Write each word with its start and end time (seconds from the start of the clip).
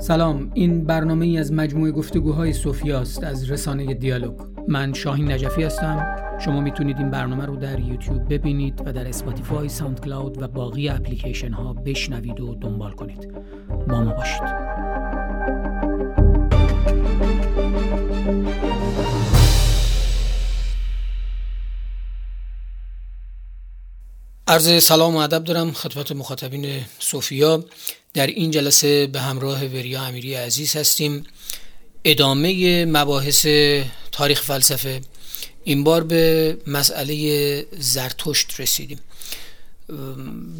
سلام 0.00 0.50
این 0.54 0.84
برنامه 0.84 1.26
ای 1.26 1.38
از 1.38 1.52
مجموعه 1.52 1.92
گفتگوهای 1.92 2.52
است 2.94 3.24
از 3.24 3.50
رسانه 3.50 3.94
دیالوگ. 3.94 4.40
من 4.68 4.92
شاهین 4.92 5.32
نجفی 5.32 5.62
هستم. 5.62 6.16
شما 6.38 6.60
می‌تونید 6.60 6.98
این 6.98 7.10
برنامه 7.10 7.46
رو 7.46 7.56
در 7.56 7.80
یوتیوب 7.80 8.34
ببینید 8.34 8.82
و 8.86 8.92
در 8.92 9.08
اسپاتیفای 9.08 9.68
ساوند 9.68 10.00
کلاود 10.00 10.42
و 10.42 10.48
باقی 10.48 10.88
اپلیکیشن 10.88 11.52
ها 11.52 11.72
بشنوید 11.72 12.40
و 12.40 12.54
دنبال 12.54 12.92
کنید. 12.92 13.34
با 13.88 14.00
ما 14.04 14.12
باشید. 14.12 14.42
عرض 24.50 24.84
سلام 24.84 25.16
و 25.16 25.18
ادب 25.18 25.44
دارم 25.44 25.72
خدمت 25.72 26.12
مخاطبین 26.12 26.84
صوفیا. 26.98 27.64
در 28.14 28.26
این 28.26 28.50
جلسه 28.50 29.06
به 29.06 29.20
همراه 29.20 29.64
وریا 29.64 30.02
امیری 30.02 30.34
عزیز 30.34 30.76
هستیم. 30.76 31.24
ادامه 32.04 32.84
مباحث 32.84 33.46
تاریخ 34.12 34.42
فلسفه. 34.42 35.00
این 35.64 35.84
بار 35.84 36.04
به 36.04 36.56
مسئله 36.66 37.66
زرتشت 37.78 38.60
رسیدیم. 38.60 39.00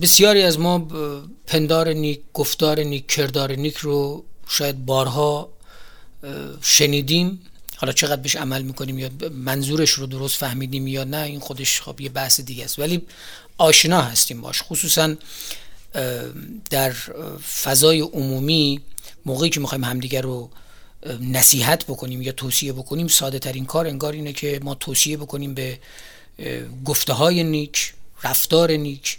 بسیاری 0.02 0.42
از 0.42 0.59
ما 0.59 0.78
پندار 1.46 1.92
نیک 1.92 2.20
گفتار 2.34 2.80
نیک 2.80 3.06
کردار 3.06 3.52
نیک 3.52 3.76
رو 3.76 4.24
شاید 4.48 4.86
بارها 4.86 5.48
شنیدیم. 6.62 7.40
حالا 7.76 7.92
چقدر 7.92 8.22
بهش 8.22 8.36
عمل 8.36 8.62
می‌کنیم 8.62 8.98
یا 8.98 9.10
منظورش 9.32 9.90
رو 9.90 10.06
درست 10.06 10.36
فهمیدیم 10.36 10.86
یا 10.86 11.04
نه 11.04 11.22
این 11.22 11.40
خودش 11.40 11.80
خب 11.80 12.00
یه 12.00 12.09
بحث 12.09 12.40
دیگه 12.40 12.64
است. 12.64 12.78
ولی 12.78 13.02
آشنا 13.60 14.02
هستیم 14.02 14.41
باش. 14.41 14.62
خصوصا 14.62 15.14
در 16.70 16.91
فضای 17.62 18.01
عمومی 18.01 18.80
موقعی 19.27 19.51
که 19.51 19.60
می‌خوایم 19.60 19.84
همدیگر 19.84 20.23
رو 20.23 20.51
نصیحت 21.20 21.84
بکنیم 21.84 22.23
یا 22.23 22.32
توصیه 22.32 22.73
بکنیم 22.73 23.09
ساده 23.09 23.38
ترین 23.38 23.65
کار 23.65 23.87
انگار 23.87 24.12
اینه 24.12 24.32
که 24.32 24.60
ما 24.62 24.74
توصیه 24.74 25.16
بکنیم 25.16 25.54
به 25.54 25.79
گفته 26.84 27.12
های 27.12 27.45
نیک 27.45 27.93
رفتار 28.23 28.73
نیک 28.73 29.18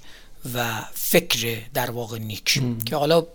و 0.53 0.85
فکر 0.93 1.61
در 1.73 1.91
واقع 1.91 2.17
نیک. 2.17 2.61
که 2.85 2.95
حالا 2.95 3.27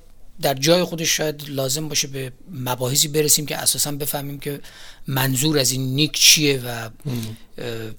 در 0.43 0.55
جای 0.55 0.85
خودش 0.85 1.17
شاید 1.17 1.45
لازم 1.49 1.89
باشه 1.89 2.09
به 2.09 2.33
مباحثی 2.53 3.09
برسیم 3.09 3.47
که 3.47 3.57
اساسا 3.57 3.93
بفهمیم 3.93 4.39
که 4.41 4.61
منظور 5.07 5.59
از 5.59 5.73
این 5.73 5.95
نیک 5.95 6.13
چیه 6.13 6.61
و 6.61 6.91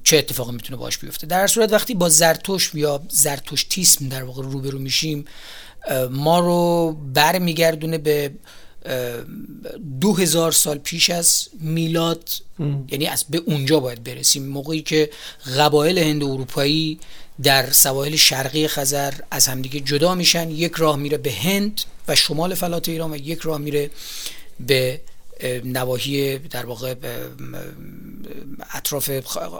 چه 0.03 0.17
اتفاقی 0.17 0.51
می‌تونه 0.51 0.77
باش 0.77 0.97
بیفته. 0.97 1.27
در 1.27 1.47
صورت 1.47 1.73
وقتی 1.73 1.93
با 1.93 2.09
زرتوش 2.09 2.71
یا 2.73 3.01
زرتشتیسم 3.09 4.09
در 4.09 4.23
واقع 4.23 4.43
روبرو 4.43 4.79
میشیم 4.79 5.25
ما 6.09 6.39
رو 6.39 6.91
برمیگردونه 7.13 7.97
به 7.97 8.31
دو 10.01 10.13
هزار 10.13 10.51
سال 10.51 10.77
پیش 10.77 11.09
از 11.09 11.49
میلاد 11.59 12.29
یعنی 12.89 13.07
از 13.07 13.25
به 13.29 13.37
اونجا 13.37 13.79
باید 13.79 14.03
برسیم. 14.03 14.45
موقعی 14.45 14.81
که 14.81 15.09
قبایل 15.57 15.97
هند 15.97 16.23
اروپایی 16.23 16.99
در 17.43 17.71
سواحل 17.71 18.15
شرقی 18.15 18.67
خزر 18.67 19.13
از 19.31 19.47
همدیگه 19.47 19.79
جدا 19.79 20.15
میشن 20.15 20.49
یک 20.49 20.73
راه 20.75 20.95
میره 20.95 21.17
به 21.17 21.31
هند 21.31 21.81
و 22.07 22.15
شمال 22.15 22.55
فلات 22.55 22.89
ایران 22.89 23.11
و 23.11 23.15
یک 23.15 23.39
راه 23.39 23.57
میره 23.57 23.89
به 24.59 25.01
نواحی 25.63 26.37
در 26.37 26.65
واقع 26.65 26.95
اطراف 28.73 29.09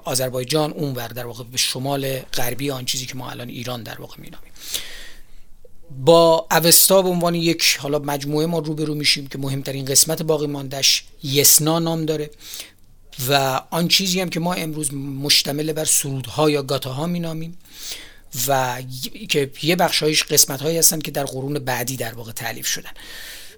آذربایجان 0.06 0.72
اونور 0.72 1.08
در 1.08 1.26
واقع 1.26 1.44
به 1.44 1.58
شمال 1.58 2.20
غربی 2.20 2.72
آن 2.72 2.86
چیزی 2.86 3.06
که 3.06 3.16
ما 3.16 3.30
الان 3.30 3.50
ایران 3.50 3.84
در 3.84 4.02
واقع 4.02 4.16
مینامیم. 4.18 4.52
با 5.92 6.48
اوستا 6.52 7.02
به 7.02 7.10
عنوان 7.10 7.36
یک 7.36 7.78
حالا 7.80 8.00
مجموعه 8.00 8.46
ما 8.46 8.60
روبرو 8.60 8.96
میشیم 8.96 9.28
که 9.28 9.38
مهمترین 9.38 9.86
قسمت 9.86 10.24
باقی 10.24 10.48
ماندش 10.48 11.04
یسنا 11.24 11.80
نام 11.80 12.06
داره. 12.06 12.30
و 13.30 13.62
آن 13.70 13.88
چیزی 13.88 14.22
هم 14.22 14.30
که 14.30 14.40
ما 14.40 14.54
امروز 14.54 14.94
مشتمل 14.94 15.74
بر 15.74 15.86
سرودها 15.86 16.50
یا 16.50 16.64
گاتاها 16.64 17.08
مینامیم 17.08 17.58
و 18.48 18.82
که 19.30 19.52
یه 19.64 19.76
بخشایش 19.76 20.24
قسمت 20.24 20.62
هایی 20.62 20.78
هستن 20.78 21.00
که 21.00 21.12
در 21.12 21.24
قرون 21.24 21.60
بعدی 21.60 21.98
در 21.98 22.14
واقع 22.14 22.32
تعلیف 22.32 22.68
شدن. 22.68 22.92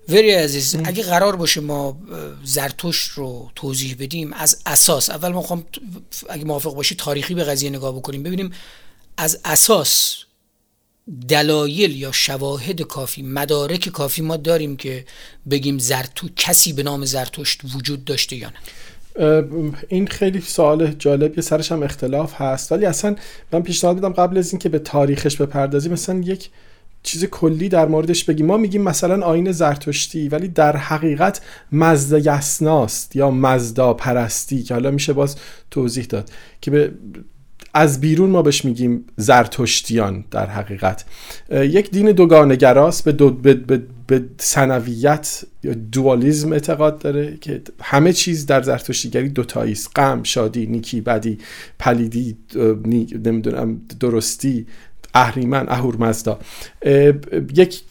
وری 0.09 0.31
عزیز 0.31 0.75
اگه 0.83 1.03
قرار 1.03 1.35
باشه 1.35 1.61
ما 1.61 1.97
زرتوش 2.43 3.01
رو 3.01 3.51
توضیح 3.55 3.95
بدیم 3.99 4.33
از 4.33 4.61
اساس 4.65 5.09
اول 5.09 5.29
ما 5.29 5.41
خواهم 5.41 5.65
اگه 6.29 6.45
موافق 6.45 6.75
باشی 6.75 6.95
تاریخی 6.95 7.33
به 7.33 7.43
قضیه 7.43 7.69
نگاه 7.69 7.95
بکنیم. 7.95 8.23
ببینیم 8.23 8.51
از 9.17 9.39
اساس 9.45 10.15
دلایل 11.27 11.97
یا 11.97 12.11
شواهد 12.11 12.81
کافی 12.81 13.21
مدارک 13.21 13.89
کافی 13.89 14.21
ما 14.21 14.37
داریم 14.37 14.77
که 14.77 15.05
بگیم 15.49 15.77
زرتو 15.77 16.27
کسی 16.35 16.73
به 16.73 16.83
نام 16.83 17.05
زرتشت 17.05 17.61
وجود 17.75 18.05
داشته 18.05 18.35
یا 18.35 18.49
نه؟ 18.49 18.55
این 19.87 20.07
خیلی 20.07 20.41
سوال 20.41 20.87
جالبی 20.87 21.41
سرش 21.41 21.71
هم 21.71 21.83
اختلاف 21.83 22.41
هست. 22.41 22.71
ولی 22.71 22.85
اصلا 22.85 23.15
من 23.51 23.61
پیشنهاد 23.61 23.95
میدم 23.95 24.13
قبل 24.13 24.37
از 24.37 24.51
اینکه 24.51 24.69
به 24.69 24.79
تاریخش 24.79 25.35
بپردازیم 25.35 25.91
مثلا 25.91 26.19
یک 26.19 26.49
چیز 27.03 27.25
کلی 27.25 27.69
در 27.69 27.85
موردش 27.85 28.23
بگیم. 28.23 28.45
ما 28.45 28.57
میگیم 28.57 28.81
مثلا 28.81 29.25
آین 29.25 29.51
زرتشتی 29.51 30.29
ولی 30.29 30.47
در 30.47 30.77
حقیقت 30.77 31.41
مزدا 31.71 32.17
یسناست 32.17 33.15
یا 33.15 33.31
مزدا 33.31 33.93
پرستی 33.93 34.63
که 34.63 34.73
حالا 34.73 34.91
میشه 34.91 35.13
باز 35.13 35.35
توضیح 35.71 36.05
داد 36.05 36.29
که 36.61 36.71
به 36.71 36.91
از 37.73 38.01
بیرون 38.01 38.29
ما 38.29 38.41
بهش 38.41 38.65
میگیم 38.65 39.05
زرتشتیان 39.17 40.23
در 40.31 40.45
حقیقت. 40.45 41.05
یک 41.51 41.91
دین 41.91 42.11
دوگانگراست 42.11 43.03
به, 43.03 43.11
دو 43.11 43.29
به, 43.29 43.53
به, 43.53 43.81
به 44.07 44.23
سنویت 44.37 45.43
یا 45.63 45.73
دوالیزم 45.91 46.53
اعتقاد 46.53 46.99
داره 46.99 47.37
که 47.41 47.61
همه 47.81 48.13
چیز 48.13 48.45
در 48.45 48.61
زرتشتیگری 48.61 49.29
دوتایی 49.29 49.71
است. 49.71 49.89
غم 49.95 50.23
شادی 50.23 50.65
نیکی 50.65 51.01
بدی 51.01 51.37
پلیدی 51.79 52.37
نمی‌دونم 53.25 53.81
درستی 53.99 54.67
اهریمن 55.13 55.65
اهورمزدا. 55.69 56.39
یک 57.55 57.81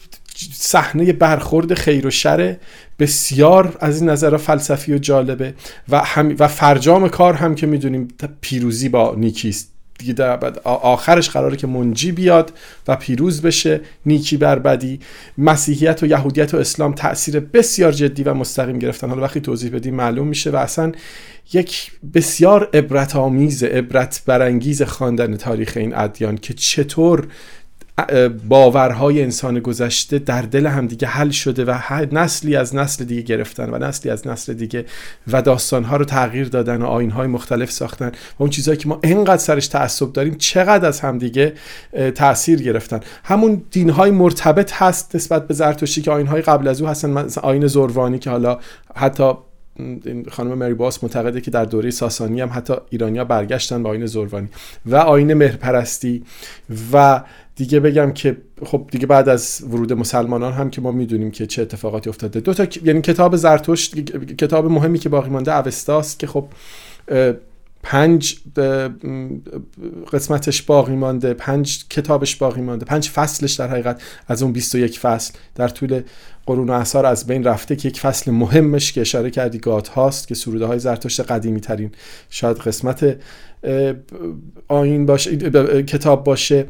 صحنه 0.53 1.13
برخورد 1.13 1.75
خیر 1.75 2.07
و 2.07 2.11
شر 2.11 2.57
بسیار 2.99 3.77
از 3.81 4.01
این 4.01 4.11
نظر 4.11 4.37
فلسفی 4.37 4.93
و 4.93 4.99
جالبه. 4.99 5.55
و, 5.89 5.99
هم 5.99 6.37
و 6.39 6.49
فرجام 6.49 7.09
کار 7.09 7.35
هم 7.35 7.55
که 7.55 7.67
می‌دونیم 7.67 8.09
پیروزی 8.41 8.89
با 8.89 9.15
نیکیست 9.19 9.73
دیگه 9.99 10.13
در 10.13 10.59
آخرش 10.65 11.31
قراره 11.31 11.57
که 11.57 11.67
منجی 11.67 12.13
بیاد 12.13 12.53
و 12.89 12.97
پیروز 12.97 13.43
بشه 13.43 13.81
نیکی 14.07 14.37
بر 14.37 14.59
بدی. 14.59 15.01
مسیحیت 15.39 16.03
و 16.03 16.07
یهودیت 16.07 16.55
و 16.55 16.57
اسلام 16.57 16.93
تاثیر 16.93 17.41
بسیار 17.41 17.93
جدی 17.93 18.23
و 18.23 18.35
مستقیم 18.35 18.79
گرفتن. 18.79 19.09
حالا 19.09 19.23
وقتی 19.23 19.41
توضیح 19.41 19.71
بدیم 19.71 19.95
معلوم 19.95 20.27
میشه 20.27 20.51
و 20.51 20.57
اصلا 20.57 20.93
یک 21.53 21.93
بسیار 22.15 22.71
عبرت 22.75 23.17
آمیز 23.17 23.63
عبرت 23.63 24.23
برانگیز 24.27 24.83
خواندن 24.83 25.37
تاریخ 25.37 25.73
این 25.77 25.95
ادیان 25.95 26.37
که 26.37 26.55
چطور 26.55 27.29
باورهای 28.49 29.23
انسان 29.23 29.61
گذشته 29.61 30.19
در 30.19 30.43
دل 30.43 30.67
همدیگه 30.67 31.09
حل 31.09 31.31
شده 31.31 31.65
و 31.65 31.79
نسلی 32.13 32.57
از 32.57 32.75
نسل 32.75 33.05
دیگه 33.05 33.23
گرفتن 33.23 33.71
و 33.71 33.79
نسلی 33.79 34.11
از 34.11 34.27
نسل 34.27 34.53
دیگه 34.53 34.85
و 35.29 35.43
داستانها 35.43 35.97
رو 35.97 36.05
تغییر 36.05 36.49
دادن 36.49 36.83
و 36.83 36.87
آینهای 36.87 37.27
مختلف 37.27 37.71
ساختن 37.71 38.09
و 38.09 38.13
اون 38.39 38.51
چیزهایی 38.51 38.79
که 38.79 38.89
ما 38.89 39.01
انقدر 39.03 39.37
سرش 39.37 39.67
تعصب 39.67 40.13
داریم 40.13 40.35
چقدر 40.35 40.89
از 40.89 41.01
همدیگه 41.01 41.53
تاثیر 42.15 42.63
گرفتن. 42.63 43.01
همون 43.25 43.63
دینهای 43.71 44.11
مرتبط 44.11 44.73
هست 44.73 45.17
نسبت 45.17 45.47
به 45.47 45.55
زرتشتی 45.55 46.03
که 46.03 46.11
آینهای 46.11 46.43
قبل 46.43 46.69
از 46.69 46.83
او 46.83 46.89
هستن 46.89 47.11
مثلا 47.11 47.43
آین 47.43 47.67
زروانی 47.67 48.19
که 48.19 48.31
حالا 48.31 48.59
حتی 48.97 49.33
خانم 50.31 50.55
مری 50.55 50.75
باس 50.75 51.05
معتقده 51.05 51.41
که 51.41 51.51
در 51.51 51.65
دوره 51.65 51.91
ساسانی 51.91 52.41
هم 52.41 52.51
حتی 52.53 52.75
ایرانیا 52.91 53.25
برگشتن 53.25 53.83
به 53.83 53.89
آین 53.89 54.07
زروانی 54.07 54.49
و 54.87 54.97
آین 54.97 55.35
مهرپرستی 55.35 56.25
و 56.93 57.23
دیگه 57.59 57.81
بگم 57.81 58.13
که 58.13 58.37
خب 58.65 58.89
دیگه 58.91 59.07
بعد 59.07 59.29
از 59.29 59.65
ورود 59.71 59.93
مسلمانان 59.93 60.53
هم 60.53 60.71
که 60.71 60.81
ما 60.81 60.93
می‌دونیم 60.93 61.31
که 61.31 61.47
چه 61.47 61.63
اتفاقاتی 61.63 62.11
افتاده. 62.11 62.41
دو 62.41 62.55
تا 62.55 62.67
یعنی 62.85 63.01
کتاب 63.01 63.37
زرتشت 63.37 63.95
کتاب 64.35 64.67
مهمی 64.67 64.99
که 64.99 65.09
باقی 65.09 65.31
مانده 65.31 65.57
اوستاست 65.57 66.19
که 66.19 66.27
خب 66.27 66.47
پنج 67.83 68.37
قسمتش 70.13 70.63
باقی 70.63 70.97
مانده 70.97 71.35
پنج 71.35 71.85
کتابش 71.91 72.37
باقی 72.37 72.61
مانده 72.61 72.85
پنج 72.85 73.09
فصلش 73.09 73.53
در 73.53 73.69
حقیقت 73.69 74.03
از 74.29 74.43
اون 74.43 74.53
21 74.53 74.99
فصل. 74.99 75.33
در 75.55 75.69
طول 75.69 76.03
قرون 76.47 76.71
و 76.71 76.73
اثار 76.73 77.07
از 77.07 77.27
بین 77.27 77.45
رفته 77.45 77.77
که 77.77 77.89
یک 77.89 78.01
فصل 78.01 78.31
مهمش 78.31 78.93
که 78.93 79.01
اشاره 79.01 79.31
کردی 79.31 79.59
گات 79.59 79.89
هاست 79.89 80.29
که 80.29 80.35
سروده 80.35 80.67
های 80.67 80.79
زرتشت 80.79 81.21
قدیمی 81.21 81.61
ترین 81.61 81.91
شاید 82.31 82.57
قسمت 82.57 83.17
آین 84.69 85.07
باشه 85.07 85.37
کتاب 85.83 86.25
باشه. 86.25 86.67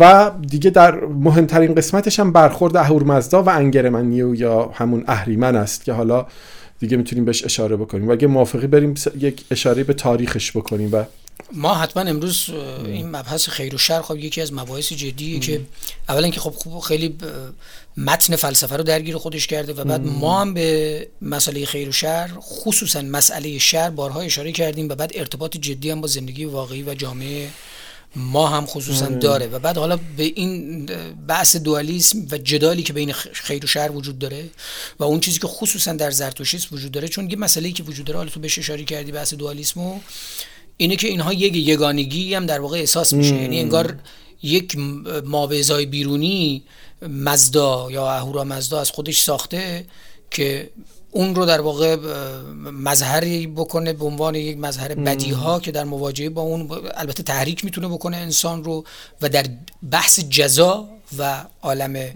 و 0.00 0.30
دیگه 0.50 0.70
در 0.70 0.94
مهمترین 1.04 1.74
قسمتش 1.74 2.20
هم 2.20 2.32
برخورد 2.32 2.76
اهورمزدا 2.76 3.42
و 3.42 3.48
انگرمنیو 3.48 4.34
یا 4.34 4.70
همون 4.74 5.04
اهریمن 5.06 5.56
است 5.56 5.84
که 5.84 5.92
حالا 5.92 6.26
دیگه 6.78 6.96
می‌تونیم 6.96 7.24
بهش 7.24 7.44
اشاره 7.44 7.76
بکنیم. 7.76 8.08
و 8.08 8.12
اگه 8.12 8.26
موافقی 8.26 8.66
بریم 8.66 8.94
یک 9.18 9.44
اشاره 9.50 9.84
به 9.84 9.94
تاریخش 9.94 10.50
بکنیم 10.50 10.92
و 10.92 11.04
ما 11.52 11.74
حتما 11.74 12.02
امروز 12.02 12.50
این 12.84 13.08
مبحث 13.08 13.48
خیر 13.48 13.74
و 13.74 13.78
شر 13.78 14.02
خب 14.02 14.16
یکی 14.16 14.40
از 14.40 14.52
مباحث 14.52 14.92
جدیه 14.92 15.38
که 15.38 15.60
اولا 16.08 16.28
که 16.28 16.40
خب 16.40 16.78
خیلی 16.78 17.16
متن 17.96 18.36
فلسفه 18.36 18.76
رو 18.76 18.82
درگیر 18.82 19.16
خودش 19.16 19.46
کرده 19.46 19.72
و 19.72 19.84
بعد 19.84 20.00
ما 20.06 20.40
هم 20.40 20.54
به 20.54 21.08
مسئله 21.22 21.66
خیر 21.66 21.88
و 21.88 21.92
شر 21.92 22.30
خصوصا 22.40 23.02
مسئله 23.02 23.58
شر 23.58 23.90
بارها 23.90 24.20
اشاره 24.20 24.52
کردیم 24.52 24.88
و 24.88 24.94
بعد 24.94 25.12
ارتباط 25.14 25.56
جدی 25.56 25.90
هم 25.90 26.00
با 26.00 26.06
زندگی 26.06 26.44
واقعی 26.44 26.82
و 26.82 26.94
جامعه 26.94 27.48
ما 28.16 28.48
هم 28.48 28.66
خصوصا 28.66 29.06
داره. 29.06 29.46
و 29.46 29.58
بعد 29.58 29.78
حالا 29.78 29.98
به 30.16 30.22
این 30.22 30.86
بحث 31.28 31.56
دوالیسم 31.56 32.18
و 32.30 32.38
جدالی 32.38 32.82
که 32.82 32.92
بین 32.92 33.12
خیر 33.12 33.64
و 33.64 33.68
شر 33.68 33.90
وجود 33.94 34.18
داره 34.18 34.44
و 34.98 35.04
اون 35.04 35.20
چیزی 35.20 35.38
که 35.38 35.46
خصوصا 35.46 35.92
در 35.92 36.10
زرتشتیسم 36.10 36.68
وجود 36.72 36.92
داره 36.92 37.08
چون 37.08 37.30
یه 37.30 37.36
مسئله 37.36 37.70
که 37.70 37.82
وجود 37.82 38.06
داره 38.06 38.18
حالا 38.18 38.30
تو 38.30 38.40
بهش 38.40 38.58
اشاره 38.58 38.84
کردی 38.84 39.12
بحث 39.12 39.34
دوالیسم 39.34 40.00
اینه 40.76 40.96
که 40.96 41.08
اینها 41.08 41.32
یک 41.32 41.56
یگانگی 41.56 42.34
هم 42.34 42.46
در 42.46 42.60
واقع 42.60 42.78
احساس 42.78 43.12
میشه. 43.12 43.34
یعنی 43.34 43.60
انگار 43.60 43.96
یک 44.42 44.76
مابعضای 45.24 45.86
بیرونی 45.86 46.62
مزدا 47.02 47.88
یا 47.90 48.12
اهورا 48.12 48.44
مزدا 48.44 48.80
از 48.80 48.90
خودش 48.90 49.20
ساخته 49.20 49.84
که 50.30 50.70
اون 51.10 51.34
رو 51.34 51.46
در 51.46 51.60
واقع 51.60 51.96
مظهری 52.72 53.46
بکنه 53.46 53.92
به 53.92 54.04
عنوان 54.04 54.34
یک 54.34 54.58
مظهر 54.58 54.94
بدیها 54.94 55.60
که 55.60 55.72
در 55.72 55.84
مواجهه 55.84 56.28
با 56.28 56.42
اون 56.42 56.70
البته 56.94 57.22
تحریک 57.22 57.64
می‌تونه 57.64 57.88
بکنه 57.88 58.16
انسان 58.16 58.64
رو 58.64 58.84
و 59.22 59.28
در 59.28 59.46
بحث 59.90 60.20
جزا 60.20 60.88
و 61.18 61.44
عالم 61.62 62.10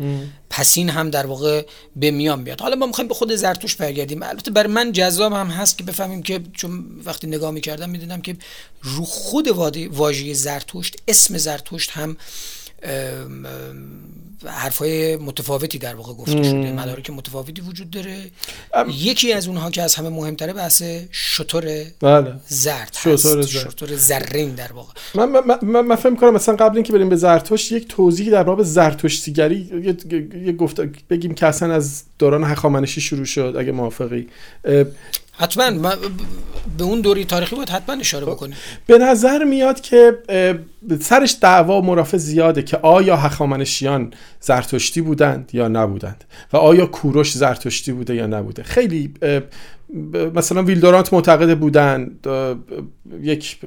پسین 0.50 0.88
هم 0.88 1.10
در 1.10 1.26
واقع 1.26 1.66
به 1.96 2.10
میان 2.10 2.44
بیاد. 2.44 2.60
حالا 2.60 2.76
ما 2.76 2.86
می‌خوایم 2.86 3.08
به 3.08 3.14
خود 3.14 3.34
زرتوش 3.34 3.76
برگردیم. 3.76 4.22
البته 4.22 4.50
بر 4.50 4.66
من 4.66 4.92
جذاب 4.92 5.32
هم 5.32 5.46
هست 5.46 5.78
که 5.78 5.84
بفهمیم 5.84 6.22
که 6.22 6.40
چون 6.52 6.84
وقتی 7.04 7.26
نگاه 7.26 7.50
می‌کردم 7.50 7.90
می‌دونم 7.90 8.20
که 8.20 8.36
رو 8.82 9.04
خود 9.04 9.48
واژه 9.92 10.34
زرتشت 10.34 10.96
اسم 11.08 11.38
زرتشت 11.38 11.90
هم 11.90 12.16
حرفای 14.46 15.16
متفاوتی 15.16 15.78
در 15.78 15.94
واقع 15.94 16.12
گفته 16.12 16.42
شده 16.42 16.72
مدارک 16.72 17.10
متفاوتی 17.10 17.62
وجود 17.62 17.90
داره. 17.90 18.16
یکی 18.88 19.32
از 19.32 19.48
اونها 19.48 19.70
که 19.70 19.82
از 19.82 19.94
همه 19.94 20.08
مهمتره 20.08 20.52
بحث 20.52 20.82
شطور 21.10 21.64
بله. 22.00 22.34
زرد 22.48 22.96
شطور 23.00 23.46
شطور 23.46 23.96
زرین 23.96 24.54
در 24.54 24.72
واقع. 24.72 24.92
من, 25.14 25.28
من, 25.28 25.58
من, 25.62 25.80
من 25.80 25.96
فهم 25.96 26.16
کنم 26.16 26.34
مثلا 26.34 26.56
قبل 26.56 26.76
اینکه 26.76 26.92
بریم 26.92 27.08
به 27.08 27.16
زرتشت 27.16 27.72
یک 27.72 27.88
توضیحی 27.88 28.30
در 28.30 28.42
باب 28.42 28.62
زرتشتیگری 28.62 29.70
یه 30.44 30.52
گفت 30.52 30.80
بگیم 30.80 31.34
که 31.34 31.46
اصلا 31.46 31.74
از 31.74 32.02
دوران 32.18 32.44
هخامنشی 32.44 33.00
شروع 33.00 33.24
شد 33.24 33.54
اگه 33.58 33.72
موافقی. 33.72 34.28
حتما. 35.40 35.96
به 36.78 36.84
اون 36.84 37.00
دوری 37.00 37.24
تاریخی 37.24 37.56
باید 37.56 37.68
حتما 37.68 37.96
اشاره 38.00 38.26
خب، 38.26 38.30
بکنیم. 38.30 38.54
به 38.86 38.98
نظر 38.98 39.44
میاد 39.44 39.80
که 39.80 40.18
سرش 41.00 41.36
دعوا 41.40 41.80
مرافع 41.80 42.16
زیاده 42.16 42.62
که 42.62 42.76
آیا 42.76 43.16
هخامنشیان 43.16 44.12
زرتشتی 44.40 45.00
بودند 45.00 45.50
یا 45.52 45.68
نبودند 45.68 46.24
و 46.52 46.56
آیا 46.56 46.86
کوروش 46.86 47.32
زرتشتی 47.32 47.92
بوده 47.92 48.14
یا 48.14 48.26
نبوده. 48.26 48.62
خیلی 48.62 49.14
مثلا 50.34 50.62
ویلدورانت 50.62 51.12
معتقد 51.12 51.58
بودند 51.58 52.26
یک 53.22 53.58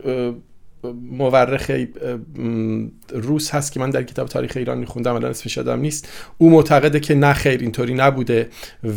مورخ 1.11 1.71
روس 3.13 3.51
هست 3.51 3.71
که 3.71 3.79
من 3.79 3.89
در 3.89 4.03
کتاب 4.03 4.27
تاریخ 4.27 4.51
ایران 4.55 4.77
میخوندم 4.77 5.15
الان 5.15 5.31
اسمش 5.31 5.57
یادم 5.57 5.79
نیست. 5.79 6.07
او 6.37 6.49
معتقده 6.49 6.99
که 6.99 7.15
نه 7.15 7.33
خیر 7.33 7.59
اینطوری 7.59 7.93
نبوده 7.93 8.49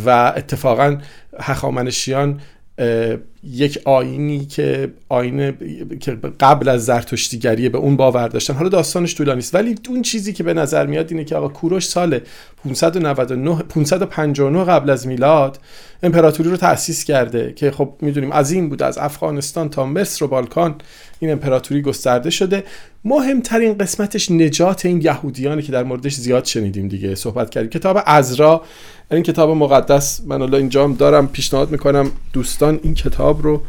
و 0.06 0.32
اتفاقا 0.36 0.98
هخامنشیان 1.40 2.40
uh, 2.78 3.16
یک 3.52 3.78
آینی 3.84 4.46
که 4.46 4.92
آینه 5.08 5.54
که 6.00 6.18
قبل 6.40 6.68
از 6.68 6.84
زرتشتیگری 6.84 7.68
به 7.68 7.78
اون 7.78 7.96
باور 7.96 8.28
داشتن. 8.28 8.54
حالا 8.54 8.68
داستانش 8.68 9.14
طولانی 9.14 9.38
است. 9.38 9.54
ولی 9.54 9.74
اون 9.88 10.02
چیزی 10.02 10.32
که 10.32 10.42
به 10.42 10.54
نظر 10.54 10.86
میاد 10.86 11.10
اینه 11.10 11.24
که 11.24 11.36
آقا 11.36 11.48
کوروش 11.48 11.86
سال 11.86 12.20
599 12.64 13.62
559 13.62 14.64
قبل 14.64 14.90
از 14.90 15.06
میلاد 15.06 15.58
امپراتوری 16.02 16.50
رو 16.50 16.56
تأسیس 16.56 17.04
کرده 17.04 17.52
که 17.56 17.70
خب 17.70 17.94
می‌دونیم 18.00 18.32
عظیم 18.32 18.68
بود 18.68 18.82
از 18.82 18.98
افغانستان 18.98 19.68
تا 19.68 19.86
مصر 19.86 20.24
و 20.24 20.28
بالکان 20.28 20.74
این 21.18 21.30
امپراتوری 21.30 21.82
گسترده 21.82 22.30
شده. 22.30 22.64
مهمترین 23.04 23.78
قسمتش 23.78 24.30
نجات 24.30 24.86
این 24.86 25.00
یهودیانی 25.00 25.62
که 25.62 25.72
در 25.72 25.82
موردش 25.82 26.14
زیاد 26.14 26.44
شنیدیم 26.44 26.88
دیگه 26.88 27.14
صحبت 27.14 27.50
کردیم. 27.50 27.70
کتاب 27.70 27.98
ازرا 28.06 28.62
این 29.10 29.22
کتاب 29.22 29.50
مقدس 29.50 30.20
من 30.26 30.42
الان 30.42 30.54
اینجا 30.54 30.88
دارم 30.88 31.28
پیشنهاد 31.28 31.70
می‌کنم. 31.70 32.10
دوستان 32.32 32.80
این 32.82 32.94
کتاب 32.94 33.35
رو 33.42 33.62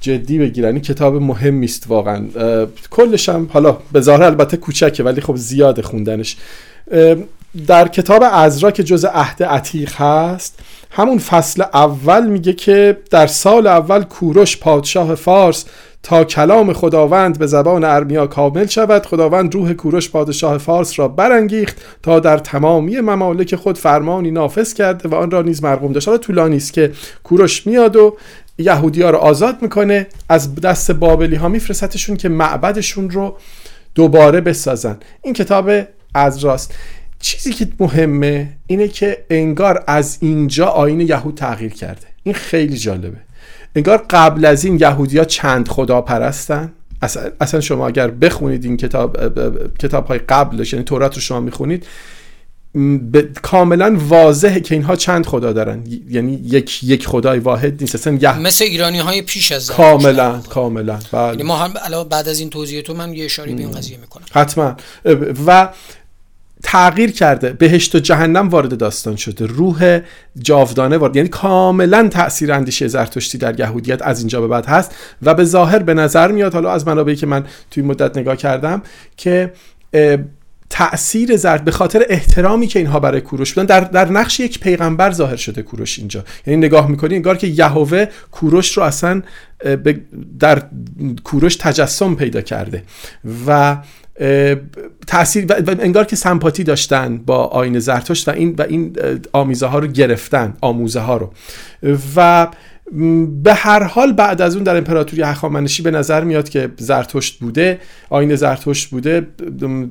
جدی 0.00 0.38
بگیرن. 0.38 0.72
این 0.72 0.80
کتاب 0.80 1.14
مهمی 1.14 1.64
است 1.64 1.84
واقعا. 1.88 2.26
کلش 2.90 3.28
هم 3.28 3.48
حالا 3.52 3.78
به 3.92 4.00
ظاهر 4.00 4.22
البته 4.22 4.56
کوچکه 4.56 5.02
ولی 5.02 5.20
خب 5.20 5.36
زیاده 5.36 5.82
خوندنش. 5.82 6.36
در 7.66 7.88
کتاب 7.88 8.22
ازرا 8.32 8.70
که 8.70 8.82
جز 8.82 9.04
عهد 9.04 9.42
عتیق 9.42 9.94
هست 9.94 10.58
همون 10.90 11.18
فصل 11.18 11.62
اول 11.62 12.26
میگه 12.26 12.52
که 12.52 12.98
در 13.10 13.26
سال 13.26 13.66
اول 13.66 14.02
کوروش 14.02 14.56
پادشاه 14.56 15.14
فارس 15.14 15.64
تا 16.02 16.24
کلام 16.24 16.72
خداوند 16.72 17.38
به 17.38 17.46
زبان 17.46 17.84
ارمیا 17.84 18.26
کامل 18.26 18.66
شود. 18.66 19.06
خداوند 19.06 19.54
روح 19.54 19.72
کوروش 19.72 20.10
پادشاه 20.10 20.58
فارس 20.58 20.98
را 20.98 21.08
برانگیخت 21.08 21.76
تا 22.02 22.20
در 22.20 22.38
تمامی 22.38 23.00
ممالک 23.00 23.54
خود 23.56 23.78
فرمانی 23.78 24.30
نافذ 24.30 24.74
کرده 24.74 25.08
و 25.08 25.14
آن 25.14 25.30
را 25.30 25.42
نیز 25.42 25.62
مرقوم 25.62 25.92
داشت. 25.92 26.08
حالا 26.08 26.18
طولانی 26.18 26.56
است 26.56 26.72
که 26.72 26.92
کوروش 27.24 27.66
میاد 27.66 27.96
و 27.96 28.16
یهودی 28.58 29.02
ها 29.02 29.10
رو 29.10 29.18
آزاد 29.18 29.62
می‌کنه 29.62 30.06
از 30.28 30.54
دست 30.54 30.92
بابلی 30.92 31.36
ها 31.36 31.48
میفرستشون 31.48 32.16
که 32.16 32.28
معبدشون 32.28 33.10
رو 33.10 33.36
دوباره 33.94 34.40
بسازن. 34.40 34.96
این 35.22 35.34
کتاب 35.34 35.70
از 36.14 36.38
راست. 36.38 36.74
چیزی 37.20 37.52
که 37.52 37.68
مهمه 37.80 38.48
اینه 38.66 38.88
که 38.88 39.24
انگار 39.30 39.84
از 39.86 40.18
اینجا 40.20 40.66
آین 40.66 41.00
یهود 41.00 41.34
تغییر 41.34 41.72
کرده. 41.72 42.06
این 42.22 42.34
خیلی 42.34 42.76
جالبه. 42.76 43.16
انگار 43.76 44.04
قبل 44.10 44.44
از 44.44 44.64
این 44.64 44.78
یهودیا 44.80 45.24
چند 45.24 45.68
خدا 45.68 46.00
پرستن 46.00 46.72
اصلا 47.40 47.60
شما 47.60 47.86
اگر 47.86 48.10
بخونید 48.10 48.64
این 48.64 48.76
کتاب 48.76 49.16
کتاب 49.78 50.06
های 50.06 50.18
قبلش 50.18 50.72
یعنی 50.72 50.84
تورات 50.84 51.14
رو 51.14 51.20
شما 51.20 51.40
می‌خونید 51.40 51.86
کاملا 53.42 53.96
واضحه 54.08 54.60
که 54.60 54.74
اینها 54.74 54.96
چند 54.96 55.26
خدا 55.26 55.52
دارن. 55.52 55.84
یعنی 56.10 56.32
یک 56.44 56.84
یک 56.84 57.06
خدای 57.06 57.38
واحد 57.38 57.80
نیست. 57.80 57.94
اصلا 57.94 58.18
یه... 58.20 58.38
مثل 58.38 58.64
ایرانی 58.64 58.98
های 58.98 59.22
پیش 59.22 59.52
از 59.52 59.70
کاملا 59.70 60.38
کاملا. 60.38 60.98
بله. 61.12 61.28
یعنی 61.28 61.42
ما 61.42 61.56
هم 61.56 62.04
بعد 62.10 62.28
از 62.28 62.40
این 62.40 62.50
توضیح 62.50 62.80
تو 62.80 62.94
من 62.94 63.14
یه 63.14 63.24
اشاره 63.24 63.52
به 63.52 63.60
این 63.60 63.72
قضیه 63.72 63.96
می‌کنم. 63.96 64.24
حتما. 64.32 64.76
و 65.46 65.68
تغییر 66.62 67.10
کرده. 67.10 67.52
بهشت 67.52 67.94
و 67.94 67.98
جهنم 67.98 68.48
وارد 68.48 68.78
داستان 68.78 69.16
شده. 69.16 69.46
روح 69.46 70.00
جاودانه 70.38 70.96
وارد 70.96 71.16
یعنی 71.16 71.28
کاملا 71.28 72.08
تاثیر 72.08 72.52
اندیشه 72.52 72.88
زرتشتی 72.88 73.38
در 73.38 73.60
یهودیت 73.60 74.02
از 74.02 74.18
اینجا 74.18 74.40
به 74.40 74.48
بعد 74.48 74.66
هست. 74.66 74.94
و 75.22 75.34
به 75.34 75.44
ظاهر 75.44 75.78
به 75.78 75.94
نظر 75.94 76.32
میاد 76.32 76.52
حالا 76.52 76.72
از 76.72 76.86
منابعی 76.86 77.16
که 77.16 77.26
من 77.26 77.44
توی 77.70 77.82
مدت 77.82 78.16
نگاه 78.16 78.36
کردم 78.36 78.82
که 79.16 79.52
تأثیر 80.70 81.36
زرد 81.36 81.64
به 81.64 81.70
خاطر 81.70 82.06
احترامی 82.08 82.66
که 82.66 82.78
اینها 82.78 83.00
برای 83.00 83.20
کوروش 83.20 83.54
بودن. 83.54 83.66
در, 83.66 83.80
در 83.80 84.10
نقش 84.10 84.40
یک 84.40 84.60
پیغمبر 84.60 85.10
ظاهر 85.10 85.36
شده 85.36 85.62
کوروش 85.62 85.98
اینجا. 85.98 86.24
یعنی 86.46 86.66
نگاه 86.66 86.90
می‌کنی 86.90 87.14
انگار 87.14 87.36
که 87.36 87.46
یهوه 87.46 88.06
کوروش 88.32 88.76
رو 88.76 88.82
اصلا 88.82 89.22
در 90.38 90.62
کوروش 91.24 91.56
تجسم 91.56 92.14
پیدا 92.14 92.40
کرده 92.40 92.82
و 93.46 93.76
تاثیر 95.06 95.46
و 95.52 95.76
انگار 95.80 96.04
که 96.04 96.16
سمپاتی 96.16 96.64
داشتن 96.64 97.18
با 97.18 97.44
آین 97.44 97.78
زرتشت 97.78 98.28
و 98.28 98.30
این 98.30 98.54
و 98.58 98.62
این 98.62 98.96
آمیزه 99.32 99.66
ها 99.66 99.78
رو 99.78 99.86
گرفتن 99.86 100.54
آموزه 100.60 101.00
ها 101.00 101.16
رو. 101.16 101.32
و 102.16 102.48
به 103.42 103.54
هر 103.54 103.82
حال 103.82 104.12
بعد 104.12 104.42
از 104.42 104.54
اون 104.54 104.64
در 104.64 104.76
امپراتوری 104.76 105.22
هخامنشی 105.22 105.82
به 105.82 105.90
نظر 105.90 106.24
میاد 106.24 106.48
که 106.48 106.70
زرتشت 106.76 107.38
بوده 107.40 107.80
آین 108.10 108.36
زرتشت 108.36 108.90
بوده. 108.90 109.26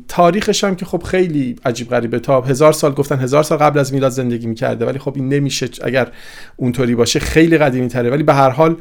تاریخش 0.08 0.64
هم 0.64 0.76
که 0.76 0.86
خب 0.86 1.04
خیلی 1.04 1.56
عجیب 1.66 1.90
غریبه. 1.90 2.20
تا 2.20 2.42
هزار 2.42 2.74
سال 2.74 2.94
گفتن 2.94 3.20
هزار 3.20 3.44
سال 3.44 3.58
قبل 3.58 3.80
از 3.80 3.94
میلاد 3.94 4.12
زندگی 4.12 4.48
می‌کرده 4.48 4.86
ولی 4.86 5.00
خب 5.00 5.14
این 5.16 5.30
نمیشه 5.30 5.70
اگر 5.84 6.08
اونطوری 6.56 6.96
باشه. 6.96 7.20
خیلی 7.20 7.58
قدیمی 7.58 7.88
تره 7.88 8.10
ولی 8.10 8.24
به 8.24 8.34
هر 8.34 8.50
حال 8.50 8.76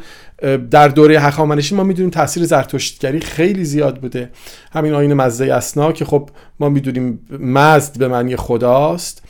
در 0.70 0.88
دوره 0.88 1.20
هخامنشی 1.20 1.74
ما 1.74 1.84
می‌دونیم 1.84 2.10
تاثیر 2.10 2.44
زرتشتگری 2.44 3.20
خیلی 3.20 3.64
زیاد 3.64 4.00
بوده. 4.00 4.30
همین 4.72 4.92
آین 4.92 5.14
مزده 5.14 5.54
اسنا 5.54 5.92
که 5.92 6.04
خب 6.04 6.30
ما 6.60 6.68
می‌دونیم 6.68 7.20
مزد 7.40 7.98
به 7.98 8.08
معنی 8.08 8.36
خداست 8.36 9.22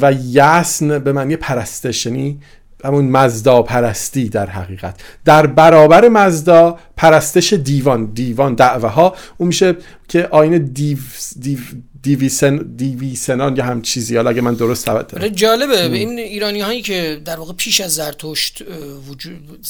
و 0.00 0.12
یسن 0.12 0.98
به 0.98 1.12
معنی 1.12 1.36
پرستش 1.36 2.06
یعنی 2.06 2.38
همون 2.84 3.04
مزدا 3.04 3.62
پرستی 3.62 4.28
در 4.28 4.46
حقیقت. 4.46 5.00
در 5.24 5.46
برابر 5.46 6.08
مزدا 6.08 6.78
پرستش 6.96 7.52
دیوان 7.52 8.04
دیوان 8.04 8.54
دعوه 8.54 8.88
ها 8.88 9.16
اون 9.38 9.46
میشه 9.46 9.76
که 10.08 10.28
آین 10.30 10.58
دیو, 10.58 10.98
دیو 11.40 11.58
دیویسن 12.02 12.56
دیویسنان 12.76 13.56
یا 13.56 13.64
هم 13.64 13.82
چیزی. 13.82 14.16
حالا 14.16 14.30
اگه 14.30 14.40
من 14.40 14.54
درست 14.54 14.84
توجه 14.84 15.16
آره، 15.16 15.30
جالبه. 15.30 15.88
م. 15.88 15.92
این 15.92 16.18
ایرانی 16.18 16.60
هایی 16.60 16.82
که 16.82 17.20
در 17.24 17.36
واقع 17.36 17.52
پیش 17.52 17.80
از 17.80 17.94
زرتشت 17.94 18.62
وجود 19.08 19.66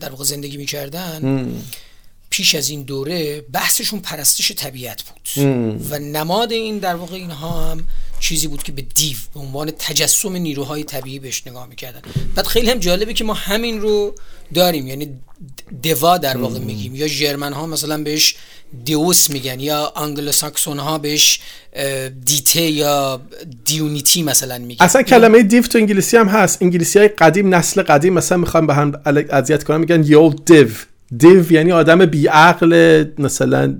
در 0.00 0.10
واقع 0.10 0.24
زندگی 0.24 0.56
می‌کردن 0.56 1.48
پیش 2.32 2.54
از 2.54 2.70
این 2.70 2.82
دوره 2.82 3.40
بحثشون 3.40 4.00
پرستش 4.00 4.52
طبیعت 4.52 5.02
بود. 5.02 5.46
و 5.90 5.98
نماد 5.98 6.52
این 6.52 6.78
در 6.78 6.94
واقع 6.94 7.14
اینها 7.14 7.70
هم 7.70 7.84
چیزی 8.20 8.46
بود 8.46 8.62
که 8.62 8.72
به 8.72 8.82
دیو 8.82 9.16
به 9.34 9.40
عنوان 9.40 9.70
تجسم 9.70 10.36
نیروهای 10.36 10.84
طبیعی 10.84 11.18
بهش 11.18 11.42
نگاه 11.46 11.66
می‌کردن. 11.66 12.00
بعد 12.34 12.46
خیلی 12.46 12.70
هم 12.70 12.78
جالبه 12.78 13.14
که 13.14 13.24
ما 13.24 13.34
همین 13.34 13.80
رو 13.80 14.14
داریم. 14.54 14.86
یعنی 14.86 15.08
دوا 15.82 16.18
در 16.18 16.36
واقع 16.36 16.58
میگیم. 16.58 16.94
یا 16.94 17.08
جرمن 17.08 17.52
ها 17.52 17.66
مثلا 17.66 18.02
بهش 18.02 18.34
دیوس 18.84 19.30
میگن 19.30 19.60
یا 19.60 19.92
انگلو 19.96 20.32
ساکسون 20.32 20.78
ها 20.78 20.98
بهش 20.98 21.40
دیته 22.24 22.62
یا 22.62 23.20
دیونیتی 23.64 24.22
مثلا 24.22 24.58
میگن. 24.58 24.84
اصلا 24.84 25.02
کلمه 25.02 25.42
دیو 25.42 25.62
تو 25.62 25.78
انگلیسی 25.78 26.16
هم 26.16 26.28
هست. 26.28 26.62
انگلیسی 26.62 26.98
های 26.98 27.08
قدیم 27.08 27.54
نسل 27.54 27.82
قدیم 27.82 28.12
مثلا 28.12 28.38
می‌خوام 28.38 28.66
به 28.66 28.74
هم 28.74 29.02
اذیت 29.30 29.64
کنم 29.64 29.80
میگن 29.80 30.04
یو 30.04 30.28
دیو. 30.28 30.68
دیو 31.16 31.52
یعنی 31.52 31.72
آدم 31.72 32.06
بیعقل 32.06 33.04
مثلا 33.18 33.76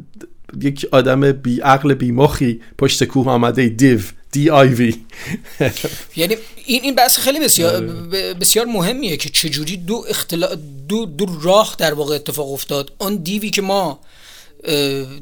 یک 0.60 0.86
آدم 0.92 1.32
بیعقل 1.32 1.94
بیمخی 1.94 2.60
پشت 2.78 3.04
کوه 3.04 3.28
آمده 3.28 3.68
دیو 3.68 4.00
دی 4.32 4.50
آی 4.50 4.68
وی. 4.68 4.94
یعنی 6.16 6.36
این 6.66 6.82
این 6.82 6.94
بحث 6.94 7.18
خیلی 7.18 7.40
بسیار 7.40 7.80
بسیار 8.40 8.66
مهمیه 8.66 9.16
که 9.16 9.28
چجوری 9.28 9.76
دو 9.76 10.04
اختلا 10.08 10.48
دو 10.88 11.06
دو 11.06 11.26
راه 11.42 11.74
در 11.78 11.94
واقع 11.94 12.14
اتفاق 12.14 12.52
افتاد. 12.52 12.92
اون 12.98 13.16
دیوی 13.16 13.50
که 13.50 13.62
ما 13.62 14.00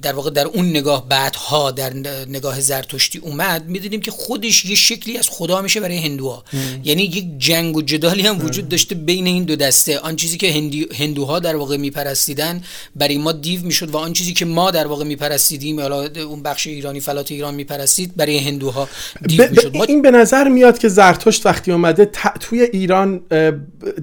در 0.02 0.12
واقع 0.12 0.30
در 0.30 0.46
اون 0.46 0.70
نگاه 0.70 1.08
بعدها 1.08 1.70
در 1.70 1.92
نگاه 2.28 2.60
زرتشتی 2.60 3.18
اومد 3.18 3.68
می‌دونیم 3.68 4.00
که 4.00 4.10
خودش 4.10 4.64
یه 4.64 4.76
شکلی 4.76 5.18
از 5.18 5.28
خدا 5.30 5.62
میشه 5.62 5.80
برای 5.80 5.98
هندوها. 5.98 6.44
یعنی 6.84 7.02
یک 7.02 7.38
جنگ 7.38 7.76
و 7.76 7.82
جدالی 7.82 8.22
هم 8.22 8.44
وجود 8.44 8.68
داشته 8.68 8.94
بین 8.94 9.26
این 9.26 9.44
دو 9.44 9.56
دسته. 9.56 9.98
آن 9.98 10.16
چیزی 10.16 10.36
که 10.36 10.70
هندوها 10.98 11.38
در 11.38 11.56
واقع 11.56 11.76
میپرستیدن 11.76 12.62
برای 12.96 13.18
ما 13.18 13.32
دیو 13.32 13.62
می‌شد 13.62 13.90
و 13.90 13.96
آن 13.96 14.12
چیزی 14.12 14.32
که 14.32 14.44
ما 14.44 14.70
در 14.70 14.86
واقع 14.86 15.04
میپرستیدیم 15.04 15.80
حالا 15.80 16.08
اون 16.28 16.42
بخش 16.42 16.66
ایرانی 16.66 17.00
فلات 17.00 17.32
ایران 17.32 17.54
میپرستید 17.54 18.16
برای 18.16 18.38
هندوها 18.38 18.88
دیو 19.26 19.50
می‌شد. 19.50 19.76
این 19.88 20.02
به 20.02 20.10
نظر 20.10 20.48
میاد 20.48 20.78
که 20.78 20.88
زرتشت 20.88 21.46
وقتی 21.46 21.72
اومده 21.72 22.10
توی 22.40 22.62
ایران 22.62 23.20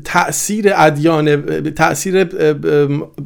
تاثیر 0.03 0.74
ادیان 0.75 1.72
تاثیر 1.72 2.27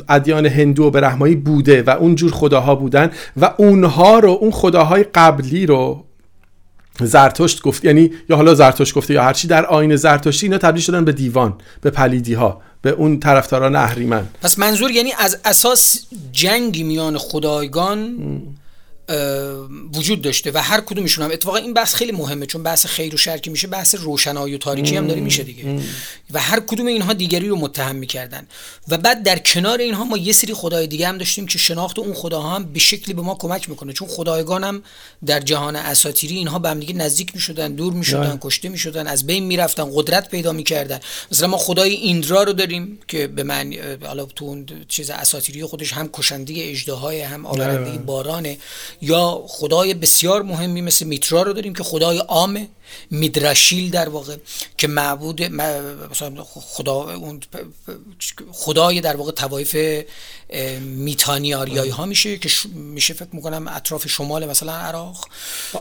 ادیان 0.09 0.45
هندو 0.45 0.83
و 0.83 0.89
برهمایی 0.89 1.35
بوده 1.35 1.83
و 1.83 1.89
اونجور 2.01 2.31
خداها 2.31 2.75
بودن 2.75 3.11
و 3.37 3.53
اونها 3.57 4.19
رو 4.19 4.29
اون 4.29 4.51
خداهای 4.51 5.03
قبلی 5.03 5.65
رو 5.65 6.05
زرتشت 6.99 7.61
گفت. 7.61 7.85
یعنی 7.85 8.11
یا 8.29 8.35
حالا 8.35 8.53
زرتشت 8.53 8.93
گفته 8.93 9.13
یا 9.13 9.23
هرچی 9.23 9.47
در 9.47 9.65
آین 9.65 9.95
زرتشتی 9.95 10.45
اینا 10.45 10.57
تبدیل 10.57 10.83
شدن 10.83 11.05
به 11.05 11.11
دیوان 11.11 11.53
به 11.81 11.89
پلیدی 11.89 12.33
ها 12.33 12.61
به 12.81 12.89
اون 12.89 13.19
طرفداران 13.19 13.75
اهریمن. 13.75 14.27
پس 14.41 14.59
منظور 14.59 14.91
یعنی 14.91 15.13
از 15.19 15.37
اساس 15.45 16.05
جنگی 16.31 16.83
میان 16.83 17.17
خدایگان 17.17 18.17
وجود 19.93 20.21
داشته 20.21 20.51
و 20.51 20.57
هر 20.57 20.81
کدومشون 20.81 21.25
هم. 21.25 21.31
اتفاقا 21.31 21.57
این 21.57 21.73
بحث 21.73 21.95
خیلی 21.95 22.11
مهمه 22.11 22.45
چون 22.45 22.63
بحث 22.63 22.85
خیر 22.85 23.15
و 23.15 23.17
شر 23.17 23.37
که 23.37 23.51
میشه 23.51 23.67
بحث 23.67 23.95
روشنایی 23.95 24.55
و 24.55 24.57
تاریکی 24.57 24.95
هم 24.95 25.07
داره 25.07 25.21
میشه 25.21 25.43
دیگه. 25.43 25.79
و 26.31 26.39
هر 26.39 26.59
کدوم 26.59 26.85
اینها 26.85 27.13
دیگری 27.13 27.47
رو 27.47 27.55
متهم 27.55 27.95
می‌کردن. 27.95 28.47
و 28.87 28.97
بعد 28.97 29.23
در 29.23 29.39
کنار 29.39 29.79
اینها 29.79 30.03
ما 30.03 30.17
یه 30.17 30.33
سری 30.33 30.53
خدای 30.53 30.87
دیگه 30.87 31.07
هم 31.07 31.17
داشتیم 31.17 31.45
که 31.45 31.57
شناخت 31.57 31.99
اون 31.99 32.13
خداها 32.13 32.55
هم 32.55 32.63
به 32.63 32.79
شکلی 32.79 33.13
به 33.13 33.21
ما 33.21 33.35
کمک 33.35 33.69
می‌کنه. 33.69 33.93
چون 33.93 34.07
خدایگان 34.07 34.63
هم 34.63 34.83
در 35.25 35.39
جهان 35.39 35.75
اساطیری 35.75 36.35
اینها 36.35 36.59
به 36.59 36.69
هم 36.69 36.79
دیگه 36.79 36.93
نزدیک 36.93 37.35
می‌شدن 37.35 37.75
دور 37.75 37.93
می‌شدن 37.93 38.37
کشته 38.41 38.69
می‌شدن 38.69 39.07
از 39.07 39.27
بین 39.27 39.43
می‌رفتن 39.43 39.89
قدرت 39.93 40.29
پیدا 40.29 40.51
می‌کردن. 40.51 40.99
مثلا 41.31 41.47
ما 41.47 41.57
خدای 41.57 41.93
ایندرا 41.93 42.43
رو 42.43 42.53
داریم 42.53 42.99
که 43.07 43.27
به 43.27 43.43
من 43.43 43.73
حالا 44.05 44.25
تو 44.25 44.45
اون 44.45 44.65
چیز 44.87 45.09
اساطیری 45.09 45.65
خودش 45.65 45.93
هم 45.93 46.09
کشنده 46.13 46.53
اژدهای 46.57 47.21
هم 47.21 47.45
آورنده 47.45 47.91
بارانه. 47.91 48.57
یا 49.01 49.43
خدای 49.47 49.93
بسیار 49.93 50.41
مهمی 50.41 50.81
مثل 50.81 51.05
میترا 51.05 51.41
رو 51.41 51.53
داریم 51.53 51.73
که 51.73 51.83
خدای 51.83 52.17
عامه 52.17 52.67
میدراشیل 53.11 53.89
در 53.89 54.09
واقع 54.09 54.35
که 54.77 54.87
معبود 54.87 55.41
خدا 56.45 57.15
اون 57.15 57.39
خدای 58.51 59.01
در 59.01 59.15
واقع 59.15 59.31
توایف 59.31 60.03
میتانی 60.81 61.53
آریایی 61.53 61.89
ها 61.89 62.05
میشه 62.05 62.37
که 62.37 62.49
میشه 62.75 63.13
فکر 63.13 63.29
می‌کنم 63.33 63.67
اطراف 63.67 64.07
شمال 64.07 64.49
مثلا 64.49 64.71
عراق 64.71 65.27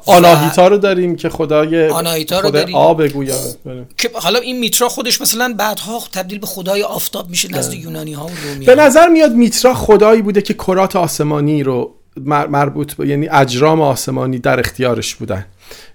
آناهیتا 0.06 0.68
رو 0.68 0.78
داریم 0.78 1.16
که 1.16 1.28
خدای 1.28 1.88
آناهیتا 1.88 2.40
رو 2.40 2.50
داریم 2.50 2.74
آب 2.74 3.08
بله. 3.08 3.86
که 3.98 4.10
حالا 4.14 4.38
این 4.38 4.58
میترا 4.58 4.88
خودش 4.88 5.20
مثلا 5.20 5.54
بعدها 5.58 6.02
تبدیل 6.12 6.38
به 6.38 6.46
خدای 6.46 6.82
آفتاب 6.82 7.30
میشه 7.30 7.48
نزد 7.48 7.70
بله. 7.70 7.80
یونانی 7.80 8.12
ها 8.12 8.26
و 8.26 8.30
رومی 8.44 8.66
به 8.66 8.74
نظر 8.74 9.08
میاد 9.08 9.32
میترا 9.32 9.74
خدایی 9.74 10.22
بوده 10.22 10.42
که 10.42 10.54
کرات 10.54 10.96
آسمانی 10.96 11.62
رو 11.62 11.99
مربوط 12.16 12.94
به 12.94 13.08
یعنی 13.08 13.28
اجرام 13.28 13.80
آسمانی 13.80 14.38
در 14.38 14.60
اختیارش 14.60 15.14
بودن. 15.14 15.46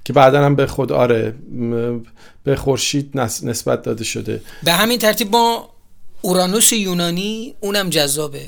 که 0.05 0.13
بعدا 0.13 0.45
هم 0.45 0.55
به 0.55 0.67
خود 0.67 0.91
آره 0.91 1.36
به 2.43 2.55
خورشید 2.55 3.17
نسبت 3.43 3.81
داده 3.81 4.03
شده. 4.03 4.41
به 4.63 4.72
همین 4.72 5.00
ترتیب 5.00 5.31
ما 5.31 5.69
اورانوس 6.22 6.74
یونانی 6.74 7.55
اونم 7.60 7.89
جذابه. 7.89 8.45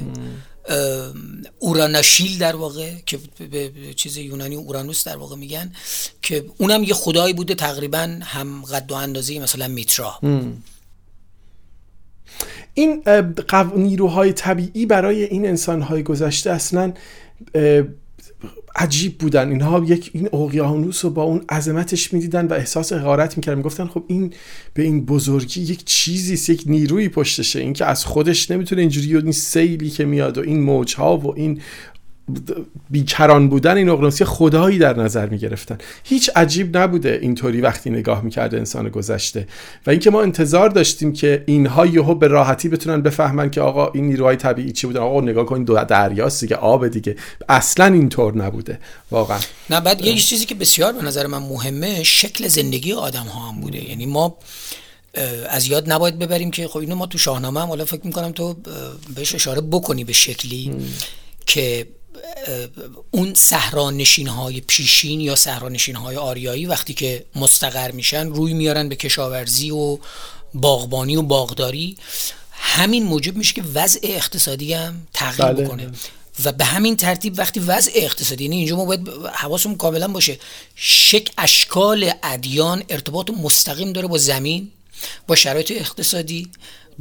اوراناشیل 1.60 2.38
در 2.38 2.56
واقع 2.56 2.92
که 3.06 3.20
به 3.52 3.72
چیز 3.96 4.18
یونانی 4.18 4.56
اورانوس 4.56 5.08
در 5.08 5.18
واقع 5.18 5.36
میگن 5.36 5.72
که 6.22 6.46
اونم 6.58 6.84
یه 6.84 6.94
خدایی 6.94 7.34
بوده 7.34 7.56
تقریبا 7.56 8.20
هم 8.22 8.62
قد 8.62 8.92
و 8.92 8.96
اندازه 8.96 9.40
مثلا 9.40 9.68
میترا. 9.68 10.20
این 12.74 13.04
نیروهای 13.76 14.34
طبیعی 14.34 14.86
برای 14.86 15.24
این 15.24 15.48
انسانهای 15.48 16.04
گذشته 16.04 16.52
اصلا 16.52 16.94
عجیب 18.76 19.18
بودن. 19.18 19.50
اینها 19.50 19.84
یک 19.88 20.12
این 20.14 20.30
اقیانوس 20.34 21.06
رو 21.06 21.12
با 21.12 21.24
اون 21.24 21.42
عظمتش 21.50 22.14
می‌دیدن 22.14 22.48
و 22.48 22.54
احساس 22.54 22.94
حقارت 22.94 23.38
می‌کردن. 23.38 23.58
می‌گفتن 23.58 23.88
خب 23.88 24.04
این 24.08 24.34
به 24.74 24.84
این 24.84 25.06
بزرگی 25.06 25.62
یک 25.62 25.86
چیزی 25.86 26.54
یک 26.54 26.64
نیروی 26.66 27.10
پشتشه. 27.10 27.60
این 27.60 27.74
که 27.74 27.86
از 27.86 28.06
خودش 28.06 28.52
نمی‌تونه 28.52 28.82
اینجوری 28.82 29.16
و 29.16 29.18
این 29.18 29.32
سیلی 29.32 29.90
که 29.90 30.06
میاد 30.06 30.38
و 30.38 30.42
این 30.42 30.64
موجها 30.64 31.18
و 31.18 31.36
این 31.36 31.62
بیکران 32.90 33.50
بودن 33.50 33.78
این 33.78 33.90
اقیانوس 33.90 34.22
خدایی 34.22 34.78
در 34.78 35.00
نظر 35.00 35.30
می 35.30 35.38
گرفتن 35.38 35.78
هیچ 36.04 36.30
عجیب 36.36 36.78
نبوده 36.78 37.20
اینطوری 37.22 37.62
وقتی 37.62 37.90
نگاه 37.90 38.22
می‌کرده 38.22 38.58
انسان 38.58 38.90
گذشته. 38.90 39.48
و 39.88 39.90
اینکه 39.90 40.10
ما 40.10 40.22
انتظار 40.22 40.70
داشتیم 40.70 41.14
که 41.14 41.44
اینها 41.48 41.86
یهو 41.86 42.16
به 42.16 42.28
راحتی 42.28 42.70
بتونن 42.70 43.02
بفهمن 43.02 43.52
که 43.52 43.62
آقا 43.62 43.92
این 43.92 44.06
نیروهای 44.06 44.36
طبیعی 44.36 44.72
چی 44.72 44.88
بودن. 44.88 45.00
آقا 45.00 45.22
نگاه 45.22 45.46
کن 45.46 45.64
دو 45.64 45.84
دریاست 45.84 46.42
دیگه 46.42 46.56
آب 46.56 46.88
دیگه. 46.88 47.16
اصلا 47.50 47.86
اینطور 47.86 48.38
نبوده. 48.38 48.80
واقعا. 49.12 49.40
نه 49.70 49.82
بعد 49.82 50.06
یه 50.06 50.16
چیزی 50.16 50.46
که 50.46 50.56
بسیار 50.56 50.94
به 50.94 51.02
نظر 51.02 51.28
من 51.28 51.38
مهمه 51.38 52.04
شکل 52.04 52.48
زندگی 52.48 52.94
آدم 52.94 53.24
ها 53.24 53.50
هم 53.50 53.62
بوده. 53.62 53.90
یعنی 53.90 54.06
ما 54.06 54.38
از 55.50 55.68
یاد 55.68 55.92
نباید 55.92 56.20
ببریم 56.20 56.52
که 56.52 56.68
خب 56.68 56.78
اینو 56.78 56.96
ما 56.96 57.06
تو 57.06 57.18
شاهنامه 57.18 57.62
هم 57.62 57.68
حالا 57.68 57.86
فکر 57.86 58.06
می‌کنم 58.08 58.32
تو 58.32 58.56
بهش 59.16 59.36
اشاره 59.36 59.62
بکنی 59.62 60.04
به 60.04 60.14
شکلی 60.14 60.72
که 61.46 61.88
اون 63.12 63.34
صحرانشین 63.34 64.28
های 64.28 64.62
پیشین 64.62 65.22
یا 65.22 65.36
صحرانشین 65.36 65.96
های 65.96 66.16
آریایی 66.16 66.66
وقتی 66.66 66.94
که 66.94 67.26
مستقر 67.36 67.92
میشن 67.92 68.28
روی 68.28 68.54
میارن 68.54 68.90
به 68.90 68.96
کشاورزی 68.96 69.72
و 69.72 69.98
باغبانی 70.54 71.16
و 71.16 71.22
باغداری. 71.22 71.98
همین 72.52 73.04
موجب 73.04 73.38
میشه 73.38 73.54
که 73.54 73.64
وضع 73.74 74.00
اقتصادی 74.04 74.74
هم 74.74 75.08
تغییر 75.14 75.52
بله. 75.52 75.66
بکنه. 75.66 75.92
و 76.44 76.52
به 76.52 76.66
همین 76.66 76.96
ترتیب 76.96 77.40
وقتی 77.40 77.60
وضع 77.60 77.92
اقتصادی 77.96 78.44
یعنی 78.44 78.56
اینجا 78.56 78.76
ما 78.76 78.86
باید 78.86 79.10
حواسمون 79.34 79.76
کاملا 79.76 80.08
باشه 80.08 80.40
شک 80.76 81.32
اشکال 81.38 82.12
ادیان 82.24 82.84
ارتباط 82.90 83.30
مستقیم 83.30 83.94
داره 83.94 84.08
با 84.08 84.18
زمین 84.18 84.72
با 85.28 85.36
شرایط 85.36 85.72
اقتصادی. 85.72 86.50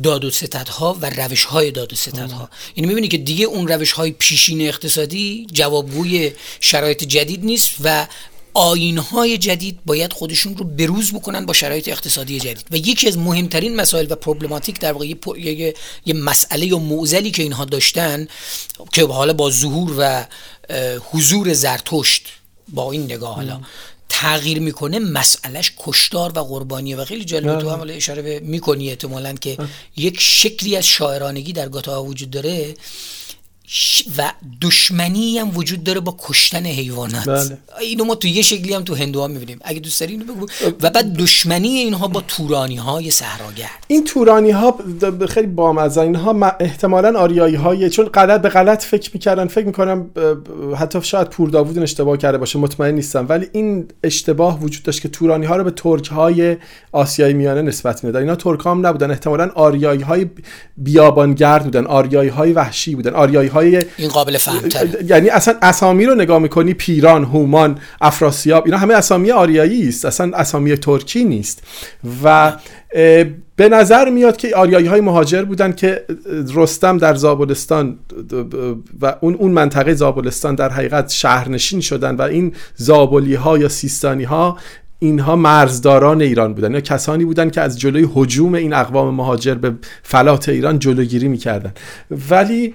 داد 0.02 0.24
و 0.24 0.30
ستدها 0.30 0.98
و 1.00 1.10
روش 1.10 1.44
های 1.44 1.70
داد 1.70 1.92
و 1.92 1.96
ستدها. 1.96 2.50
یعنی 2.76 2.88
می‌بینی 2.88 3.08
که 3.08 3.18
دیگه 3.18 3.44
اون 3.44 3.68
روش 3.68 3.92
های 3.92 4.10
پیشین 4.10 4.60
اقتصادی 4.60 5.46
جوابگوی 5.52 6.32
شرایط 6.60 7.04
جدید 7.04 7.44
نیست 7.44 7.70
و 7.84 8.06
آین 8.54 8.98
های 8.98 9.38
جدید 9.38 9.78
باید 9.86 10.12
خودشون 10.12 10.56
رو 10.56 10.64
بروز 10.64 11.12
بکنن 11.12 11.46
با 11.46 11.52
شرایط 11.52 11.88
اقتصادی 11.88 12.40
جدید. 12.40 12.66
و 12.70 12.76
یکی 12.76 13.08
از 13.08 13.18
مهمترین 13.18 13.76
مسائل 13.76 14.06
و 14.10 14.14
پروبلماتیک 14.14 14.80
در 14.80 14.92
واقع 14.92 15.06
یه, 15.06 15.74
یه 16.06 16.14
مسئله 16.14 16.74
و 16.74 16.78
معزلی 16.78 17.30
که 17.30 17.42
اینها 17.42 17.64
داشتن 17.64 18.28
که 18.92 19.06
حالا 19.06 19.32
با 19.32 19.50
ظهور 19.50 19.94
و 19.98 20.26
حضور 21.12 21.52
زرتشت 21.52 22.26
با 22.68 22.92
این 22.92 23.04
نگاه 23.04 23.34
حالا 23.34 23.60
تغییر 24.08 24.58
می‌کنه 24.58 24.98
مسئلهش 24.98 25.72
کشتار 25.78 26.32
و 26.38 26.40
قربانیه. 26.40 26.96
و 26.96 27.04
خیلی 27.04 27.24
جالبه 27.24 27.62
تو 27.62 27.70
هم 27.70 27.86
اشاره 27.90 28.40
می‌کنی 28.40 28.88
احتمالا 28.88 29.32
که 29.32 29.58
یک 29.96 30.16
شکلی 30.20 30.76
از 30.76 30.86
شاعرانگی 30.86 31.52
در 31.52 31.68
گاتا 31.68 32.04
وجود 32.04 32.30
داره. 32.30 32.74
و 34.18 34.32
دشمنی 34.62 35.38
هم 35.38 35.56
وجود 35.56 35.84
داره 35.84 36.00
با 36.00 36.16
کشتن 36.18 36.66
حیوانات. 36.66 37.28
بله. 37.28 37.58
اینو 37.80 38.04
ما 38.04 38.14
تو 38.14 38.28
یه 38.28 38.42
شکلی 38.42 38.74
هم 38.74 38.82
تو 38.82 38.94
هندوها 38.94 39.26
می‌بینیم. 39.28 39.58
اگه 39.64 39.80
دوست 39.80 40.00
داری 40.00 40.12
اینو 40.12 40.24
بگو. 40.24 40.46
و 40.82 40.90
بعد 40.90 41.16
دشمنی 41.16 41.68
اینها 41.68 42.08
با 42.08 42.22
تورانی 42.28 42.76
های 42.76 43.10
صحراگرد. 43.10 43.84
این 43.86 44.04
تورانی 44.04 44.50
ها 44.50 44.78
خیلی 45.28 45.46
بامزه. 45.46 46.00
اینها 46.00 46.56
احتمالا 46.60 47.18
آریایی 47.18 47.54
های 47.54 47.90
چون 47.90 48.06
غلط 48.06 48.42
به 48.42 48.48
غلط 48.48 48.84
فکر 48.84 49.10
می‌کردن. 49.14 49.46
فکر 49.46 49.66
می‌کنم 49.66 50.10
حتی 50.76 51.02
شاید 51.02 51.28
پور 51.28 51.48
داوود 51.50 51.78
اشتباه 51.78 52.16
کرده 52.16 52.38
باشه. 52.38 52.58
مطمئن 52.58 52.94
نیستم. 52.94 53.26
ولی 53.28 53.46
این 53.52 53.88
اشتباه 54.02 54.60
وجود 54.60 54.82
داشت 54.82 55.00
که 55.00 55.08
تورانی 55.08 55.46
ها 55.46 55.56
رو 55.56 55.64
به 55.64 55.70
ترک 55.70 56.08
های 56.08 56.56
آسیای 56.92 57.32
میانه 57.32 57.62
نسبت 57.62 58.04
می‌دادن. 58.04 58.24
اینا 58.24 58.36
ترک 58.36 58.66
هم 58.66 58.86
نبودن. 58.86 59.10
احتمالا 59.10 59.50
آریایی 59.54 60.02
های 60.02 60.26
بیابانگرد 60.76 61.64
بودن. 61.64 61.86
آریایی 61.86 62.28
های 62.28 62.52
وحشی 62.52 62.94
بودن. 62.94 63.14
آریایی 63.14 63.48
های 63.56 63.84
این 63.96 64.08
قابل 64.08 64.38
فهمتر 64.38 64.86
یعنی 65.06 65.28
اصلا 65.28 65.54
اسامی 65.62 66.06
رو 66.06 66.14
نگاه 66.14 66.38
می‌کنی 66.38 66.74
پیران 66.74 67.24
هومان 67.24 67.78
افراسیاب 68.00 68.64
اینا 68.64 68.78
همه 68.78 68.94
اسامی 68.94 69.30
آریایی 69.30 69.88
است. 69.88 70.04
اصلا 70.04 70.36
اسامی 70.36 70.76
ترکی 70.76 71.24
نیست. 71.24 71.62
و 72.24 72.52
به 73.56 73.68
نظر 73.68 74.10
میاد 74.10 74.36
که 74.36 74.56
آریایی 74.56 74.86
های 74.86 75.00
مهاجر 75.00 75.42
بودن 75.42 75.72
که 75.72 76.04
رستم 76.54 76.98
در 76.98 77.14
زابلستان 77.14 77.98
و 79.00 79.16
اون 79.20 79.34
اون 79.34 79.50
منطقه 79.50 79.94
زابلستان 79.94 80.54
در 80.54 80.68
حقیقت 80.68 81.10
شهرنشین 81.10 81.80
شدن 81.80 82.16
و 82.16 82.22
این 82.22 82.52
زابلی 82.74 83.34
ها 83.34 83.58
یا 83.58 83.68
سیستانی 83.68 84.24
ها 84.24 84.58
اینها 84.98 85.36
مرزداران 85.36 86.22
ایران 86.22 86.54
بودن. 86.54 86.74
یا 86.74 86.80
کسانی 86.80 87.24
بودن 87.24 87.50
که 87.50 87.60
از 87.60 87.80
جلوی 87.80 88.08
هجوم 88.16 88.54
این 88.54 88.72
اقوام 88.72 89.14
مهاجر 89.14 89.54
به 89.54 89.72
فلات 90.02 90.48
ایران 90.48 90.78
جلوگیری 90.78 91.28
می‌کردن. 91.28 91.72
ولی 92.30 92.74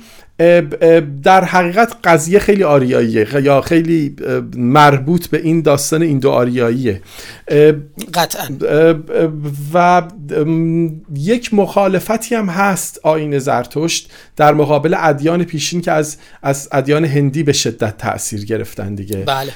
در 1.24 1.43
حقیقت 1.45 1.95
قضیه 2.03 2.39
خیلی 2.39 2.63
آریاییه 2.63 3.27
یا 3.43 3.62
خیلی 3.62 4.15
مربوط 4.55 5.27
به 5.27 5.41
این 5.41 5.62
داستان 5.62 6.01
ایندو 6.01 6.31
آریاییه. 6.31 7.01
اه، 7.48 7.74
قطعا. 8.13 8.48
و 9.74 10.03
یک 11.15 11.53
مخالفتی 11.53 12.36
هم 12.36 12.50
هست 12.50 13.00
آین 13.03 13.39
زرتشت 13.39 14.12
در 14.36 14.53
مقابل 14.53 14.95
ادیان 14.98 15.43
پیشین 15.43 15.81
که 15.81 15.91
از 15.91 16.17
از 16.41 16.69
ادیان 16.71 17.05
هندی 17.05 17.43
به 17.43 17.53
شدت 17.53 17.98
تاثیر 17.98 18.45
گرفتن 18.45 18.95
دیگه. 18.95 19.17
بله. 19.17 19.51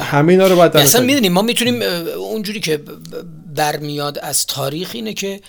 همه 0.00 0.32
اینا 0.32 0.46
رو 0.46 0.56
باید 0.56 0.76
اصلا 0.76 1.00
می‌دونیم 1.00 1.32
ما 1.32 1.42
می‌تونیم 1.42 1.82
اونجوری 2.18 2.60
که 2.60 2.80
برمیاد 3.56 4.18
از 4.18 4.46
تاریخ 4.46 4.90
اینه 4.94 5.14
که 5.14 5.40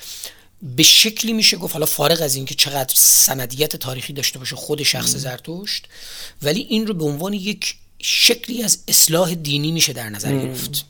به 0.64 0.84
شکلی 0.84 1.34
میشه 1.34 1.58
گفت 1.58 1.74
حالا 1.74 1.86
فارغ 1.86 2.22
از 2.22 2.36
اینکه 2.36 2.56
چقدر 2.56 2.94
سندیت 2.98 3.76
تاریخی 3.76 4.14
داشته 4.14 4.40
باشه 4.40 4.56
خود 4.56 4.84
شخص 4.84 5.16
زرتشت 5.16 5.88
ولی 6.42 6.62
این 6.62 6.88
رو 6.88 6.94
به 6.94 7.06
عنوان 7.06 7.34
یک 7.34 7.76
شکلی 8.00 8.64
از 8.64 8.84
اصلاح 8.88 9.36
دینی 9.36 9.72
میشه 9.72 9.94
در 9.94 10.10
نظر 10.10 10.32
گرفت. 10.32 10.86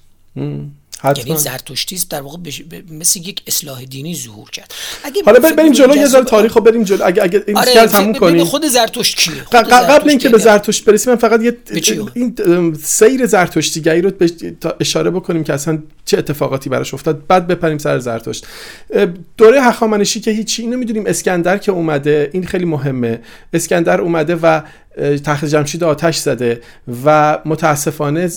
یعنی 1.03 1.37
زرتشتیسم 1.37 2.07
در 2.09 2.21
واقع 2.21 2.37
بش- 2.37 2.61
ب- 2.61 2.93
مثل 2.93 3.19
یک 3.19 3.41
اصلاح 3.47 3.83
دینی 3.83 4.15
ظهور 4.15 4.49
کرد. 4.49 4.73
اگه 5.03 5.23
حالا 5.25 5.39
بریم 5.39 5.71
جلو 5.71 5.95
یه 5.95 6.05
ذره 6.05 6.23
تاریخ 6.23 6.53
رو 6.53 6.61
بریم 6.61 6.83
جلو. 6.83 7.05
اگه 7.05 7.23
اگه 7.23 7.43
این 7.47 7.57
آره 7.57 7.87
تموم 7.87 8.13
کنیم. 8.13 8.43
خود 8.43 8.65
زرتشت 8.65 9.17
کیه؟ 9.17 9.43
قبل 9.61 10.09
اینکه 10.09 10.29
به 10.29 10.37
زرتشت 10.37 10.85
برسیم 10.85 11.13
من 11.13 11.19
فقط 11.19 11.41
یه 11.41 11.51
به؟ 11.51 12.11
این 12.13 12.73
سیر 12.83 13.25
زرتشتیگری 13.25 14.01
رو 14.01 14.11
تا 14.61 14.75
اشاره 14.79 15.09
بکنیم 15.09 15.43
که 15.43 15.53
اصلا 15.53 15.79
چه 16.05 16.17
اتفاقاتی 16.17 16.69
براش 16.69 16.93
افتاد. 16.93 17.27
بعد 17.27 17.47
بپریم 17.47 17.77
سر 17.77 17.99
زرتشت. 17.99 18.45
دوره 19.37 19.61
هخامنشی 19.61 20.19
که 20.19 20.31
هیچی 20.31 20.61
اینو 20.61 20.77
می‌دونیم 20.77 21.03
اسکندر 21.05 21.57
که 21.57 21.71
اومده 21.71 22.29
این 22.33 22.45
خیلی 22.45 22.65
مهمه. 22.65 23.19
اسکندر 23.53 24.01
اومده 24.01 24.35
و 24.35 24.61
تخت 25.23 25.45
جمشید 25.45 25.83
آتش 25.83 26.17
زده 26.17 26.61
و 27.05 27.39
متاسفانه 27.45 28.29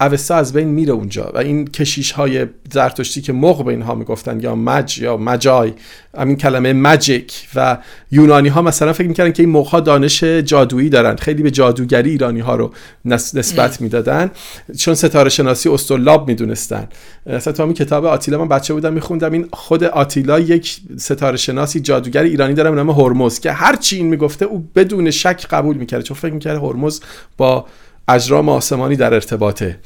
اوستا 0.00 0.34
از 0.34 0.52
بین 0.52 0.68
میره 0.68 0.92
اونجا 0.92 1.32
و 1.34 1.38
این 1.38 1.66
کشیش 1.66 2.12
های 2.12 2.46
زرتشتی 2.72 3.20
که 3.20 3.32
مغ 3.32 3.64
به 3.64 3.70
اینها 3.70 3.94
می‌گفتن 3.94 4.40
یا 4.40 4.54
مج 4.54 4.98
یا 4.98 5.16
مجای 5.16 5.72
همین 6.18 6.36
کلمه 6.36 6.72
مجیک 6.72 7.48
و 7.54 7.78
یونانی 8.10 8.48
ها 8.48 8.62
مثلا 8.62 8.92
فکر 8.92 9.08
می‌کردن 9.08 9.32
که 9.32 9.42
این 9.42 9.64
ها 9.64 9.80
دانش 9.80 10.24
جادویی 10.24 10.88
دارن. 10.88 11.16
خیلی 11.16 11.42
به 11.42 11.50
جادوگری 11.50 12.10
ایرانی 12.10 12.40
ها 12.40 12.56
رو 12.56 12.72
نس- 13.04 13.34
نسبت 13.34 13.80
می‌دادن. 13.80 14.30
چون 14.78 14.94
ستاره 14.94 15.30
شناسی 15.30 15.68
استرلاب 15.68 16.28
می‌دونستن. 16.28 16.88
اصلا 17.26 17.52
تو 17.52 17.62
همین 17.62 17.74
کتاب 17.74 18.04
آتیلا 18.04 18.38
من 18.38 18.48
بچه 18.48 18.74
بودم 18.74 18.92
میخوندم. 18.92 19.32
این 19.32 19.48
خود 19.52 19.84
آتیلا 19.84 20.40
یک 20.40 20.80
ستاره 20.96 21.36
شناسی 21.36 21.80
جادوگر 21.80 22.22
ایرانی 22.22 22.54
داره 22.54 22.70
به 22.70 22.76
نام 22.76 22.90
هرمز 22.90 23.40
که 23.40 23.52
هر 23.52 23.76
چی 23.76 23.96
این 23.96 24.06
می‌گفته 24.06 24.44
او 24.44 24.68
بدون 24.74 25.10
شک 25.10 25.46
قبول 25.46 25.76
می‌کرده 25.76 26.02
چون 26.02 26.16
فکر 26.16 26.32
می‌کرده 26.32 26.60
هرمز 26.60 27.00
با 27.36 27.66
اجرام 28.08 28.48
آسمانی 28.48 28.96
در 28.96 29.14
ارتباطه. 29.14 29.78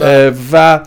اه، 0.00 0.32
و 0.52 0.80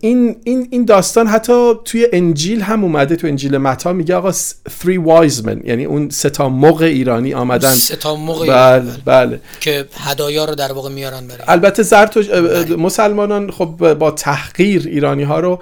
این 0.00 0.36
این 0.44 0.68
این 0.70 0.84
داستان 0.84 1.26
حتی 1.26 1.72
توی 1.84 2.06
انجیل 2.12 2.60
هم 2.60 2.84
اومده 2.84 3.16
تو 3.16 3.26
انجیل 3.26 3.58
متا 3.58 3.92
میگه 3.92 4.14
آقا 4.14 4.32
three 4.32 4.98
wise 5.06 5.42
men 5.44 5.64
یعنی 5.64 5.84
اون 5.84 6.10
سه 6.10 6.30
تا 6.30 6.48
مغ 6.48 6.82
ایرانی 6.82 7.34
آمدن. 7.34 7.74
سه 7.74 7.96
تا 7.96 8.14
موقعی 8.14 8.50
بله 8.50 8.92
بله. 9.04 9.40
که 9.60 9.84
هدایا 9.96 10.44
رو 10.44 10.54
در 10.54 10.72
واقع 10.72 10.90
میارن 10.90 11.26
برای. 11.26 11.42
البته 11.48 11.82
زرتوش 11.82 12.30
مسلمانان 12.78 13.50
خب 13.50 13.94
با 13.94 14.10
تحقیر 14.10 14.82
ایرانی 14.86 15.22
ها 15.22 15.40
رو 15.40 15.58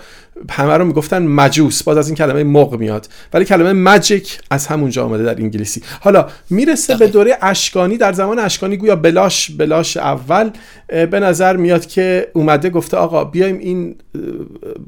همه 0.51 0.77
رو 0.77 0.85
می‌گفتن 0.85 1.23
مجوس 1.23 1.83
باز 1.83 1.97
از 1.97 2.09
این 2.09 2.17
کلمه 2.17 2.45
مغ 2.45 2.75
میاد. 2.75 3.09
ولی 3.33 3.45
کلمه 3.45 3.73
مجیک 3.73 4.39
از 4.51 4.67
همونجا 4.67 5.05
آمده 5.05 5.23
در 5.23 5.41
انگلیسی. 5.41 5.83
حالا 6.01 6.27
می‌رسه 6.51 6.97
به 6.97 7.07
دوره 7.07 7.39
اشکانی. 7.43 7.97
در 7.97 8.13
زمان 8.13 8.39
اشکانی 8.39 8.77
گویا 8.77 8.97
بلاش 8.97 9.51
بلاش 9.51 9.97
اول 9.97 10.51
به 10.89 11.21
نظر 11.21 11.57
میاد 11.57 11.87
که 11.87 12.31
اومده 12.33 12.71
گفته 12.71 12.97
آقا 12.97 13.25
بیایم 13.25 13.59
این 13.59 13.95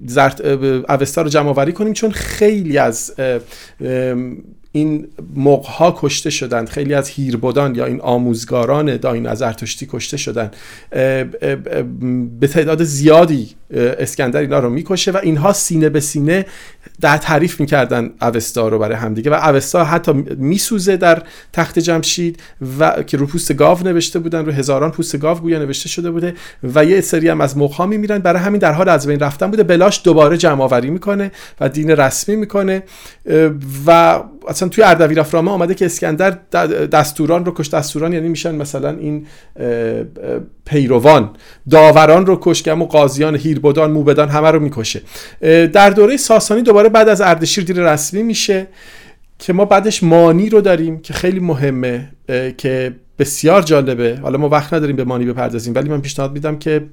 زرت 0.07 0.41
اوستا 0.89 1.23
رو 1.23 1.29
جمع 1.29 1.49
آوری 1.49 1.73
کنیم 1.73 1.93
چون 1.93 2.11
خیلی 2.11 2.79
از 2.79 3.15
این 4.73 5.09
مغها 5.37 5.99
کشته 6.01 6.31
شدند 6.31 6.69
خیلی 6.69 6.95
از 6.95 7.09
هیربدان 7.09 7.75
یا 7.75 7.87
این 7.87 8.01
آموزگاران 8.01 8.97
داین 8.97 9.27
از 9.27 9.39
زرتشتی 9.39 9.89
کشته 9.91 10.17
شدند 10.17 10.57
به 12.41 12.47
تعداد 12.53 12.85
زیادی 12.85 13.49
اسکندر 13.75 14.41
اینا 14.41 14.59
رو 14.59 14.71
می‌کشه 14.71 15.11
و 15.11 15.17
اینها 15.23 15.53
سینه 15.53 15.89
به 15.89 16.01
سینه 16.01 16.47
در 17.01 17.17
تعریف 17.17 17.61
می‌کردن 17.61 18.11
اوستا 18.23 18.69
رو 18.69 18.79
برای 18.79 18.97
همدیگه 18.97 19.31
و 19.31 19.35
اوستا 19.35 19.85
حتی 19.85 20.13
میسوزه 20.37 20.97
در 20.97 21.23
تخت 21.53 21.79
جمشید 21.79 22.43
و 22.79 23.03
که 23.03 23.17
رو 23.17 23.27
پوست 23.27 23.55
گاو 23.55 23.79
نوشته 23.83 24.19
بودن 24.19 24.45
رو 24.47 24.53
هزاران 24.53 24.91
پوست 24.91 25.17
گاو 25.19 25.39
گویا 25.39 25.59
نوشته 25.59 25.89
شده 25.89 26.11
بوده 26.11 26.35
و 26.75 26.85
یه 26.85 27.01
سری 27.01 27.29
هم 27.29 27.41
از 27.41 27.57
مغها 27.57 27.87
میمیرن 27.87 28.19
برای 28.19 28.43
همین 28.43 28.59
در 28.59 28.73
حال 28.73 28.89
از 28.89 29.07
بین 29.07 29.21
رفتن 29.21 29.51
بوده. 29.51 29.63
بلاش 29.63 30.01
دوباره 30.05 30.37
جمع 30.37 30.63
آوری 30.63 30.91
می‌کنه 30.91 31.31
و 31.61 31.69
دین 31.69 31.91
رسمی 31.91 32.37
می‌کنه. 32.37 32.83
و 33.87 34.21
اصلا 34.49 34.69
توی 34.69 34.85
اردبیلافنامه 34.85 35.51
آمده 35.51 35.75
که 35.75 35.87
اسکندر 35.87 36.31
دستوران 36.93 37.45
رو 37.45 37.55
کش. 37.55 37.69
دستوران 37.69 38.13
یعنی 38.13 38.29
میشن 38.29 38.55
مثلا 38.55 38.91
این 38.91 39.27
پیروان. 40.65 41.31
داوران 41.71 42.27
رو 42.27 42.39
کش. 42.41 42.63
که 42.63 42.71
همون 42.73 42.89
قاضیان 42.89 43.37
هیربدان 43.61 43.91
موبدان 43.91 44.29
همه 44.29 44.51
رو 44.51 44.61
می‌کشه. 44.61 45.03
در 45.67 45.91
دوره 45.91 46.17
ساسانی 46.17 46.63
دوباره 46.63 46.89
بعد 46.89 47.09
از 47.09 47.21
اردشیر 47.21 47.65
دین 47.65 47.79
رسمی 47.79 48.23
میشه 48.23 48.67
که 49.39 49.53
ما 49.53 49.65
بعدش 49.65 50.03
مانی 50.03 50.49
رو 50.49 50.61
داریم 50.61 51.01
که 51.01 51.13
خیلی 51.13 51.41
مهمه 51.41 52.09
که 52.57 52.95
بسیار 53.19 53.63
جالبه. 53.63 54.19
حالا 54.23 54.39
ما 54.39 54.49
وقت 54.49 54.75
نداریم 54.75 54.97
به 54.97 55.05
مانی 55.05 55.25
بپردازیم 55.25 55.75
ولی 55.75 55.89
من 55.89 56.01
پیشنهاد 56.01 56.33
میدم 56.33 56.59
که 56.59 56.87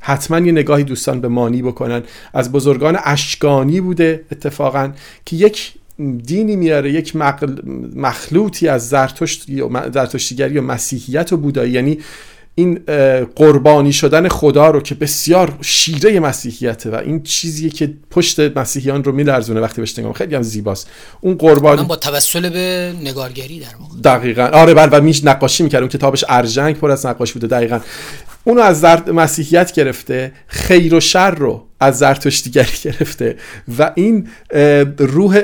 حتما 0.00 0.38
یه 0.38 0.52
نگاهی 0.52 0.84
دوستان 0.84 1.20
به 1.20 1.28
مانی 1.28 1.62
بکنن. 1.62 2.02
از 2.34 2.52
بزرگان 2.52 2.98
اشکانی 3.04 3.80
بوده 3.80 4.24
اتفاقا 4.32 4.92
که 5.24 5.36
یک 5.36 5.72
دینی 6.26 6.56
میاره 6.56 6.92
یک 6.92 7.16
مخلوطی 7.96 8.68
از 8.68 8.88
زرتشت 8.88 9.48
یا 9.48 9.90
زرتشتیگری 9.94 10.58
و 10.58 10.62
مسیحیت 10.62 11.32
و 11.32 11.36
بودایی. 11.36 11.72
یعنی 11.72 11.98
این 12.54 12.80
قربانی 13.36 13.92
شدن 13.92 14.28
خدا 14.28 14.70
رو 14.70 14.80
که 14.80 14.94
بسیار 14.94 15.58
شیره 15.60 16.20
مسیحیته 16.20 16.90
و 16.90 16.94
این 16.94 17.22
چیزیه 17.22 17.70
که 17.70 17.94
پشت 18.10 18.40
مسیحیان 18.40 19.04
رو 19.04 19.12
میلرزونه 19.12 19.60
وقتی 19.60 19.80
بهش 19.80 19.98
نگاه 19.98 20.12
خیلی 20.12 20.34
هم 20.34 20.42
زیباست. 20.42 20.88
اون 21.20 21.34
قربانی 21.34 21.84
با 21.84 21.96
توسل 21.96 22.48
به 22.48 22.92
نگارگری 23.02 23.60
در 23.60 23.66
واقع. 23.80 24.00
دقیقا. 24.04 24.42
آره 24.42 24.74
بله 24.74 24.98
و 24.98 25.00
میش 25.00 25.24
نقاشی 25.24 25.62
می‌کرد. 25.62 25.80
اون 25.80 25.88
کتابش 25.88 26.24
ارژنگ 26.28 26.76
پر 26.76 26.90
از 26.90 27.06
نقاشی 27.06 27.32
بوده 27.32 27.46
دقیقا. 27.46 27.80
اونو 28.44 28.60
از 28.60 28.84
مسیحیت 28.84 29.72
گرفته 29.72 30.32
خیر 30.46 30.94
و 30.94 31.00
شر 31.00 31.30
رو 31.30 31.66
از 31.80 31.98
زرتشتیگری 31.98 32.72
گرفته 32.82 33.36
و 33.78 33.92
این 33.94 34.28
روح 34.98 35.42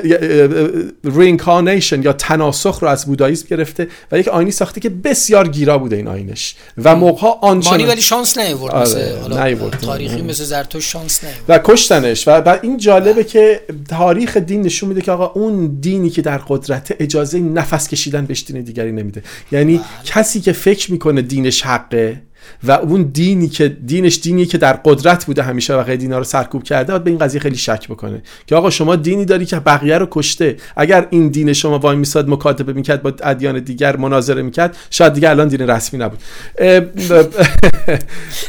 reincarnation 1.03 2.01
یا 2.01 2.13
تناسخ 2.13 2.79
رو 2.79 2.87
از 2.87 3.05
بوداییسم 3.05 3.47
گرفته 3.49 3.87
و 4.11 4.19
یک 4.19 4.27
آیینی 4.27 4.51
ساخته 4.51 4.81
که 4.81 4.89
بسیار 4.89 5.47
گیرا 5.47 5.77
بوده 5.77 5.95
این 5.95 6.07
آیینش 6.07 6.55
و 6.77 6.95
موقع 6.95 7.27
آنچنان 7.41 7.77
مانی 7.77 7.91
ولی 7.91 8.01
شانس 8.01 8.37
نیورد 8.37 8.73
آره 8.73 9.69
تاریخی 9.81 10.21
مثل 10.21 10.43
زرتشت 10.43 10.91
شانس 10.91 11.23
نیورد 11.23 11.43
و 11.47 11.59
کشتنش 11.63 12.27
و 12.27 12.41
بعد 12.41 12.59
این 12.63 12.77
جالبه 12.77 13.23
که 13.23 13.61
تاریخ 13.89 14.37
دین 14.37 14.61
نشون 14.61 14.89
میده 14.89 15.01
که 15.01 15.11
آقا 15.11 15.41
اون 15.41 15.77
دینی 15.81 16.09
که 16.09 16.21
در 16.21 16.37
قدرت 16.47 16.95
اجازه 16.99 17.39
نفس 17.39 17.87
کشیدن 17.87 18.25
بهش 18.25 18.43
دین 18.47 18.61
دیگری 18.61 18.91
نمیده. 18.91 19.23
یعنی 19.51 19.77
بله. 19.77 19.85
کسی 20.05 20.41
که 20.41 20.51
فکر 20.51 20.91
می‌کنه 20.91 21.21
دینش 21.21 21.61
حقه 21.61 22.21
و 22.63 22.71
اون 22.71 23.03
دینی 23.03 23.49
که 23.49 23.67
دینش 23.67 24.19
دینی 24.19 24.45
که 24.45 24.57
در 24.57 24.73
قدرت 24.73 25.25
بوده 25.25 25.43
همیشه 25.43 25.75
و 25.75 25.95
دینا 25.95 26.17
رو 26.17 26.23
سرکوب 26.23 26.63
کرده 26.63 26.91
باید 26.91 27.03
به 27.03 27.09
این 27.09 27.19
قضیه 27.19 27.41
خیلی 27.41 27.55
شک 27.55 27.87
بکنه 27.87 28.21
که 28.47 28.55
آقا 28.55 28.69
شما 28.69 28.95
دینی 28.95 29.25
داری 29.25 29.45
که 29.45 29.59
بقیه 29.59 29.97
رو 29.97 30.07
کشته 30.11 30.57
اگر 30.75 31.07
این 31.09 31.29
دین 31.29 31.53
شما 31.53 31.79
وای 31.79 31.95
میساد 31.95 32.29
مکاتبه 32.29 32.73
می‌کرد 32.73 33.01
با 33.01 33.13
ادیان 33.23 33.59
دیگر 33.59 33.95
مناظره 33.95 34.41
می‌کرد 34.41 34.77
شاید 34.89 35.13
دیگه 35.13 35.29
الان 35.29 35.47
دین 35.47 35.61
رسمی 35.61 35.99
نبود 35.99 36.19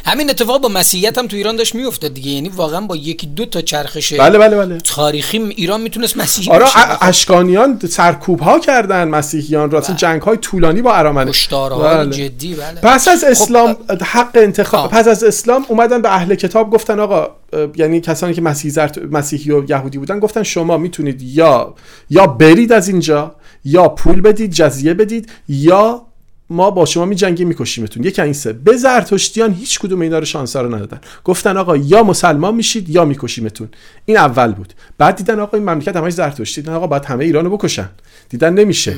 همین 0.05 0.31
اتفاق 0.31 0.63
با 0.63 0.69
مسیحیت 0.69 1.19
هم 1.19 1.27
تو 1.27 1.37
ایران 1.37 1.57
داشت 1.57 1.75
میافتاد 1.75 2.15
دیگه 2.15 2.31
یعنی 2.31 2.49
واقعا 2.49 2.81
با 2.81 2.97
یکی 2.97 3.27
دو 3.27 3.47
تا 3.47 3.61
چرخش 3.61 4.13
بله 4.13 4.39
بله 4.39 4.57
بله. 4.57 4.79
تاریخی 4.85 5.39
ایران 5.39 5.81
می‌تونست 5.81 6.17
مسیحی 6.17 6.51
آره 6.51 6.67
اشکانیان 7.01 7.79
سرکوب 7.91 8.41
ها 8.41 8.59
کردن 8.59 9.09
مسیحیان 9.09 9.71
را 9.71 9.81
بله. 9.81 9.97
جنگ 9.97 10.23
های 10.23 10.37
طولانی 10.37 10.83
با 10.83 10.95
ارامنه 10.95 11.33
بله. 11.71 12.11
جدی 12.11 12.55
بله. 12.55 12.81
پس 12.83 13.09
از 13.09 13.21
خب، 13.21 13.31
اسلام 13.31 13.77
حق 14.03 14.31
انتخاب. 14.35 14.91
پس 14.91 15.09
از 15.09 15.25
اسلام 15.25 15.65
اومدن 15.69 16.03
به 16.03 16.15
اهل 16.15 16.35
کتاب 16.35 16.71
گفتن 16.71 17.01
آقا 17.01 17.29
یعنی 17.77 18.01
کسانی 18.01 18.35
که 18.35 18.43
مسیحی 18.43 18.71
زرت... 18.71 18.99
مسیحی 18.99 19.51
و 19.51 19.71
یهودی 19.71 19.99
بودن 19.99 20.19
گفتن 20.19 20.43
شما 20.43 20.77
می‌تونید 20.77 21.23
یا 21.23 21.75
یا 22.11 22.27
برید 22.27 22.73
از 22.73 22.89
اینجا 22.89 23.35
یا 23.65 23.89
پول 23.89 24.21
بدید 24.21 24.51
جزیه 24.51 24.95
بدید 24.95 25.31
یا 25.49 26.03
ما 26.51 26.71
با 26.71 26.85
شما 26.85 27.05
میجنگیم 27.05 27.49
میکشیمتون. 27.49 28.05
یک 28.05 28.19
این 28.19 28.33
سه. 28.33 28.53
به 28.53 28.77
زرتشتیان 28.77 29.53
هیچ 29.53 29.79
کدوم 29.79 30.01
اینا 30.01 30.19
رو 30.19 30.25
شانس 30.25 30.57
رو 30.57 30.75
ندادن. 30.75 31.01
گفتن 31.25 31.57
آقا 31.57 31.77
یا 31.77 32.03
مسلمان 32.03 32.55
میشید 32.55 32.91
یا 32.91 33.05
میکشیمتون. 33.05 33.69
این 34.05 34.17
اول 34.17 34.53
بود. 34.53 34.73
بعد 34.99 35.17
دیدن 35.17 35.41
آقا 35.41 35.57
این 35.57 35.71
مملکت 35.71 35.97
همش 35.97 36.13
زرتشتی. 36.13 36.61
دیدن 36.61 36.75
آقا 36.75 36.87
باید 36.87 37.05
همه 37.05 37.25
ایرانو 37.25 37.51
بکشن. 37.51 37.89
دیدن 38.29 38.55
نمیشه. 38.55 38.97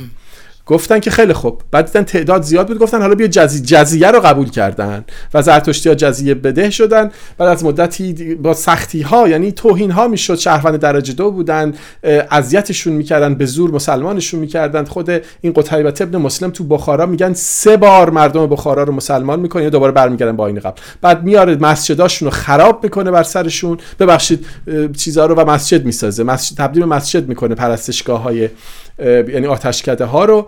گفتن 0.66 1.00
که 1.00 1.10
خیلی 1.10 1.32
خوب. 1.32 1.62
بعد 1.70 1.86
دیدن 1.86 2.02
تعداد 2.02 2.42
زیاد 2.42 2.68
بود. 2.68 2.78
گفتن 2.78 3.00
حالا 3.00 3.14
بیا 3.14 3.26
جزی... 3.26 3.60
جزیه 3.60 4.10
رو 4.10 4.20
قبول 4.20 4.50
کردن. 4.50 5.04
و 5.34 5.42
زرتشتی 5.42 5.88
ها 5.88 5.94
جزیه 5.94 6.34
بده 6.34 6.70
شدن. 6.70 7.10
بعد 7.38 7.48
از 7.48 7.64
مدتی 7.64 8.34
با 8.34 8.54
سختی 8.54 9.02
ها 9.02 9.28
یعنی 9.28 9.52
توهین 9.52 9.90
ها 9.90 10.08
می‌شد. 10.08 10.34
شهروند 10.34 10.76
درجه 10.76 11.12
دو 11.12 11.30
بودن. 11.30 11.74
اذیتشون 12.30 12.92
می‌کردن. 12.92 13.34
به 13.34 13.46
زور 13.46 13.70
مسلمانشون 13.70 14.40
می‌کردن. 14.40 14.84
خود 14.84 15.10
این 15.40 15.52
قتیبه 15.52 15.94
ابن 16.00 16.16
مسلم 16.18 16.50
تو 16.50 16.64
بخارا 16.64 17.06
میگن 17.06 17.32
سه 17.32 17.76
بار 17.76 18.10
مردم 18.10 18.46
بخارا 18.46 18.82
رو 18.82 18.92
مسلمان 18.92 19.40
می‌کنه. 19.40 19.62
یا 19.62 19.70
دوباره 19.70 19.92
برمیگردن 19.92 20.36
با 20.36 20.46
این 20.46 20.58
قبل. 20.58 20.80
بعد 21.02 21.24
میاره 21.24 21.56
مسجداشون 21.56 22.26
رو 22.26 22.34
خراب 22.36 22.84
می‌کنه 22.84 23.10
بر 23.10 23.22
سرشون. 23.22 23.78
ببخشید 24.00 24.46
چیزها 24.96 25.26
رو 25.26 25.34
و 25.34 25.50
مسجد 25.50 25.84
می‌سازه. 25.84 26.24
مسجد 26.24 26.56
تبدیل 26.56 26.84
مسجد 26.84 27.28
می‌کنه 27.28 27.54
پرستشگاه 27.54 28.22
های 28.22 28.48
یعنی 29.04 29.46
آتشکده 29.46 30.04
ها 30.04 30.24
رو 30.24 30.46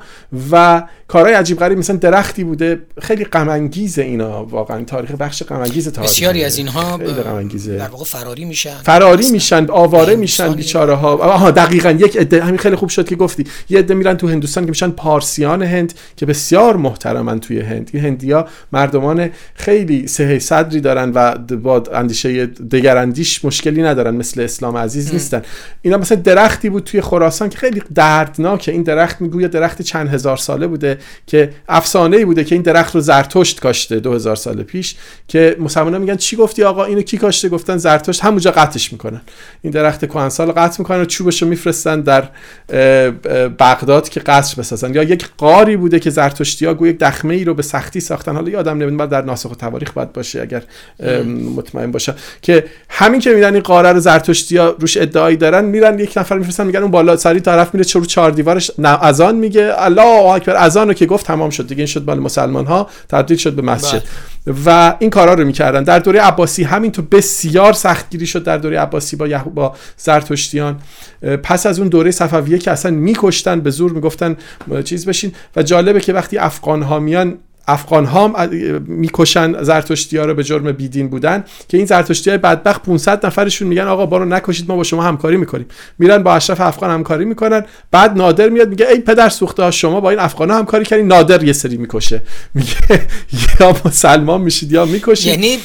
و 0.53 0.83
کارهای 1.09 1.35
عجیب 1.35 1.59
غریب 1.59 1.79
مثلا 1.79 1.97
درختی 1.97 2.45
بوده. 2.45 2.81
خیلی 3.01 3.25
غم 3.25 3.71
اینا 3.97 4.45
واقعا. 4.45 4.85
تاریخ 4.85 5.11
بخش 5.11 5.43
غم 5.43 5.65
تاریخ 5.65 5.99
بسیاری 5.99 6.45
از 6.45 6.59
اینها 6.59 6.97
در 6.97 7.88
واقع 7.88 8.05
فراری 8.05 8.45
میشن. 8.45 8.77
فراری 8.83 9.31
میشن 9.31 9.67
آواره 9.71 10.17
میشن 10.17 10.53
بیچاره 10.53 10.95
ها 10.95 11.17
آها 11.17 11.51
دقیقا. 11.51 11.91
یک 11.91 12.17
عده 12.17 12.45
همین 12.45 12.59
خیلی 12.59 12.77
خوب 12.77 12.88
شد 12.88 13.09
که 13.09 13.17
گفتی. 13.17 13.45
یه 13.69 13.79
عده 13.79 13.95
میرن 13.95 14.17
تو 14.17 14.29
هندوستان 14.29 14.65
که 14.65 14.71
میشن 14.71 14.91
پارسیان 14.91 15.62
هند 15.62 15.95
که 16.17 16.27
بسیار 16.27 16.77
محترمن 16.77 17.41
توی 17.41 17.61
هند. 17.61 17.91
این 17.93 18.05
هندیا 18.05 18.47
مردمان 18.73 19.31
خیلی 19.55 20.07
سه 20.07 20.38
صدری 20.38 20.81
دارن 20.81 21.12
و 21.15 21.38
با 21.38 21.83
اندیشه 21.95 22.47
دگراندیش 22.47 23.45
مشکلی 23.45 23.83
ندارن 23.83 24.15
مثل 24.15 24.41
اسلام 24.41 24.77
عزیز 24.77 25.12
نیستن. 25.12 25.43
اینا 25.83 25.99
مثلا 25.99 26.19
درختی 26.19 26.71
بود 26.71 26.85
توی 26.85 27.01
خراسان 27.01 27.49
که 27.49 27.59
خیلی 27.59 27.83
دردناکه 28.42 28.72
این 28.72 28.83
درخت 28.83 29.20
می‌گوید 29.20 29.50
درخت 29.50 29.83
چند 29.83 30.09
هزار 30.09 30.37
ساله 30.37 30.66
بوده 30.66 30.98
که 31.26 31.50
افسانه 31.68 32.16
ای 32.16 32.24
بوده 32.24 32.44
که 32.44 32.55
این 32.55 32.62
درخت 32.62 32.94
رو 32.94 33.00
زرتشت 33.00 33.61
کاشته 33.61 34.00
2000 34.00 34.37
سال 34.37 34.62
پیش 34.62 34.94
که 35.28 35.57
مسلمانان 35.61 36.00
میگن 36.00 36.16
چی 36.16 36.37
گفتی 36.37 36.62
آقا؟ 36.62 36.85
اینو 36.85 37.02
کی 37.02 37.18
کاشته؟ 37.18 37.48
گفتن 37.48 37.76
زرتشت. 37.76 38.24
همونجا 38.24 38.50
قطعش 38.50 38.92
می‌کنن. 38.92 39.20
این 39.62 39.72
درخت 39.72 40.05
کهنسال 40.05 40.46
رو 40.46 40.52
قطع 40.52 40.76
می‌کنن 40.78 41.00
و 41.00 41.05
چوبش 41.05 41.42
رو 41.42 41.48
میفرستن 41.48 42.00
در 42.00 42.28
بغداد 43.59 44.09
که 44.09 44.20
قصر 44.20 44.55
بسازن. 44.57 44.94
یا 44.94 45.02
یک 45.02 45.28
قاری 45.38 45.76
بوده 45.76 46.00
که 46.00 46.11
زرتشتی 46.11 46.66
ها 46.66 46.87
یک 46.87 46.98
دخمه 46.98 47.35
ای 47.35 47.44
رو 47.44 47.55
به 47.55 47.62
سختی 47.62 48.00
ساختن. 48.00 48.35
حالا 48.35 48.50
یادم 48.50 48.78
نمیاد 48.78 48.96
بعد 48.96 49.09
در 49.09 49.22
ناسخ 49.22 49.50
و 49.50 49.55
تواریخ 49.55 49.92
باید 49.92 50.12
باشه 50.12 50.40
اگر 50.40 50.62
مطمئن 51.57 51.90
باشه. 51.90 52.14
که 52.42 52.64
همین 52.88 53.20
که 53.20 53.31
میدن 53.31 53.55
این 53.55 53.62
قاره 53.62 53.92
رو 53.92 54.00
زرتشتی 54.00 54.57
ها 54.57 54.76
روش 54.78 54.96
ادعایی 54.96 55.37
دارن 55.37 55.64
میرن 55.64 55.98
یک 55.98 56.12
نفر 56.16 56.38
میفرستن 56.38 56.66
میگن 56.66 56.83
اون 56.83 56.90
بالا 56.90 57.16
سری 57.16 57.40
طرف 57.40 57.74
میره 57.74 57.85
چرو 57.85 58.05
چهار 58.22 58.30
دیوارش 58.32 58.70
اذان 58.85 59.35
میگه. 59.35 59.72
الله 59.76 60.32
اکبر 60.32 60.56
اذان 60.56 60.88
رو 60.88 60.94
که 60.94 61.06
گفت 61.06 61.26
تمام 61.26 61.50
شد 61.50 61.66
دیگه. 61.66 61.78
این 61.78 61.87
شد 61.87 62.06
مال 62.06 62.18
مسلمان 62.18 62.66
ها 62.66 62.87
تبدیل 63.08 63.37
شد 63.37 63.52
به 63.52 63.62
مسجد. 63.62 64.02
بله. 64.46 64.56
و 64.66 64.94
این 64.98 65.11
کارا 65.11 65.35
رو 65.35 65.44
می‌کردن. 65.44 65.82
در 65.82 65.98
دوره 65.98 66.20
عباسی 66.20 66.62
همینطور 66.62 67.04
بسیار 67.11 67.72
سختگیری 67.72 68.26
شد 68.26 68.44
در 68.44 68.58
دوره 68.58 68.80
عباسی 68.80 69.16
با 69.16 69.26
یهو 69.26 69.50
با 69.50 69.74
زرتشتیان. 69.96 70.78
پس 71.42 71.66
از 71.66 71.78
اون 71.78 71.88
دوره 71.88 72.11
صفویه 72.11 72.58
که 72.58 72.70
اصلا 72.70 72.90
میکشتن 72.90 73.61
به 73.61 73.70
زور 73.70 73.92
می‌گفتن 73.92 74.37
چیز 74.85 75.06
بشین. 75.06 75.32
و 75.56 75.62
جالبه 75.62 76.00
که 76.00 76.12
وقتی 76.12 76.38
افغان 76.38 76.82
ها 76.82 76.98
میان 76.98 77.38
افغان 77.68 78.05
ها 78.05 78.48
می‌کشن 78.87 79.62
زرتشتی 79.62 80.16
ها 80.16 80.25
رو 80.25 80.35
به 80.35 80.44
جرم 80.44 80.72
بیدین 80.72 81.09
بودن 81.09 81.44
که 81.68 81.77
این 81.77 81.87
زرتشتی 81.87 82.31
های 82.31 82.38
بدبخت 82.38 82.83
500 82.83 83.27
نفرشون 83.27 83.68
میگن 83.68 83.87
آقا 83.87 84.07
بارو 84.07 84.25
نکشید 84.25 84.68
ما 84.68 84.77
با 84.77 84.83
شما 84.83 85.03
همکاری 85.03 85.37
می‌کنیم. 85.37 85.66
میرن 85.98 86.22
با 86.22 86.35
اشرف 86.35 86.61
افغان 86.61 86.90
همکاری 86.90 87.25
می‌کنن. 87.25 87.64
بعد 87.90 88.16
نادر 88.16 88.48
میاد 88.48 88.68
میگه 88.68 88.88
ای 88.88 88.98
پدر 88.98 89.29
سوخته 89.29 89.70
شما 89.70 90.01
با 90.01 90.11
این 90.11 90.18
افغان 90.18 90.51
ها 90.51 90.59
همکاری 90.59 90.85
کردین. 90.85 91.07
نادر 91.07 91.44
یه 91.44 91.53
سری 91.53 91.77
می‌کشه. 91.77 92.22
میگه 92.55 92.77
یا 93.61 93.77
مسلمان 93.85 94.40
میشید 94.40 94.72
یا 94.72 94.85
می‌کشید. 94.85 95.27
یعنی 95.27 95.59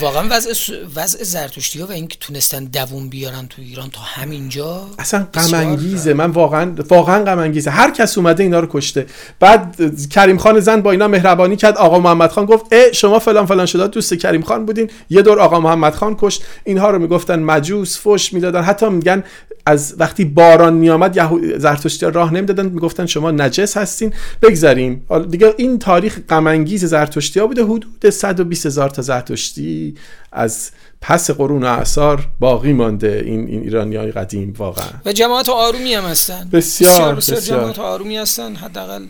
واقعا 0.00 0.28
وضع 0.30 0.52
وضع 0.96 1.24
زرتشتی 1.24 1.80
ها 1.80 1.86
و 1.86 1.92
اینکه 1.92 2.16
تونستن 2.20 2.64
دووم 2.64 3.08
بیارن 3.08 3.46
تو 3.46 3.62
ایران 3.62 3.90
تا 3.90 4.00
همینجا 4.00 4.86
اصلا 4.98 5.26
غم 5.34 6.12
من 6.12 6.30
واقعا 6.30 6.74
واقعا 6.88 7.24
غم 7.24 7.52
هر 7.68 7.90
کس 7.90 8.18
اومده 8.18 8.42
اینا 8.42 8.60
رو 8.60 8.68
کشته. 8.70 9.06
بعد 9.40 9.76
کریم 10.10 10.38
خان 10.38 10.60
زن 10.60 10.80
با 10.80 10.90
اینا 10.90 11.08
مهربانی 11.08 11.56
کرد. 11.56 11.76
آقا 11.76 11.98
محمد 11.98 12.30
خان 12.30 12.44
گفت 12.44 12.66
اه 12.72 12.92
شما 12.92 13.18
فلان 13.18 13.46
فلان 13.46 13.66
شده. 13.66 13.86
دوست 13.86 14.14
کریم 14.14 14.42
خان 14.42 14.66
بودین. 14.66 14.90
یه 15.10 15.22
دور 15.22 15.40
آقا 15.40 15.60
محمد 15.60 15.94
خان 15.94 16.16
کشت. 16.20 16.42
اینها 16.64 16.90
رو 16.90 16.98
می‌گفتن 16.98 17.38
مجوس 17.38 18.00
فش 18.06 18.32
می‌دادن. 18.32 18.62
حتی 18.62 18.88
میگن 18.88 19.24
از 19.66 19.94
وقتی 19.98 20.24
باران 20.24 20.74
میآمد 20.74 21.16
یهود 21.16 21.58
زرتشتی 21.58 22.06
راه 22.06 22.34
نمی‌دادن 22.34 22.66
می‌گفتن 22.66 23.06
شما 23.06 23.30
نجس 23.30 23.76
هستین 23.76 24.12
بگذاریم 24.42 25.06
دیگه 25.30 25.54
این 25.58 25.78
تاریخ 25.78 26.18
غم 26.28 26.46
انگیز 26.46 26.84
زرتشتی 26.84 27.40
ها 27.40 27.46
بوده 27.46 27.64
حدود 27.64 28.10
120 28.10 28.66
هزار 28.66 28.90
تا 28.90 29.02
زرتشتی 29.02 29.94
از 30.32 30.70
پس 31.00 31.30
قرون 31.30 31.64
اعثار 31.64 32.28
باقی 32.40 32.72
مانده 32.72 33.22
این, 33.26 33.46
این 33.46 33.62
ایرانی 33.62 33.96
های 33.96 34.12
قدیم 34.12 34.54
واقعا. 34.58 34.88
و 35.04 35.12
جماعت 35.12 35.48
آرومی 35.48 35.94
هم 35.94 36.04
هستن. 36.04 36.48
بسیار 36.52 37.14
بسیار, 37.14 37.38
بسیار 37.38 37.60
جماعت 37.60 37.78
آرومی 37.78 38.16
هستن. 38.16 38.54
حداقل 38.54 39.04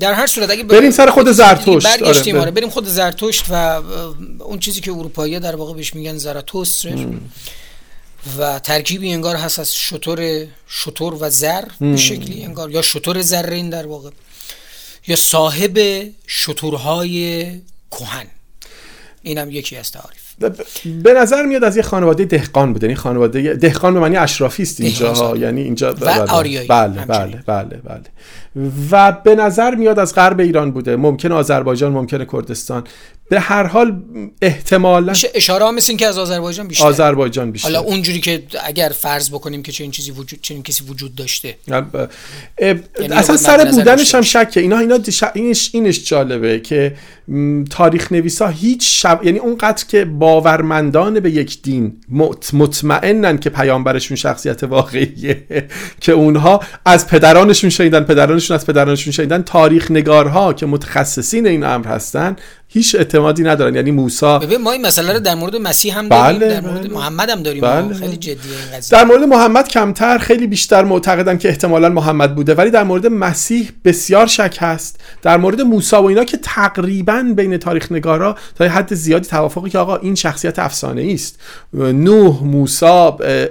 در 0.00 0.12
هر 0.12 0.26
صورت 0.26 0.50
اگه 0.50 0.64
بریم 0.64 0.90
سر 0.90 1.10
خود 1.10 1.30
زرتشت. 1.30 2.02
آره, 2.02 2.40
آره 2.40 2.50
بریم 2.50 2.68
خود 2.68 2.86
زرتشت 2.86 3.44
و 3.50 3.82
اون 4.38 4.58
چیزی 4.58 4.80
که 4.80 4.92
اروپایی 4.92 5.40
در 5.40 5.56
واقع 5.56 5.74
بهش 5.74 5.94
میگن 5.94 6.16
زراتوست 6.18 6.86
و 8.38 8.58
ترکیبی 8.58 9.12
انگار 9.12 9.36
هست 9.36 9.58
از 9.58 9.76
شطور 9.76 10.46
شطور 10.66 11.14
و 11.20 11.30
زر 11.30 11.64
به 11.80 11.96
شکلی 11.96 12.44
انگار. 12.44 12.70
یا 12.70 12.82
شطور 12.82 13.22
زرین 13.22 13.70
در 13.70 13.86
واقع. 13.86 14.10
یا 15.06 15.16
صاحب 15.16 15.78
شطورهای 16.26 17.46
کهن. 17.90 18.26
اینم 19.22 19.50
یکی 19.50 19.76
از 19.76 19.92
تعاریف. 19.92 20.24
به 21.02 21.12
نظر 21.12 21.42
میاد 21.42 21.64
از 21.64 21.76
یه 21.76 21.82
خانواده 21.82 22.24
دهقان 22.24 22.72
بوده. 22.72 22.86
این 22.86 22.96
خانواده 22.96 23.54
دهقان 23.54 23.94
به 23.94 24.00
معنی 24.00 24.16
اشرافی 24.16 24.62
است 24.62 24.80
اینجا. 24.80 25.36
یعنی 25.36 25.62
اینجا 25.62 25.92
و 25.92 25.96
بله 25.96 26.24
بله. 26.26 26.66
بله, 26.66 27.04
بله 27.04 27.42
بله 27.46 27.80
بله. 27.84 28.04
و 28.90 29.12
به 29.12 29.34
نظر 29.34 29.74
میاد 29.74 29.98
از 29.98 30.14
غرب 30.14 30.40
ایران 30.40 30.70
بوده. 30.70 30.96
ممکن 30.96 31.32
آذربایجان 31.32 31.92
ممکن 31.92 32.24
کردستان. 32.24 32.84
به 33.30 33.40
هر 33.40 33.66
حال 33.66 34.02
احتمالا 34.42 35.12
اشاره 35.34 35.70
مثل 35.70 35.90
این 35.90 35.96
که 35.98 36.06
از 36.06 36.18
آذربایجان 36.18 36.68
بیشتر. 36.68 36.84
آذربایجان 36.86 37.50
بیشتر. 37.50 37.68
حالا 37.68 37.80
اونجوری 37.80 38.20
که 38.20 38.42
اگر 38.64 38.88
فرض 38.88 39.30
بکنیم 39.30 39.62
که 39.62 39.72
چنین 39.72 39.90
چیزی 39.90 40.10
وجود 40.10 40.38
چنین 40.42 40.62
کسی 40.62 40.84
وجود 40.84 41.14
داشته. 41.14 41.56
اه، 41.70 41.76
اه، 41.94 42.08
یعنی 43.00 43.12
اصلا 43.14 43.36
سر 43.36 43.64
بودنش 43.70 44.14
هم. 44.14 44.22
شکه. 44.22 44.60
اینا 44.60 44.78
اینا 44.78 44.98
ش- 45.10 45.24
اینش 45.34 45.70
اینش 45.72 46.04
جالبه 46.08 46.60
که 46.60 46.96
تاریخ 47.70 48.12
نویسا 48.12 48.48
هیچ 48.48 49.02
شب 49.02 49.20
یعنی 49.24 49.38
اونقدر 49.38 49.84
که 49.88 50.04
باورمندان 50.04 51.20
به 51.20 51.30
یک 51.30 51.62
دین 51.62 52.00
مط- 52.12 52.54
مطمئنن 52.54 53.38
که 53.38 53.50
پیامبرشون 53.50 54.16
شخصیت 54.16 54.62
واقعیه 54.64 55.42
که 56.00 56.12
اونها 56.12 56.60
از 56.84 57.06
پدرانشون 57.08 57.70
شنیدن 57.70 58.00
پدرانشون 58.04 58.54
از 58.54 58.66
پدرانشون 58.66 59.12
شنیدن 59.12 59.42
تاریخ 59.42 59.90
نگارها 59.90 60.52
که 60.52 60.66
متخصصین 60.66 61.46
این 61.46 61.64
امر 61.64 61.86
هستن 61.88 62.36
هیچ 62.74 62.94
اعتمادی 62.94 63.42
ندارن. 63.42 63.74
یعنی 63.74 63.90
موسی 63.90 64.38
ببین 64.38 64.62
ما 64.62 64.72
این 64.72 64.86
مسئله 64.86 65.12
رو 65.12 65.18
در 65.18 65.34
مورد 65.34 65.56
مسیح 65.56 65.98
هم 65.98 66.08
داریم 66.08 66.38
بله، 66.38 66.48
در 66.48 66.60
مورد 66.60 66.80
بله. 66.80 66.92
محمد 66.92 67.30
هم 67.30 67.42
داریم. 67.42 67.60
بله، 67.60 67.94
خیلی. 67.94 68.16
جدیه 68.16 68.34
این 68.34 68.78
قضیه. 68.78 68.98
در 68.98 69.04
مورد 69.04 69.22
محمد 69.22 69.68
کمتر 69.68 70.18
خیلی 70.18 70.46
بیشتر 70.46 70.84
معتقدن 70.84 71.38
که 71.38 71.48
احتمالا 71.48 71.88
محمد 71.88 72.34
بوده. 72.34 72.54
ولی 72.54 72.70
در 72.70 72.84
مورد 72.84 73.06
مسیح 73.06 73.70
بسیار 73.84 74.26
شک 74.26 74.56
هست. 74.60 75.00
در 75.22 75.36
مورد 75.36 75.60
موسی 75.60 75.96
و 75.96 76.04
اینا 76.04 76.24
که 76.24 76.36
تقریبا 76.36 77.32
بین 77.36 77.56
تاریخ 77.56 77.92
نگارا 77.92 78.36
تا 78.54 78.64
حد 78.64 78.94
زیادی 78.94 79.28
توافقی 79.28 79.70
که 79.70 79.78
آقا 79.78 79.96
این 79.96 80.14
شخصیت 80.14 80.58
افسانه 80.58 81.10
است. 81.14 81.38
نوح 81.72 82.44
موسی 82.44 82.86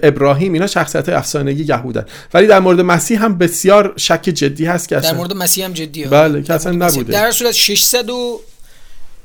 ابراهیم 0.03 0.53
اینا 0.53 0.67
شخصیت 0.67 1.09
افسانه 1.09 1.53
یهودن. 1.53 2.05
ولی 2.33 2.47
در 2.47 2.59
مورد 2.59 2.81
مسیح 2.81 3.23
هم 3.23 3.37
بسیار 3.37 3.93
شک 3.97 4.21
جدی 4.21 4.65
هست 4.65 4.89
که 4.89 4.95
در 4.95 5.13
مورد 5.13 5.33
مسیح 5.33 5.65
هم 5.65 5.73
جدیه. 5.73 6.07
بله 6.07 6.41
که 6.41 6.53
اصلا 6.53 6.71
نبوده. 6.71 7.13
در 7.13 7.31
صورت 7.31 7.51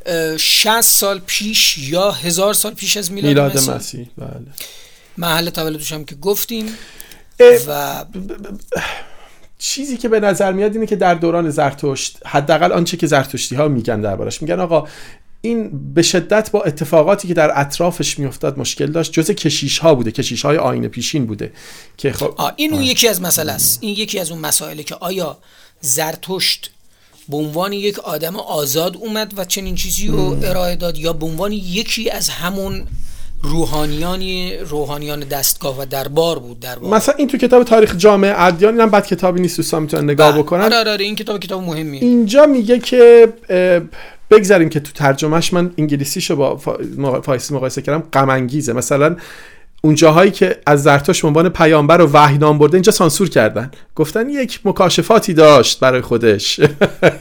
660 0.06 0.80
سال 0.80 1.20
پیش 1.26 1.78
یا 1.78 2.10
هزار 2.10 2.54
سال 2.54 2.74
پیش 2.74 2.96
از 2.96 3.12
میلاد, 3.12 3.28
میلاد 3.28 3.56
مسیح 3.56 3.74
مسیح 3.74 4.06
بله. 4.18 4.46
محل 5.18 5.50
تولدش 5.50 5.92
هم 5.92 6.04
که 6.04 6.14
گفتیم. 6.14 6.66
و 7.68 8.04
چیزی 9.58 9.96
که 9.96 10.08
به 10.08 10.20
نظر 10.20 10.52
میاد 10.52 10.74
اینه 10.74 10.86
که 10.86 10.96
در 10.96 11.14
دوران 11.14 11.50
زرتشت 11.50 12.18
حداقل 12.26 12.72
آنچه 12.72 12.96
که 12.96 13.06
زرتشتی 13.06 13.54
ها 13.54 13.68
میگن 13.68 14.00
دربارش 14.00 14.42
میگن 14.42 14.60
آقا 14.60 14.88
این 15.40 15.92
به 15.94 16.02
شدت 16.02 16.50
با 16.50 16.62
اتفاقاتی 16.62 17.28
که 17.28 17.34
در 17.34 17.60
اطرافش 17.60 18.18
میافتاد 18.18 18.58
مشکل 18.58 18.86
داشت 18.86 19.12
جز 19.12 19.30
کشیش 19.30 19.78
ها 19.78 19.94
بوده 19.94 20.12
کشیش 20.12 20.44
های 20.44 20.56
آینه 20.56 20.88
پیشین 20.88 21.26
بوده 21.26 21.52
که 21.96 22.12
خب 22.12 22.40
این 22.56 22.72
اون 22.72 22.82
یکی 22.82 23.08
از 23.08 23.22
مسئله 23.22 23.52
است. 23.52 23.78
این 23.82 23.96
یکی 23.96 24.18
از 24.18 24.30
اون 24.30 24.40
مسائله 24.40 24.82
که 24.82 24.94
آیا 24.94 25.38
زرتشت 25.80 26.70
به 27.28 27.36
عنوان 27.36 27.72
یک 27.72 27.98
آدم 27.98 28.36
آزاد 28.36 28.96
اومد 28.96 29.32
و 29.36 29.44
چنین 29.44 29.74
چیزی 29.74 30.08
رو 30.08 30.36
ارائه 30.42 30.76
داد 30.76 30.98
یا 30.98 31.12
به 31.12 31.26
عنوان 31.26 31.52
یکی 31.52 32.10
از 32.10 32.28
همون 32.28 32.84
روحانیانی 33.42 34.56
روحانیان 34.56 35.20
دستگاه 35.20 35.80
و 35.80 35.86
دربار 35.86 36.38
بود 36.38 36.60
در 36.60 36.78
واقع. 36.78 36.96
مثلا 36.96 37.14
این 37.18 37.28
تو 37.28 37.38
کتاب 37.38 37.64
تاریخ 37.64 37.96
جامعه 37.96 38.42
ادیان 38.42 38.74
اینم 38.74 38.90
بد 38.90 39.06
کتابی 39.06 39.40
نیست 39.40 39.56
دوستان 39.56 39.82
می‌تونن 39.82 40.04
نگاه 40.04 40.32
بله. 40.32 40.42
بکنن. 40.42 40.60
آره 40.60 40.76
آره 40.76 40.90
آره، 40.90 41.04
این 41.04 41.14
کتاب 41.14 41.40
کتاب 41.40 41.62
مهمیه. 41.62 42.02
اینجا 42.02 42.46
میگه 42.46 42.78
که 42.78 43.32
بگذاریم 44.30 44.68
که 44.68 44.80
تو 44.80 44.92
ترجمهش 44.92 45.52
من 45.52 45.72
انگلیسیشو 45.78 46.36
با 46.36 46.56
فارسی 47.20 47.54
مقایسه 47.54 47.82
کردم 47.82 48.02
غم 48.12 48.30
انگیزه 48.30 48.72
مثلا 48.72 49.16
اون 49.80 49.94
جاهایی 49.94 50.30
که 50.30 50.56
از 50.66 50.82
زرتشت 50.82 51.22
به 51.22 51.28
عنوان 51.28 51.48
پیامبر 51.48 52.00
و 52.00 52.10
وحی 52.12 52.38
نام 52.38 52.58
برده 52.58 52.74
اینجا 52.74 52.92
سانسور 52.92 53.28
کردن. 53.28 53.70
گفتن 53.96 54.28
یک 54.28 54.60
مکاشفاتی 54.64 55.34
داشت 55.34 55.80
برای 55.80 56.00
خودش. 56.00 56.60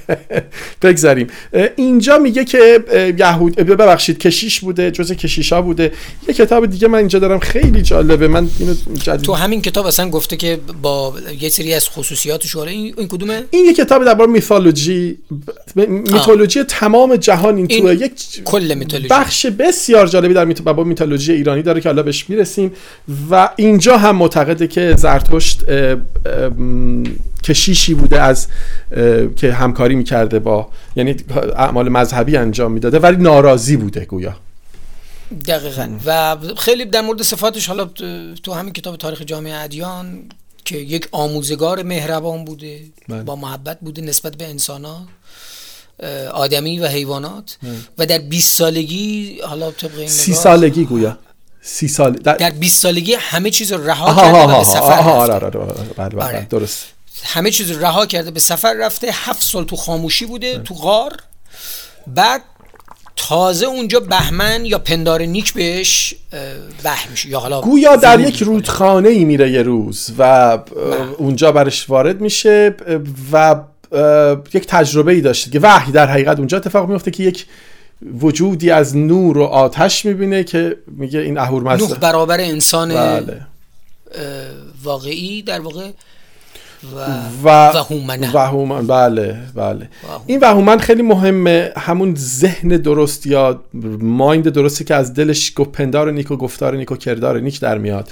بگذاریم. 0.81 1.27
اینجا 1.75 2.17
میگه 2.17 2.45
که 2.45 2.83
یهود 3.17 3.55
ببخشید 3.55 4.17
کشیش 4.17 4.59
بوده 4.59 4.91
جز 4.91 5.11
کشیشا 5.11 5.61
بوده. 5.61 5.91
یه 6.27 6.33
کتاب 6.33 6.65
دیگه 6.65 6.87
من 6.87 6.97
اینجا 6.97 7.19
دارم 7.19 7.39
خیلی 7.39 7.81
جالبه. 7.81 8.27
من 8.27 8.47
اینو 8.59 8.73
جدید 9.03 9.21
تو 9.21 9.33
همین 9.33 9.61
کتاب 9.61 9.85
اصلا 9.85 10.09
گفته 10.09 10.37
که 10.37 10.59
با 10.81 11.13
یه 11.39 11.49
سری 11.49 11.73
از 11.73 11.89
خصوصیاتش 11.89 12.55
حالا 12.55 12.71
این, 12.71 12.93
این 12.97 13.07
کدومه؟ 13.07 13.43
این 13.49 13.65
یه 13.65 13.73
کتاب 13.73 14.05
درباره 14.05 14.31
میثولوژی 14.31 15.17
میتولوژی. 15.75 16.63
تمام 16.63 17.15
جهان 17.15 17.57
این 17.57 17.67
این 17.69 17.81
توه. 17.81 17.95
یک 17.95 18.43
کل 18.45 18.73
میتولوژی. 18.73 19.09
بخش 19.09 19.45
بسیار 19.45 20.07
جالبی 20.07 20.33
در 20.33 20.45
میتولوژی 20.45 21.33
ایرانی 21.33 21.61
داره 21.61 21.81
که 21.81 21.89
حالا 21.89 22.03
بهش 22.03 22.25
می‌رسیم 22.47 22.71
و 23.29 23.49
اینجا 23.55 23.97
هم 23.97 24.15
معتقده 24.15 24.67
که 24.67 24.95
زرتشت 24.97 25.63
کشیشی 27.43 27.93
بوده 27.93 28.21
از 28.21 28.47
که 29.35 29.53
همکاری 29.53 29.95
می‌کرده 29.95 30.39
با 30.39 30.69
یعنی 30.95 31.15
اعمال 31.55 31.89
مذهبی 31.89 32.37
انجام 32.37 32.71
می‌داده 32.71 32.99
ولی 32.99 33.17
ناراضی 33.17 33.77
بوده 33.77 34.05
گویا. 34.05 34.35
دقیقا. 35.47 35.89
و 36.05 36.37
خیلی 36.57 36.85
در 36.85 37.01
مورد 37.01 37.21
صفاتش 37.21 37.67
حالا 37.67 37.85
تو 38.43 38.53
همین 38.53 38.73
کتاب 38.73 38.95
تاریخ 38.95 39.21
جامعه 39.21 39.55
ادیان 39.55 40.23
که 40.65 40.77
یک 40.77 41.07
آموزگار 41.11 41.83
مهربان 41.83 42.45
بوده 42.45 42.79
بله. 43.09 43.23
با 43.23 43.35
محبت 43.35 43.79
بوده 43.81 44.01
نسبت 44.01 44.37
به 44.37 44.47
انسانات 44.47 45.01
آدمی 46.33 46.79
و 46.79 46.87
حیوانات. 46.87 47.57
و 47.97 48.05
در 48.05 48.17
20 48.17 48.57
سالگی 48.57 49.39
حالا 49.41 49.71
طبق 49.71 49.99
این 49.99 50.07
سی 50.07 50.33
سالگی 50.33 50.85
گویا. 50.85 51.17
سی 51.61 51.87
سال 51.87 52.11
در... 52.11 52.35
در 52.35 52.49
20 52.49 52.81
سالگی 52.81 53.13
همه 53.13 53.49
چیز 53.49 53.71
رو 53.71 53.87
رها 53.87 54.15
کرده 54.15 54.39
و 54.39 54.57
به 54.57 54.63
سفر 54.63 55.27
رفته. 55.97 56.23
آره. 56.23 56.47
درست 56.49 56.85
همه 57.23 57.51
چیز 57.51 57.71
رو 57.71 57.85
رها 57.85 58.05
کرده 58.05 58.31
به 58.31 58.39
سفر 58.39 58.73
رفته 58.73 59.07
هفت 59.11 59.43
سال 59.43 59.65
تو 59.65 59.75
خاموشی 59.75 60.25
بوده 60.25 60.59
تو 60.59 60.73
غار 60.73 61.11
بعد 62.07 62.41
تازه 63.15 63.65
اونجا 63.65 63.99
بهمن 63.99 64.65
یا 64.65 64.79
پندار 64.79 65.21
نیک 65.21 65.53
بهش 65.53 66.15
وحی 66.83 67.09
میشه 67.09 67.29
یا 67.29 67.39
حالا 67.39 67.61
گویا 67.61 67.95
در 67.95 68.19
یک. 68.19 68.41
رودخانه 68.41 69.09
ای 69.09 69.25
میره 69.25 69.51
یه 69.51 69.61
روز 69.61 70.11
و 70.17 70.57
اونجا 71.17 71.51
برش 71.51 71.89
وارد 71.89 72.21
میشه 72.21 72.75
و 73.31 73.55
یک 74.53 74.67
تجربه 74.67 75.11
ای 75.11 75.21
داشته 75.21 75.51
که 75.51 75.59
وحی 75.59 75.91
در 75.91 76.07
حقیقت 76.07 76.37
اونجا 76.37 76.57
اتفاق 76.57 76.89
میفته 76.89 77.11
که 77.11 77.23
یک 77.23 77.45
وجودی 78.21 78.71
از 78.71 78.97
نور 78.97 79.37
و 79.37 79.43
آتش 79.43 80.05
می‌بینه 80.05 80.43
که 80.43 80.77
میگه 80.87 81.19
این 81.19 81.37
اهور 81.37 81.77
نوح 81.77 81.97
برابر 81.97 82.39
انسان 82.39 82.93
بله. 82.93 83.41
واقعی 84.83 85.41
در 85.41 85.59
واقع 85.59 85.89
و 86.95 86.99
و 87.43 87.71
و. 87.71 88.31
وهومن 88.33 88.87
بله 88.87 89.37
بله. 89.55 89.89
این 90.25 90.39
وهومن 90.39 90.77
خیلی 90.77 91.01
مهمه. 91.01 91.71
همون 91.77 92.15
ذهن 92.15 92.67
درست 92.67 93.27
یا 93.27 93.61
mind 93.99 94.49
درستی 94.49 94.83
که 94.83 94.95
از 94.95 95.13
دلش 95.13 95.53
گفت 95.55 95.71
پندار 95.71 96.11
نیک 96.11 96.31
و 96.31 96.35
گفتار 96.35 96.75
نیک 96.75 96.91
و 96.91 96.95
کردار 96.95 97.39
نیک 97.39 97.59
در 97.59 97.77
میاد. 97.77 98.09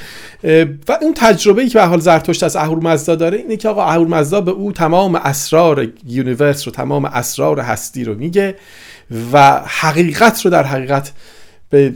و 0.88 0.98
اون 1.02 1.14
تجربه 1.16 1.62
ای 1.62 1.70
که 1.70 1.80
به 1.80 1.86
حال 1.86 2.00
زرتشت 2.00 2.44
از 2.44 2.56
اهورمزدا 2.56 3.16
داره 3.16 3.38
اینه 3.38 3.58
که 3.58 3.70
آقا 3.70 3.84
اهورمزدا 3.84 4.42
به 4.42 4.52
او 4.52 4.72
تمام 4.72 5.16
اسرار 5.16 5.88
universe 6.08 6.68
رو 6.68 6.72
تمام 6.74 7.06
اسرار 7.06 7.60
هستی 7.60 8.04
رو 8.04 8.16
میگه. 8.16 8.56
و 9.32 9.62
حقیقت 9.66 10.46
رو 10.46 10.52
در 10.52 10.64
حقیقت 10.64 11.12
به 11.70 11.94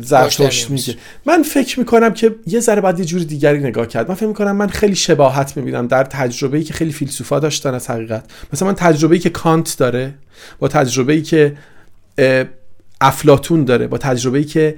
زرتشت 0.00 0.70
میگه 0.70 0.96
من 1.26 1.42
فکر 1.42 1.78
می‌کنم 1.78 2.14
که 2.14 2.34
یه 2.46 2.60
ذره 2.60 2.80
باید 2.80 2.98
یه 2.98 3.04
جور 3.04 3.22
دیگری 3.22 3.58
نگاه 3.58 3.86
کرد. 3.86 4.08
من 4.08 4.14
فکر 4.14 4.26
می‌کنم 4.26 4.56
من 4.56 4.68
خیلی 4.68 4.94
شباهت 4.94 5.56
می‌بینم 5.56 5.86
در 5.86 6.04
تجربه 6.04 6.58
ای 6.58 6.64
که 6.64 6.74
خیلی 6.74 6.92
فیلسوفا 6.92 7.38
داشتن 7.38 7.74
از 7.74 7.90
حقیقت. 7.90 8.24
مثلا 8.52 8.68
من 8.68 8.74
تجربه 8.74 9.14
ای 9.14 9.20
که 9.20 9.30
کانت 9.30 9.78
داره 9.78 10.14
با 10.58 10.68
تجربه 10.68 11.12
ای 11.12 11.22
که 11.22 11.56
افلاتون 13.00 13.64
داره 13.64 13.86
با 13.86 13.98
تجربه 13.98 14.38
ای 14.38 14.44
که 14.44 14.76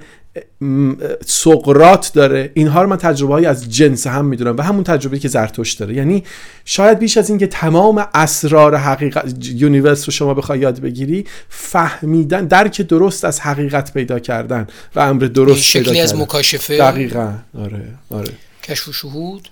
سقرات 1.25 2.11
داره. 2.13 2.51
اینها 2.53 2.81
رو 2.81 2.89
من 2.89 2.97
تجربه 2.97 3.33
های 3.33 3.45
از 3.45 3.73
جنس 3.73 4.07
هم 4.07 4.25
می‌دونم 4.25 4.57
و 4.57 4.61
همون 4.61 4.83
تجربه 4.83 5.19
که 5.19 5.27
زرتشت 5.27 5.79
داره. 5.79 5.95
یعنی 5.95 6.23
شاید 6.65 6.99
بیش 6.99 7.17
از 7.17 7.29
اینکه 7.29 7.47
تمام 7.47 8.07
اسرار 8.13 8.75
حقیقت 8.75 9.33
universe 9.41 10.05
رو 10.05 10.11
شما 10.11 10.33
بخوای 10.33 10.59
یاد 10.59 10.79
بگیری 10.79 11.25
فهمیدن 11.49 12.45
درک 12.45 12.81
درست 12.81 13.25
از 13.25 13.39
حقیقت 13.39 13.93
پیدا 13.93 14.19
کردن 14.19 14.67
و 14.95 14.99
امر 14.99 15.25
درست 15.25 15.73
پیدا 15.73 15.85
شکلی 15.85 16.01
از 16.01 16.11
کردن. 16.11 16.21
مکاشفه 16.21 16.77
دقیقا. 16.77 17.33
آره 17.59 17.87
آره. 18.09 18.33
کشف 18.63 18.87
و 18.87 18.93
شهود. 18.93 19.49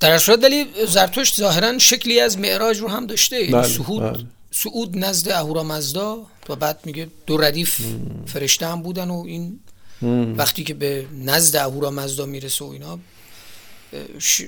در 0.00 0.18
صورت 0.18 0.44
ولی 0.44 0.64
زرتشت 0.88 1.36
ظاهرا 1.36 1.78
شکلی 1.78 2.20
از 2.20 2.38
معراج 2.38 2.78
رو 2.78 2.88
هم 2.88 3.06
داشته. 3.06 3.36
یعنی 3.36 3.52
بله، 3.52 3.68
صعود 3.68 4.02
بله. 4.02 4.24
صعود 4.50 4.98
نزد 4.98 5.28
اهورامزدا 5.28 6.18
و 6.48 6.56
بعد 6.56 6.78
میگه 6.84 7.06
دو 7.26 7.36
ردیف 7.36 7.80
فرشته 8.26 8.66
هم 8.66 8.82
بودن 8.82 9.10
و 9.10 9.24
این 9.26 9.60
وقتی 10.36 10.64
که 10.64 10.74
به 10.74 11.06
نزد 11.24 11.56
اهورامزدا 11.56 12.26
می‌رسه 12.26 12.64
و 12.64 12.68
اینا 12.68 12.98
ش- 14.18 14.42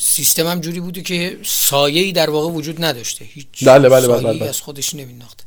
سیستم 0.00 0.46
هم 0.46 0.60
جوری 0.60 0.80
بوده 0.80 1.02
که 1.02 1.38
سایه 1.44 2.02
ای 2.02 2.12
در 2.12 2.30
واقع 2.30 2.52
وجود 2.52 2.84
نداشته. 2.84 3.24
هیچ 3.24 3.46
بله، 3.62 3.88
بله، 3.88 4.08
بله، 4.08 4.22
بله. 4.22 4.48
از 4.48 4.60
خودش 4.60 4.94
نمینداخته 4.94 5.44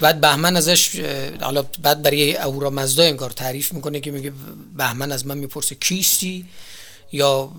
بعد 0.00 0.20
بهمن 0.20 0.56
ازش 0.56 1.00
حالا 1.40 1.62
بعد 1.82 2.02
برای 2.02 2.36
اهورامزدا 2.36 3.02
انگار 3.02 3.30
تعریف 3.30 3.72
می‌کنه 3.72 4.00
که 4.00 4.10
میگه 4.10 4.32
بهمن 4.76 5.12
از 5.12 5.26
من 5.26 5.38
می‌پرسه 5.38 5.74
کیستی؟ 5.74 6.44
یا 7.12 7.52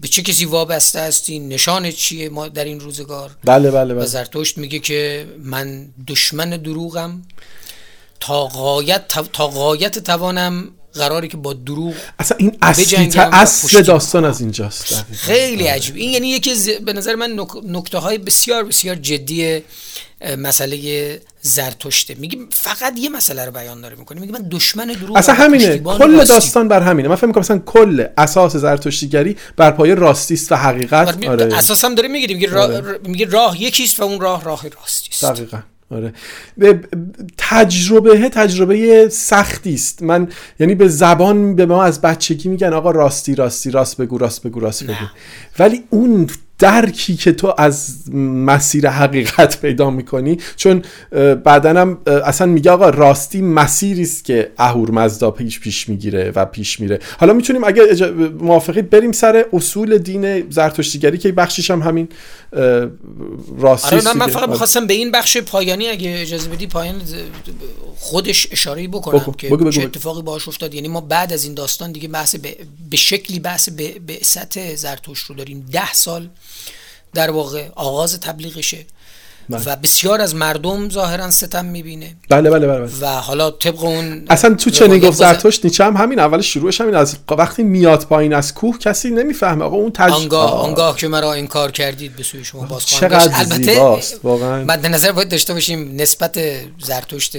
به 0.00 0.08
چه 0.08 0.22
کسی 0.22 0.44
وابسته 0.44 1.00
هستی؟ 1.00 1.38
نشان 1.38 1.90
چیه 1.90 2.28
ما 2.28 2.48
در 2.48 2.64
این 2.64 2.80
روزگار؟ 2.80 3.36
بله 3.44 3.70
بله 3.70 3.94
و 3.94 3.96
بله 3.96 4.06
زرتشت 4.06 4.58
میگه 4.58 4.78
که 4.78 5.28
من 5.42 5.88
دشمن 6.08 6.50
دروغم. 6.50 7.22
تا 8.20 8.46
غایت 8.46 9.08
تا 9.32 9.48
غایت 9.48 9.98
توانم 9.98 10.68
قراری 10.94 11.28
که 11.28 11.36
با 11.36 11.52
دروغ 11.52 11.94
اصلا 12.18 12.38
این 12.40 12.58
اصلی 12.62 13.10
اصل 13.16 13.82
داستان 13.82 14.24
از 14.24 14.40
اینجاست 14.40 15.04
خیلی 15.12 15.66
عجیب. 15.66 15.96
این 15.96 16.10
یعنی 16.10 16.28
یکی 16.28 16.78
به 16.86 16.92
نظر 16.92 17.14
من 17.14 17.40
نکته 17.64 17.98
های 17.98 18.18
بسیار 18.18 18.64
بسیار 18.64 18.94
جدی 18.94 19.62
مسئله 20.38 21.20
زرتشته. 21.40 22.14
میگه 22.14 22.38
فقط 22.52 22.98
یه 22.98 23.08
مسئله 23.08 23.44
رو 23.44 23.52
بیان 23.52 23.80
داره 23.80 23.96
می‌کنه 23.96 24.20
میگه 24.20 24.32
من 24.32 24.48
دشمن 24.50 24.86
دروغ 24.86 25.16
اصلا 25.16 25.34
همینه. 25.34 25.78
کل 25.78 26.24
داستان 26.24 26.68
بر 26.68 26.80
همینه. 26.80 27.08
من 27.08 27.14
فکر 27.14 27.26
می‌کنم 27.26 27.40
مثلا 27.40 27.58
کل 27.58 28.06
اساس 28.18 28.56
زرتشتیگری 28.56 29.36
بر 29.56 29.70
پایه 29.70 29.94
راستی 29.94 30.34
است 30.34 30.52
و 30.52 30.54
حقیقت. 30.54 31.26
آره. 31.26 31.56
اساس 31.56 31.84
هم 31.84 31.94
داره 31.94 32.08
میگه 32.08 32.34
میگه 32.34 32.48
راه, 32.50 32.74
آره. 32.74 33.00
میگه 33.04 33.26
راه 33.26 33.62
یکیست 33.62 34.00
و 34.00 34.02
اون 34.02 34.20
راه 34.20 34.44
راه 34.44 34.62
راستی 34.68 35.08
است 35.10 35.24
دقیقاً. 35.24 35.58
آره. 35.90 36.12
تجربه 37.36 38.28
تجربه 38.28 39.08
سختی 39.08 39.74
است. 39.74 40.02
من 40.02 40.28
یعنی 40.60 40.74
به 40.74 40.88
زبان 40.88 41.56
به 41.56 41.66
ما 41.66 41.84
از 41.84 42.00
بچگی 42.00 42.48
میگن 42.48 42.72
آقا 42.72 42.90
راستی 42.90 43.34
راستی 43.34 43.70
راست 43.70 43.96
بگو 43.96 44.18
راست 44.18 44.46
بگو 44.46 44.60
راست 44.60 44.84
بگو. 44.84 44.94
ولی 45.58 45.84
اون 45.90 46.26
درکی 46.58 47.16
که 47.16 47.32
تو 47.32 47.54
از 47.58 47.94
مسیر 48.14 48.88
حقیقت 48.88 49.60
پیدا 49.60 49.90
می‌کنی. 49.90 50.38
چون 50.56 50.82
بعدنم 51.44 51.98
اصلا 52.06 52.46
میگه 52.46 52.70
آقا 52.70 52.90
راستی 52.90 53.42
مسیری 53.42 54.02
است 54.02 54.24
که 54.24 54.52
اهورمزدا 54.58 55.30
پیش 55.30 55.60
پیش 55.60 55.88
می‌گیره 55.88 56.32
و 56.34 56.44
پیش 56.44 56.80
میره. 56.80 56.98
حالا 57.18 57.32
می‌تونیم 57.32 57.64
اگه 57.64 58.10
موافقی 58.40 58.82
بریم 58.82 59.12
سر 59.12 59.44
اصول 59.52 59.98
دین 59.98 60.50
زرتشتیگری 60.50 61.18
که 61.18 61.32
بخشش 61.32 61.70
هم 61.70 61.82
همین 61.82 62.08
راستی 63.58 63.96
آره 63.96 64.14
من 64.14 64.26
فقط 64.26 64.48
می‌خواستم 64.48 64.86
به 64.86 64.94
این 64.94 65.10
بخش 65.10 65.36
پایانی 65.36 65.88
اگه 65.88 66.18
اجازه 66.20 66.48
بدی 66.48 66.66
پایان 66.66 67.02
خودش 67.96 68.48
اشاره 68.52 68.88
بکنم 68.88 69.18
بگو. 69.18 69.32
که 69.32 69.48
بگو 69.48 69.70
چه 69.70 69.82
اتفاقی 69.82 70.22
باهاش 70.22 70.48
افتاد. 70.48 70.74
یعنی 70.74 70.88
ما 70.88 71.00
بعد 71.00 71.32
از 71.32 71.44
این 71.44 71.54
داستان 71.54 71.92
دیگه 71.92 72.08
بحث 72.08 72.36
به, 72.36 72.56
به 72.90 72.96
شکلی 72.96 73.38
بحث 73.38 73.68
به, 73.68 73.94
به 74.06 74.18
سطح 74.22 74.74
زرتشت 74.74 75.24
رو 75.24 75.34
داریم. 75.34 75.66
ده 75.72 75.92
سال 75.92 76.28
در 77.14 77.30
واقع 77.30 77.66
آغاز 77.74 78.20
تبلیغشه 78.20 78.86
بله. 79.50 79.62
و 79.66 79.76
بسیار 79.76 80.20
از 80.20 80.34
مردم 80.34 80.90
ظاهرا 80.90 81.30
ستم 81.30 81.64
می‌بینه. 81.64 82.16
بله 82.28 82.50
بله 82.50 82.66
بله, 82.66 82.78
بله. 82.80 82.90
و 83.00 83.06
حالا 83.06 83.50
طبق 83.50 83.84
اون 83.84 84.24
اصلا 84.30 84.54
تو 84.54 84.70
چنین 84.70 84.98
گفت 84.98 85.18
زرتشت 85.18 85.64
نیچه 85.64 85.84
هم 85.84 85.96
همین 85.96 86.18
اول 86.18 86.40
شروعش 86.40 86.80
همین 86.80 86.94
از 86.94 87.16
وقتی 87.30 87.62
میاد 87.62 88.04
پایین 88.04 88.34
از 88.34 88.54
کوه 88.54 88.78
کسی 88.78 89.10
نمی‌فهمه. 89.10 89.64
آقا 89.64 89.76
اون 89.76 89.92
تج... 89.92 90.12
آنگاه, 90.12 90.52
آنگاه 90.52 90.96
که 90.96 91.08
مرا 91.08 91.32
انکار 91.32 91.70
کردید 91.70 92.16
به 92.16 92.22
سوی 92.22 92.44
شما 92.44 92.62
باز 92.62 92.86
چقدر 92.86 93.30
البته 93.34 93.98
واقعا. 94.22 94.64
مد 94.64 94.86
نظر 94.86 95.12
باید 95.12 95.28
داشته 95.28 95.54
باشیم 95.54 95.96
نسبت 95.96 96.38
زرتشت 96.78 97.36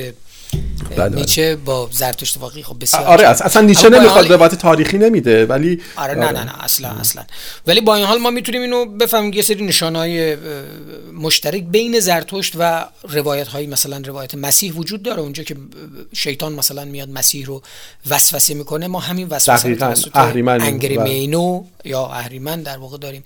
بله 0.96 1.16
نیچه 1.16 1.56
با 1.56 1.90
زرتشت 1.92 2.38
واقعی 2.38 2.64
خب 2.64 2.76
بسیار 2.82 3.04
آره 3.04 3.28
اصلا 3.28 3.62
نیچه 3.62 3.90
نمی‌خواد 3.90 4.32
روایت 4.32 4.56
تاریخی 4.56 4.98
نمیده 4.98 5.46
ولی 5.46 5.82
آره 5.96 6.14
نه 6.14 6.32
نه 6.32 6.44
نه 6.44 6.64
اصلا 6.64 6.90
اصلا. 6.90 7.24
ولی 7.68 7.82
با 7.82 7.96
این 7.96 8.06
حال 8.06 8.18
ما 8.18 8.30
می‌تونیم 8.30 8.62
اینو 8.62 8.86
بفهمیم 8.86 9.34
یه 9.34 9.42
سری 9.42 9.66
نشانهای 9.66 10.38
مشترک 11.14 11.64
بین 11.64 12.00
زرتشت 12.00 12.54
و 12.60 12.86
روایت 13.10 13.48
های 13.48 13.68
مثلا 13.68 14.02
روایت 14.06 14.36
مسیح 14.36 14.74
وجود 14.74 15.04
داره 15.04 15.20
اونجا 15.20 15.44
که 15.44 15.56
شیطان 16.14 16.54
مثلا 16.54 16.86
میاد 16.86 17.10
مسیح 17.10 17.46
رو 17.46 17.62
وسوسه 18.10 18.54
می‌کنه 18.54 18.88
ما 18.88 19.00
همین 19.00 19.28
وسوسه 19.28 19.76
توسط 19.76 20.18
انگریمینو 20.18 21.64
یا 21.86 22.06
اهریمن 22.06 22.62
در 22.62 22.78
واقع 22.78 22.98
داریم. 22.98 23.24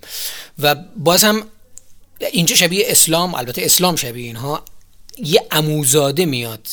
و 0.62 0.74
باز 0.96 1.24
هم 1.24 1.42
اینجا 2.32 2.56
شبیه 2.56 2.84
اسلام 2.88 3.34
البته 3.34 3.62
اسلام 3.64 3.96
شبیه 3.96 4.26
اینها 4.26 4.64
یه 5.18 5.42
اموزاده 5.50 6.26
میاد 6.26 6.68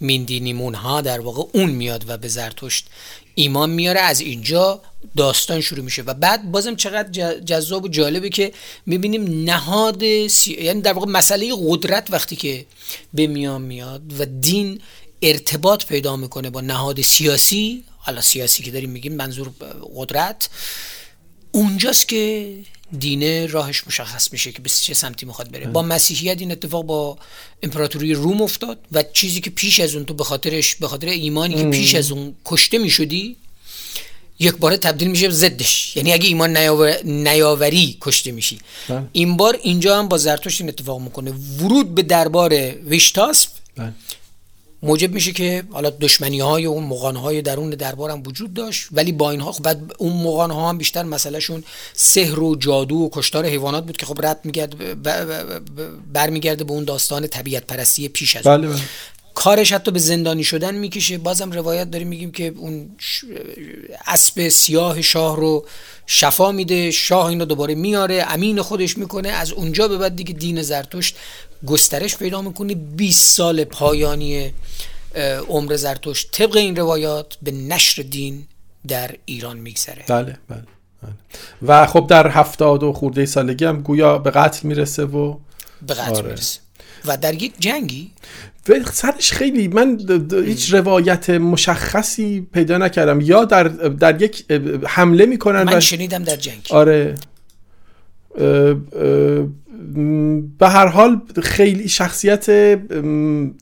میندینیمون 0.00 0.74
ها 0.74 1.00
در 1.00 1.20
واقع 1.20 1.42
اون 1.52 1.70
میاد 1.70 2.04
و 2.08 2.16
به 2.16 2.28
زرتشت 2.28 2.86
ایمان 3.34 3.70
میاره. 3.70 4.00
از 4.00 4.20
اینجا 4.20 4.80
داستان 5.16 5.60
شروع 5.60 5.84
میشه 5.84 6.02
و 6.02 6.14
بعد 6.14 6.50
بازم 6.50 6.76
چقدر 6.76 7.34
جذاب 7.40 7.84
و 7.84 7.88
جالبه 7.88 8.28
که 8.28 8.52
می‌بینیم 8.86 9.44
نهاد 9.44 10.26
سی... 10.28 10.52
یعنی 10.62 10.80
در 10.80 10.92
واقع 10.92 11.06
مسئله 11.06 11.54
قدرت 11.68 12.10
وقتی 12.10 12.36
که 12.36 12.66
به 13.14 13.26
میان 13.26 13.62
میاد 13.62 14.02
و 14.20 14.26
دین 14.26 14.80
ارتباط 15.22 15.86
پیدا 15.86 16.16
می‌کنه 16.16 16.50
با 16.50 16.60
نهاد 16.60 17.00
سیاسی 17.00 17.84
حالا 17.98 18.20
سیاسی 18.20 18.62
که 18.62 18.70
داریم 18.70 18.90
میگیم 18.90 19.14
منظور 19.14 19.50
قدرت 19.96 20.48
اونجاست 21.52 22.08
که 22.08 22.54
دینه 22.98 23.46
راهش 23.46 23.86
مشخص 23.86 24.32
میشه 24.32 24.52
که 24.52 24.62
به 24.62 24.68
چه 24.68 24.94
سمتی 24.94 25.26
می‌خواد 25.26 25.50
بره. 25.50 25.66
با 25.66 25.82
مسیحیت 25.82 26.40
این 26.40 26.52
اتفاق 26.52 26.84
با 26.84 27.18
امپراتوری 27.62 28.14
روم 28.14 28.42
افتاد 28.42 28.78
و 28.92 29.04
چیزی 29.12 29.40
که 29.40 29.50
پیش 29.50 29.80
از 29.80 29.94
اون 29.94 30.04
تو 30.04 30.14
به 30.14 30.24
خاطرش 30.24 30.74
به 30.74 30.88
خاطر 30.88 31.06
ایمانی 31.06 31.54
که 31.54 31.64
پیش 31.64 31.94
از 31.94 32.10
اون 32.10 32.34
کشته 32.44 32.78
می‌شدی 32.78 33.36
یک 34.38 34.56
بار 34.56 34.76
تبدیل 34.76 35.08
میشه 35.08 35.30
زدش. 35.30 35.96
یعنی 35.96 36.12
اگه 36.12 36.26
ایمان 36.26 36.56
نیاور... 36.56 37.02
نیاوری 37.04 37.98
کشته 38.00 38.32
میشی. 38.32 38.58
بله. 38.88 39.02
این 39.12 39.36
بار 39.36 39.58
اینجا 39.62 39.98
هم 39.98 40.08
با 40.08 40.18
زرتشت 40.18 40.60
این 40.60 40.70
اتفاق 40.70 41.00
می‌کنه. 41.00 41.30
ورود 41.30 41.94
به 41.94 42.02
دربار 42.02 42.54
ویشتاسپ 42.84 43.50
بله. 43.76 43.92
موجب 44.82 45.12
میشه 45.12 45.32
که 45.32 45.64
حالا 45.70 45.90
دشمنی 45.90 46.40
های 46.40 46.66
اون 46.66 46.84
مغان 46.84 47.16
های 47.16 47.42
درون 47.42 47.70
دربار 47.70 48.10
هم 48.10 48.22
وجود 48.26 48.54
داشت 48.54 48.88
ولی 48.92 49.12
با 49.12 49.30
اینها 49.30 49.52
خب 49.52 49.62
بعد 49.62 49.94
اون 49.98 50.12
مغان 50.12 50.50
ها 50.50 50.68
هم 50.68 50.78
بیشتر 50.78 51.02
مسئلهشون 51.02 51.64
سحر 51.92 52.40
و 52.40 52.56
جادو 52.56 52.96
و 52.96 53.08
کشتار 53.12 53.46
حیوانات 53.46 53.84
بود 53.86 53.96
که 53.96 54.06
خب 54.06 54.26
رد 54.26 54.40
میگرد 54.44 55.02
برمیگرده 56.12 56.64
به 56.64 56.72
اون 56.72 56.84
داستان 56.84 57.26
طبیعت 57.26 57.66
پرستی 57.66 58.08
پیش 58.08 58.36
از 58.36 58.42
بله 58.42 58.68
بله. 58.68 58.80
کارش 59.34 59.72
حتی 59.72 59.90
به 59.90 59.98
زندانی 59.98 60.44
شدن 60.44 60.74
می‌کشه 60.74 61.18
بازم 61.18 61.52
روایت 61.52 61.90
داریم 61.90 62.08
میگیم 62.08 62.32
که 62.32 62.52
اون 62.56 62.90
اسب 64.06 64.48
سیاه 64.48 65.02
شاه 65.02 65.36
رو 65.36 65.66
شفا 66.06 66.52
میده 66.52 66.90
شاه 66.90 67.26
اینو 67.26 67.44
دوباره 67.44 67.74
میاره 67.74 68.24
امین 68.28 68.62
خودش 68.62 68.98
می‌کنه 68.98 69.28
از 69.28 69.52
اونجا 69.52 69.88
به 69.88 69.98
بعد 69.98 70.16
دیگه 70.16 70.32
دین 70.32 70.62
زرتشت 70.62 71.16
گسترش 71.66 72.16
پیدا 72.16 72.42
می‌کنه 72.42 72.74
20 72.74 73.36
سال 73.36 73.64
پایانی 73.64 74.52
عمر 75.48 75.76
زرتشت 75.76 76.30
طبق 76.32 76.56
این 76.56 76.76
روایات 76.76 77.36
به 77.42 77.50
نشر 77.50 78.02
دین 78.02 78.46
در 78.88 79.14
ایران 79.24 79.58
میگذره. 79.58 80.04
بله 80.08 80.36
بله, 80.48 80.62
بله. 81.02 81.12
و 81.62 81.86
خب 81.86 82.06
در 82.06 82.28
هفتاد 82.28 82.82
و 82.82 82.92
خورده 82.92 83.26
سالگی 83.26 83.64
هم 83.64 83.82
گویا 83.82 84.18
به 84.18 84.30
قتل 84.30 84.68
می‌رسه 84.68 85.04
و 85.04 85.36
به 85.86 85.94
قتل 85.94 86.14
آره. 86.14 86.26
می‌رسه. 86.26 86.60
و 87.04 87.16
در 87.16 87.34
یک 87.34 87.52
جنگی. 87.58 88.10
سرش 88.92 89.32
خیلی 89.32 89.68
من 89.68 90.00
هیچ 90.46 90.74
روایت 90.74 91.30
مشخصی 91.30 92.40
پیدا 92.52 92.78
نکردم. 92.78 93.20
یا 93.20 93.44
در 93.44 93.64
در 93.64 94.22
یک 94.22 94.52
حمله 94.86 95.26
می‌کنن 95.26 95.62
من 95.62 95.80
شنیدم 95.80 96.22
در 96.24 96.36
جنگ. 96.36 96.66
آره. 96.70 97.14
به 100.58 100.68
هر 100.68 100.86
حال 100.86 101.20
خیلی 101.42 101.88
شخصیت 101.88 102.48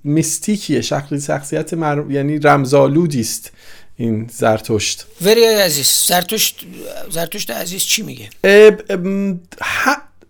میستیکیه. 0.05 0.81
شخصیت 0.81 1.75
مر... 1.75 2.11
یعنی 2.11 2.39
رمزالودی 2.39 3.21
است 3.21 3.53
این 3.97 4.27
زرتشت. 4.33 5.07
وری 5.23 5.45
عزیز 5.45 5.87
زرتشت 6.07 6.67
زرتشت 7.11 7.51
عزیز 7.51 7.83
چی 7.83 8.03
میگه؟ 8.03 8.29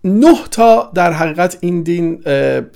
نه 0.04 0.36
تا 0.50 0.92
در 0.94 1.12
حقیقت 1.12 1.58
این 1.60 1.82
دین 1.82 2.22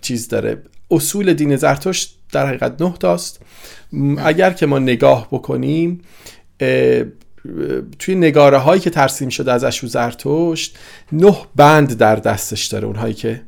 چیز 0.01 0.29
داره. 0.29 0.63
اصول 0.91 1.33
دین 1.33 1.57
زرتشت 1.57 2.17
در 2.33 2.47
حقیقت 2.47 2.83
نه 2.83 2.95
تاست. 3.01 3.41
اگر 4.19 4.51
که 4.51 4.67
ما 4.67 4.79
نگاه 4.79 5.29
بکنیم 5.31 6.01
توی 7.99 8.15
نگاره 8.15 8.59
هایی 8.59 8.81
که 8.81 8.91
ترسیم 8.91 9.29
شده 9.29 9.53
ازش 9.53 9.79
رو 9.79 9.89
زرتشت 9.89 10.79
نه 11.13 11.37
بند 11.57 11.97
در 11.97 12.17
دستش 12.17 12.67
داره 12.67 12.87
اونهایی 12.87 13.15
که 13.15 13.43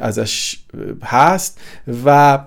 ازش 0.00 0.56
هست 1.04 1.60
و 2.04 2.38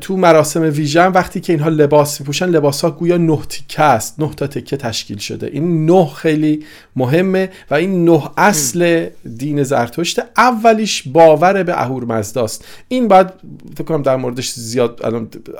تو 0.00 0.16
مراسم 0.16 0.62
ویژن 0.62 1.06
وقتی 1.06 1.40
که 1.40 1.52
اینها 1.52 1.68
لباس 1.68 2.20
میپوشن 2.20 2.46
لباس 2.46 2.84
ها 2.84 2.90
گویا 2.90 3.16
نه 3.16 3.38
تیکه 3.48 3.82
است 3.82 4.20
نه 4.20 4.30
تا 4.36 4.46
تکه 4.46 4.76
تشکیل 4.76 5.18
شده. 5.18 5.46
این 5.46 5.86
نه 5.86 6.06
خیلی 6.06 6.64
مهمه 6.96 7.50
و 7.70 7.74
این 7.74 8.04
نه 8.04 8.30
اصل 8.36 9.06
دین 9.36 9.62
زرتشت. 9.62 10.20
اولیش 10.36 11.02
باور 11.06 11.62
به 11.62 11.82
اهور 11.82 12.04
مزداست 12.04 12.64
این 12.88 13.08
باید 13.08 13.26
فکر 13.74 13.84
کنم 13.84 14.02
در 14.02 14.16
موردش 14.16 14.52
زیاد 14.52 15.00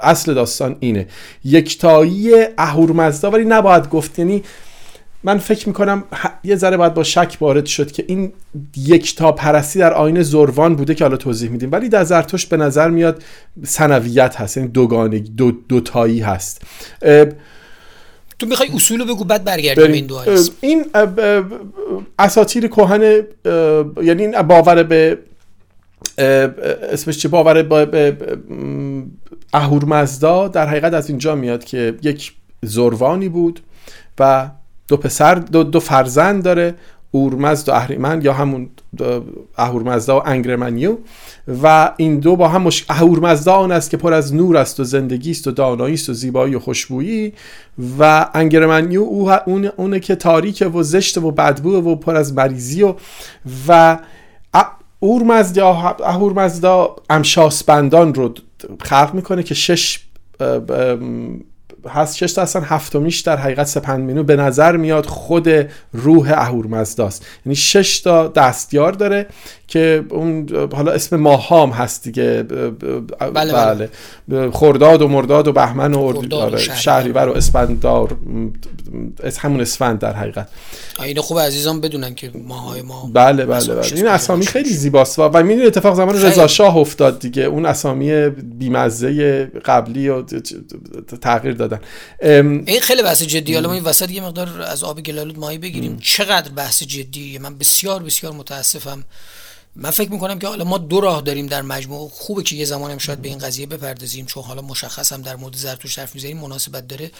اصل 0.02 0.34
داستان 0.34 0.76
اینه. 0.80 1.06
یکتایی 1.44 2.30
اهور 2.58 2.92
مزدا 2.92 3.30
ولی 3.30 3.44
نباید 3.44 3.88
گفت. 3.88 4.18
یعنی 4.18 4.42
من 5.26 5.38
فکر 5.38 5.68
می‌کنم 5.68 6.04
یه 6.44 6.56
ذره 6.56 6.76
باید 6.76 6.94
با 6.94 7.02
شک 7.02 7.36
وارد 7.40 7.66
شد 7.66 7.92
که 7.92 8.04
این 8.08 8.32
یک 8.76 9.16
تا 9.16 9.32
پرستی 9.32 9.78
در 9.78 9.92
آین 9.92 10.22
زروان 10.22 10.76
بوده 10.76 10.94
که 10.94 11.04
حالا 11.04 11.16
توضیح 11.16 11.50
میدیم. 11.50 11.72
ولی 11.72 11.88
در 11.88 12.04
زرتشت 12.04 12.48
به 12.48 12.56
نظر 12.56 12.88
میاد 12.90 13.22
سنویت 13.64 14.36
هست 14.36 14.56
یعنی 14.56 14.68
دوگانه 14.68 15.18
دو 15.18 15.50
دوتایی 15.50 16.20
هست. 16.20 16.62
تو 18.38 18.46
می‌خوای 18.46 18.68
اصول 18.74 19.04
بگو 19.04 19.24
بعد 19.24 19.44
برگردیم 19.44 19.92
این 19.92 20.06
دو 20.06 20.20
این 20.60 20.86
اساطیر 22.18 22.66
کهن 22.66 23.02
یعنی 24.02 24.22
این 24.22 24.42
باور 24.42 24.82
به 24.82 25.18
اسمش 26.92 27.18
چه 27.18 27.28
باور 27.28 27.62
به 27.62 28.16
اهورمزدا 29.52 30.48
در 30.48 30.66
حقیقت 30.66 30.94
از 30.94 31.08
اینجا 31.08 31.34
میاد 31.34 31.64
که 31.64 31.94
یک 32.02 32.32
زروانی 32.62 33.28
بود 33.28 33.60
و 34.18 34.50
دو 34.88 34.96
پسر 34.96 35.34
دو, 35.34 35.62
دو 35.62 35.80
فرزند 35.80 36.42
داره 36.42 36.74
اورمزد 37.10 37.68
و 37.68 37.72
اهریمن 37.72 38.22
یا 38.22 38.32
همون 38.32 38.68
اهورمزدا 39.58 40.18
و 40.18 40.28
انگرمنیو 40.28 40.96
و 41.62 41.92
این 41.96 42.18
دو 42.20 42.36
با 42.36 42.48
هم 42.48 42.62
مش... 42.62 42.84
اهورمزدا 42.88 43.52
آن 43.52 43.72
است 43.72 43.90
که 43.90 43.96
پر 43.96 44.12
از 44.12 44.34
نور 44.34 44.56
است 44.56 44.80
و 44.80 44.84
زندگی 44.84 45.30
است 45.30 45.46
و 45.46 45.50
دانایی 45.50 45.94
است 45.94 46.08
و 46.08 46.12
زیبایی 46.12 46.54
و 46.54 46.60
خوشبویی 46.60 47.32
و 47.98 48.30
انگرمنیو 48.34 49.00
او 49.00 49.30
اون... 49.30 49.70
اونه 49.76 50.00
که 50.00 50.14
تاریک 50.14 50.64
و 50.74 50.82
زشت 50.82 51.18
و 51.18 51.30
بدبو 51.30 51.76
و 51.76 51.94
پر 51.94 52.16
از 52.16 52.34
مریضی 52.34 52.82
و 52.82 52.94
و 53.68 53.98
اورمزد 55.00 55.56
یا 55.56 55.96
اهورمزدا 56.04 56.96
امشاسبندان 57.10 58.14
رو 58.14 58.34
خلق 58.82 59.14
می‌کنه 59.14 59.42
که 59.42 59.54
شش 59.54 60.00
هست 61.88 62.16
شش 62.16 62.32
تا 62.32 62.42
اصلا 62.42 62.62
هفتمیش 62.62 63.20
در 63.20 63.36
حقیقت 63.36 63.66
سپندمینو 63.66 64.22
به 64.22 64.36
نظر 64.36 64.76
میاد 64.76 65.06
خود 65.06 65.48
روح 65.92 66.32
اهورمزداست. 66.36 67.26
یعنی 67.46 67.56
شش 67.56 68.00
تا 68.00 68.28
دستیار 68.28 68.92
داره 68.92 69.26
که 69.68 70.04
اون 70.10 70.48
حالا 70.72 70.92
اسم 70.92 71.16
ماهام 71.16 71.70
هست 71.70 72.04
دیگه. 72.04 72.42
بله, 72.42 73.52
بله. 73.52 73.88
بله. 74.28 74.50
خرداد 74.50 75.02
و 75.02 75.08
مرداد 75.08 75.48
و 75.48 75.52
بهمن 75.52 75.94
و 75.94 76.34
آره، 76.34 76.58
شهریور. 76.58 77.28
و 77.28 77.32
اسفندار. 77.32 78.16
از 79.22 79.38
همون 79.38 79.60
اسفند 79.60 79.98
در 79.98 80.12
حقیقت. 80.12 80.48
اینو 81.04 81.22
خوب 81.22 81.38
عزیزان 81.38 81.80
بدونن 81.80 82.14
که 82.14 82.30
ماهای 82.48 82.82
ما 82.82 83.10
بله 83.14 83.46
بله 83.46 83.74
بله. 83.74 83.94
این 83.94 84.06
اسامی 84.06 84.46
خیلی 84.46 84.70
زیباست 84.70 85.18
و 85.18 85.42
می‌دونی 85.42 85.66
اتفاق 85.66 85.94
زمان 85.94 86.22
رضا 86.22 86.46
شاه 86.46 86.76
افتاد 86.76 87.18
دیگه. 87.18 87.42
اون 87.42 87.66
اسامی 87.66 88.28
بیمزه 88.28 89.44
قبلی 89.44 90.08
و 90.08 90.22
تغییر 91.20 91.54
دادن. 91.54 91.75
این 92.20 92.80
خیلی 92.80 93.02
بحث 93.02 93.22
جدی 93.22 93.54
حالا 93.54 93.68
ما 93.68 93.74
این 93.74 93.84
وسط 93.84 94.10
یه 94.10 94.22
مقدار 94.22 94.62
از 94.62 94.84
آب 94.84 95.00
گلالود 95.00 95.38
ماهی 95.38 95.58
بگیریم. 95.58 95.98
چقدر 95.98 96.50
بحث 96.50 96.82
جدیه؟ 96.82 97.38
من 97.38 97.58
بسیار 97.58 98.02
بسیار 98.02 98.32
متاسفم. 98.32 99.04
من 99.78 99.90
فکر 99.90 100.12
می‌کنم 100.12 100.38
که 100.38 100.46
حالا 100.46 100.64
ما 100.64 100.78
دو 100.78 101.00
راه 101.00 101.22
داریم 101.22 101.46
در 101.46 101.62
مجموع. 101.62 102.08
خوبه 102.08 102.42
که 102.42 102.56
یه 102.56 102.64
زمان 102.64 102.90
هم 102.90 102.98
شاید 102.98 103.22
به 103.22 103.28
این 103.28 103.38
قضیه 103.38 103.66
بپردازیم 103.66 104.26
چون 104.26 104.42
حالا 104.42 104.62
مشخص 104.62 105.12
هم 105.12 105.22
در 105.22 105.36
مورد 105.36 105.56
زرتوش 105.56 105.98
حرف 105.98 106.14
می‌زنیم 106.14 106.38
مناسبت 106.38 106.88
داره 106.88 107.10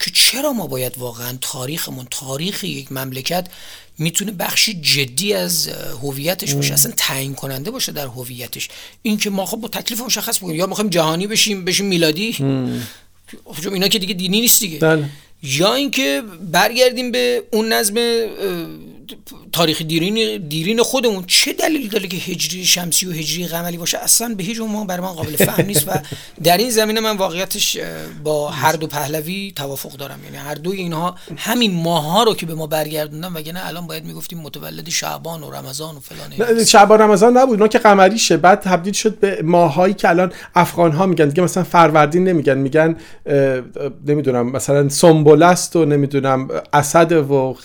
که 0.00 0.10
چرا 0.14 0.52
ما 0.52 0.66
باید 0.66 0.98
واقعا 0.98 1.38
تاریخمون 1.40 2.06
تاریخ 2.10 2.64
یک 2.64 2.92
مملکت 2.92 3.46
می‌تونه 3.98 4.32
بخشی 4.32 4.80
جدی 4.80 5.34
از 5.34 5.68
هویتش 6.02 6.54
باشه 6.54 6.74
اصلا 6.74 6.92
تعیین 6.96 7.34
کننده 7.34 7.70
باشه 7.70 7.92
در 7.92 8.06
هویتش. 8.06 8.68
این 9.02 9.18
که 9.18 9.30
ما 9.30 9.46
خب 9.46 9.56
با 9.56 9.68
تکلیف 9.68 10.00
مشخص 10.00 10.38
بکنیم 10.38 10.56
یا 10.56 10.66
می‌خوایم 10.66 10.90
جهانی 10.90 11.26
بشیم 11.26 11.64
بشیم 11.64 11.86
میلادی؟ 11.86 12.36
خب 13.44 13.72
اینا 13.72 13.88
که 13.88 13.98
دیگه 13.98 14.14
دینی 14.14 14.40
نیست 14.40 14.60
دیگه 14.60 14.78
بله. 14.78 15.04
یا 15.42 15.74
اینکه 15.74 16.22
برگردیم 16.52 17.12
به 17.12 17.42
اون 17.52 17.72
نظم 17.72 17.94
تاریخ 19.54 19.82
دیرین 19.82 20.48
دیرین 20.48 20.82
خودمون 20.82 21.24
چه 21.26 21.52
دلیل 21.52 21.88
داره 21.88 22.08
که 22.08 22.16
هجری 22.16 22.64
شمسی 22.64 23.06
و 23.06 23.12
هجری 23.12 23.46
قمری 23.46 23.76
باشه؟ 23.76 23.98
اصلا 23.98 24.34
به 24.38 24.44
هیچ 24.44 24.60
عنوان 24.60 24.86
برای 24.86 25.02
من 25.02 25.12
قابل 25.12 25.36
فهم 25.36 25.66
نیست 25.70 25.88
و 25.88 25.90
در 26.42 26.56
این 26.56 26.70
زمینه 26.70 27.00
من 27.00 27.16
واقعیتش 27.16 27.76
با 28.24 28.48
هر 28.50 28.72
دو 28.72 28.86
پهلوی 28.86 29.52
توافق 29.56 29.92
دارم. 29.92 30.24
یعنی 30.24 30.36
هر 30.36 30.54
دو 30.54 30.70
اینها 30.70 31.14
همین 31.36 31.74
ماها 31.74 32.22
رو 32.22 32.34
که 32.34 32.46
به 32.46 32.54
ما 32.54 32.66
برگردوندن 32.66 33.32
وگرنه 33.32 33.66
الان 33.66 33.86
باید 33.86 34.04
می‌گفتیم 34.04 34.38
متولد 34.38 34.88
شعبان 34.88 35.42
و 35.42 35.50
رمضان 35.50 35.96
و 35.96 36.00
فلان 36.00 36.64
شعبان 36.64 37.00
رمضان 37.00 37.36
نبود 37.36 37.50
اونا 37.50 37.68
که 37.68 37.78
قمریشه. 37.78 38.36
بعد 38.36 38.60
تبدیل 38.60 38.92
شد 38.92 39.18
به 39.18 39.40
ماهایی 39.42 39.94
که 39.94 40.08
الان 40.08 40.32
افغان 40.54 40.92
ها 40.92 41.06
میگن. 41.06 41.28
دیگه 41.28 41.42
مثلا 41.42 41.64
فروردین 41.64 42.28
نمیگن 42.28 42.58
میگن 42.58 42.96
نمی‌دونم 44.06 44.52
مثلا 44.52 44.88
سنبلست 44.88 45.76
و 45.76 45.84
نمی‌دونم 45.84 46.48
اسد 46.72 47.12
و 47.12 47.56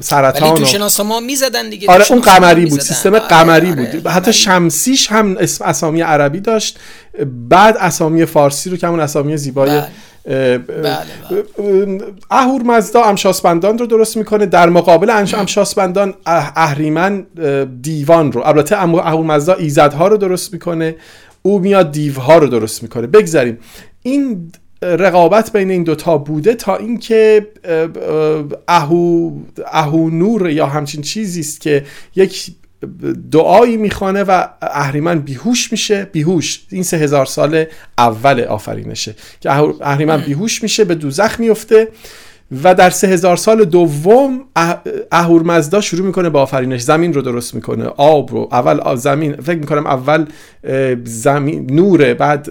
سرطان 0.00 0.78
ما 1.06 1.20
می‌زدن 1.28 1.70
دیگه 1.70 1.90
آره 1.90 2.04
اون 2.10 2.20
قمری 2.20 2.66
بود 2.66 2.80
سیستم 2.80 3.14
آره، 3.14 3.28
قمری 3.28 3.70
آره، 3.70 3.92
بود. 3.92 4.06
حتی 4.06 4.32
شمسیش 4.32 5.12
هم 5.12 5.36
اسم 5.40 5.64
اسامی 5.64 6.00
عربی 6.00 6.40
داشت. 6.40 6.78
بعد 7.48 7.76
اسامی 7.76 8.24
فارسی 8.24 8.70
رو 8.70 8.76
که 8.76 8.86
همون 8.86 9.00
اسامی 9.00 9.36
زیبای 9.36 9.70
بله. 9.70 10.58
بله, 10.58 10.58
بله. 11.58 11.98
اهور 12.30 12.62
مزدا 12.62 13.02
امشاسبندان 13.02 13.78
رو 13.78 13.86
درست 13.86 14.16
می‌کنه. 14.16 14.46
در 14.46 14.68
مقابل 14.68 15.10
امشاسبندان 15.10 16.14
اهریمن 16.26 17.26
دیوان 17.82 18.32
رو 18.32 18.40
البته 18.40 18.82
اهور 18.82 19.24
مزدا 19.24 19.54
ایزدها 19.54 20.08
رو 20.08 20.16
درست 20.16 20.52
می‌کنه. 20.52 20.96
او 21.42 21.58
میاد 21.58 21.92
دیوها 21.92 22.38
رو 22.38 22.46
درست 22.46 22.82
می‌کنه. 22.82 23.06
بگذاریم. 23.06 23.58
این 24.02 24.52
رقابت 24.82 25.52
بین 25.52 25.70
این 25.70 25.82
دوتا 25.82 26.18
بوده 26.18 26.54
تا 26.54 26.76
اینکه 26.76 27.46
اهو 28.68 29.30
اهو 29.66 30.10
نور 30.10 30.50
یا 30.50 30.66
همچین 30.66 31.02
چیزی 31.02 31.40
است 31.40 31.60
که 31.60 31.84
یک 32.16 32.50
دعایی 33.32 33.76
می‌خوانه 33.76 34.22
و 34.22 34.44
اهریمن 34.62 35.18
بیهوش 35.18 35.72
میشه. 35.72 36.04
بیهوش 36.12 36.60
این 36.70 36.82
سه 36.82 36.96
هزار 36.96 37.26
سال 37.26 37.64
اول 37.98 38.40
آفرینشه 38.40 39.14
که 39.40 39.50
اهریمن 39.80 40.20
بیهوش 40.20 40.62
میشه 40.62 40.84
به 40.84 40.94
دوزخ 40.94 41.40
میفته 41.40 41.88
و 42.62 42.74
در 42.74 42.90
سه 42.90 43.06
هزار 43.06 43.36
سال 43.36 43.64
دوم 43.64 44.40
اهورمزدا 45.12 45.80
شروع 45.80 46.06
می‌کنه 46.06 46.30
با 46.30 46.42
آفرینش. 46.42 46.80
زمین 46.80 47.14
رو 47.14 47.22
درست 47.22 47.54
می‌کنه 47.54 47.84
آب 47.84 48.32
رو 48.32 48.48
اول 48.52 48.96
زمین 48.96 49.36
فکر 49.36 49.58
می‌کنم 49.58 49.86
اول 49.86 50.26
زمین 51.04 51.70
نوره 51.70 52.14
بعد 52.14 52.48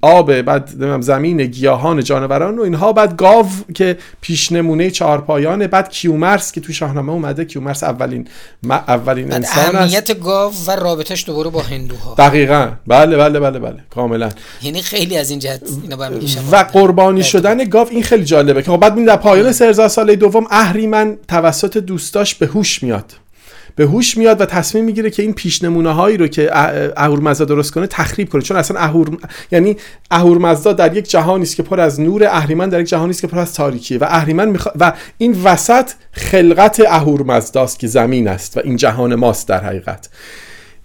آب 0.00 0.40
بعد 0.40 1.00
زمین 1.00 1.44
گیاهان 1.44 2.02
جانوران 2.04 2.58
و 2.58 2.62
اینها. 2.62 2.92
بعد 2.92 3.16
گاو 3.16 3.46
که 3.74 3.98
پیش 4.20 4.52
نمونه 4.52 4.90
چهارپایانه. 4.90 5.66
بعد 5.66 5.88
کیومرس 5.88 6.52
که 6.52 6.60
تو 6.60 6.72
شاهنامه 6.72 7.12
اومده. 7.12 7.44
کیومرس 7.44 7.82
اولین 7.82 8.28
اولین 8.70 9.32
انسان 9.32 9.76
اهمیت 9.76 10.20
گاو 10.20 10.52
و 10.66 10.70
رابطش 10.70 11.24
دوباره 11.26 11.50
با 11.50 11.62
هندوها. 11.62 12.14
دقیقا. 12.18 12.70
بله 12.86 13.16
بله 13.16 13.40
بله 13.40 13.58
بله. 13.58 13.76
کاملا. 13.90 14.28
یعنی 14.62 14.82
خیلی 14.82 15.18
از 15.18 15.30
این 15.30 15.38
جهت 15.38 15.62
اینا 15.82 15.96
و 16.52 16.56
قربانی 16.56 17.22
شدن 17.22 17.64
گاو 17.64 17.88
این 17.90 18.02
خیلی 18.02 18.24
جالبه 18.24 18.62
که 18.62 18.70
خب 18.70 18.76
بعد 18.76 19.04
در 19.04 19.16
پایان 19.16 19.52
3000 19.52 19.88
ساله 19.88 20.16
دوم 20.16 20.46
اهریمن 20.50 21.16
توسط 21.28 21.78
دوستاش 21.78 22.34
به 22.34 22.46
هوش 22.46 22.82
میاد. 22.82 23.12
به 23.76 23.84
هوش 23.84 24.16
میاد 24.16 24.40
و 24.40 24.46
تصمیم 24.46 24.84
می‌گیره 24.84 25.10
که 25.10 25.22
این 25.22 25.32
پیش 25.32 25.62
نمونه 25.62 25.92
هایی 25.92 26.16
رو 26.16 26.26
که 26.26 26.50
اهورمزدا 26.96 27.44
درست 27.44 27.72
کنه 27.72 27.86
تخریب 27.86 28.28
کنه. 28.28 28.42
چون 28.42 28.56
اصلا 28.56 28.80
اهور 28.80 29.18
یعنی 29.50 29.76
اهورمزدا 30.10 30.72
در 30.72 30.96
یک 30.96 31.10
جهانی 31.10 31.42
است 31.42 31.56
که 31.56 31.62
پر 31.62 31.80
از 31.80 32.00
نور 32.00 32.24
اهریمن 32.24 32.68
در 32.68 32.80
یک 32.80 32.86
جهانی 32.86 33.10
است 33.10 33.20
که 33.20 33.26
پر 33.26 33.38
از 33.38 33.54
تاریکیه. 33.54 33.98
و 33.98 34.04
اهریمن 34.08 34.48
میخوا... 34.48 34.72
و 34.80 34.92
این 35.18 35.42
وسط 35.44 35.90
خلقت 36.12 36.82
اهورمزداست 36.88 37.78
که 37.78 37.86
زمین 37.86 38.28
است 38.28 38.56
و 38.56 38.60
این 38.64 38.76
جهان 38.76 39.14
ماست 39.14 39.48
در 39.48 39.64
حقیقت. 39.64 40.08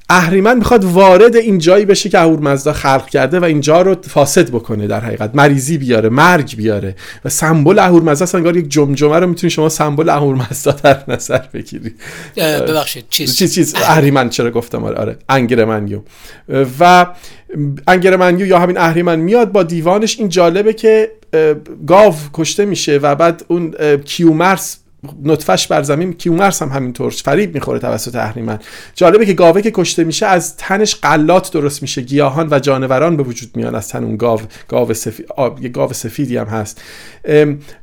اهریمن 0.10 0.58
می‌خواد 0.58 0.84
وارد 0.84 1.36
این 1.36 1.58
جایی 1.58 1.86
بشه 1.86 2.10
که 2.10 2.20
اهورمزدا 2.20 2.74
خلق 2.74 3.10
کرده 3.10 3.40
و 3.40 3.44
اینجا 3.44 3.82
رو 3.82 3.96
فاسد 4.10 4.50
بکنه 4.50 4.88
در 4.88 5.00
حقیقت. 5.00 5.32
مریضی 5.34 5.78
بیاره 5.78 6.10
مرگ 6.10 6.56
بیاره. 6.56 6.96
و 7.26 7.30
سمبل 7.30 7.80
اهورمزدا 7.80 8.38
انگار 8.38 8.58
یک 8.58 8.70
جمجمه 8.70 9.20
رو 9.20 9.28
می‌تونی 9.28 9.52
شما 9.52 9.70
سمبل 9.70 10.10
اهورمزدا 10.10 10.72
در 10.72 11.04
نظر 11.08 11.42
بگیری. 11.54 11.94
ببخشید 12.38 13.06
چیز. 13.10 13.38
چیز 13.38 13.56
چیز. 13.56 13.76
اهریمن 13.76 14.30
چرا 14.30 14.52
گفتم؟ 14.52 14.84
آره 14.84 14.98
آره. 14.98 15.18
انگرمنیو. 15.30 16.00
و 16.80 17.06
انگرمنیو 17.88 18.48
یا 18.48 18.60
همین 18.60 18.78
اهریمن 18.78 19.20
میاد 19.20 19.52
با 19.52 19.64
دیوانش. 19.64 20.20
این 20.20 20.30
جالبه 20.30 20.74
که 20.74 21.12
گاو 21.88 22.16
کشته 22.34 22.66
میشه 22.66 22.98
و 22.98 23.16
بعد 23.16 23.46
اون 23.48 23.74
کیومرس 24.06 24.78
نطفش 25.24 25.68
بر 25.68 25.84
زمین 25.84 26.14
کیومرس 26.14 26.62
هم 26.62 26.70
همینطور 26.70 27.12
فریب 27.12 27.54
می‌خوره 27.56 27.80
توسط 27.80 28.16
اهریمن. 28.16 28.60
جالبه 28.96 29.26
که 29.26 29.34
گاوه 29.34 29.62
که 29.62 29.72
کشته 29.72 30.04
میشه 30.04 30.26
از 30.26 30.58
تنش 30.58 30.96
غلات 30.96 31.52
درست 31.52 31.82
میشه. 31.82 32.02
گیاهان 32.02 32.48
و 32.52 32.60
جانوران 32.60 33.18
به 33.18 33.24
وجود 33.24 33.50
میان 33.56 33.76
از 33.76 33.90
تن 33.90 34.04
اون 34.04 34.18
گاو 34.18 34.42
گاو 34.68 34.94
سفید 34.94 35.26
یه 35.62 35.70
گاو 35.70 35.94
سفیدی 35.94 36.38
هم 36.38 36.48
هست. 36.48 36.82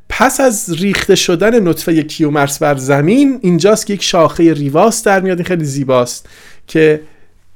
پس 0.08 0.40
از 0.40 0.74
ریخته 0.78 1.14
شدن 1.14 1.68
نطفه 1.68 2.02
کیومرس 2.02 2.58
بر 2.58 2.76
زمین 2.76 3.38
اینجاست 3.42 3.86
که 3.86 3.92
یک 3.94 4.02
شاخه 4.02 4.52
ریواس 4.52 5.02
در 5.02 5.20
میاد 5.20 5.38
این 5.38 5.46
خیلی 5.46 5.64
زیباست 5.64 6.28
که 6.66 7.00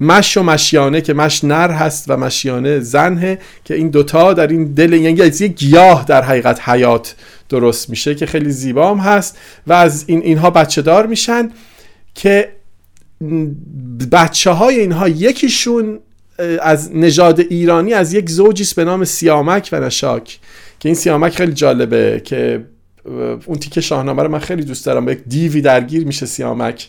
مش 0.01 0.37
و 0.37 0.43
مشیانه 0.43 1.01
که 1.01 1.15
مش 1.15 1.45
نر 1.45 1.71
هست 1.71 2.05
و 2.09 2.17
مشیانه 2.17 2.81
زنه 2.81 3.39
که 3.65 3.75
این 3.75 3.89
دوتا 3.89 4.33
در 4.33 4.47
این 4.47 4.65
دل 4.65 4.93
یعنی 4.93 5.19
یک 5.19 5.43
گیاه 5.43 6.05
در 6.05 6.23
حقیقت 6.23 6.69
حیات 6.69 7.15
درست 7.49 7.91
میشه 7.91 8.15
که 8.15 8.27
خیلی 8.27 8.51
زیبام 8.51 8.99
هست 8.99 9.39
و 9.67 9.73
از 9.73 10.05
این 10.07 10.23
اینها 10.23 10.51
بچه 10.51 10.83
دار 10.83 11.07
میشن 11.07 11.51
که 12.15 12.53
بچه 14.13 14.51
های 14.51 14.81
اینها 14.81 15.09
یکیشون 15.09 15.99
از 16.63 16.97
نژاد 16.97 17.41
ایرانی 17.41 17.93
از 17.93 18.13
یک 18.13 18.31
زوجیست 18.31 18.77
به 18.77 18.85
نام 18.85 19.05
سیامک 19.05 19.69
و 19.73 19.81
نشاک. 19.81 20.39
که 20.81 20.89
این 20.89 20.97
سیامک 20.97 21.37
خیلی 21.37 21.53
جالبه 21.53 22.23
که 22.25 22.65
اون 23.47 23.59
تیکه 23.59 23.81
شاهنامه 23.81 24.23
رو 24.23 24.29
من 24.29 24.39
خیلی 24.39 24.65
دوست 24.65 24.87
دارم 24.87 25.05
با 25.05 25.13
یک 25.13 25.21
دیوی 25.27 25.61
درگیر 25.61 26.07
میشه 26.07 26.27
سیامک. 26.27 26.89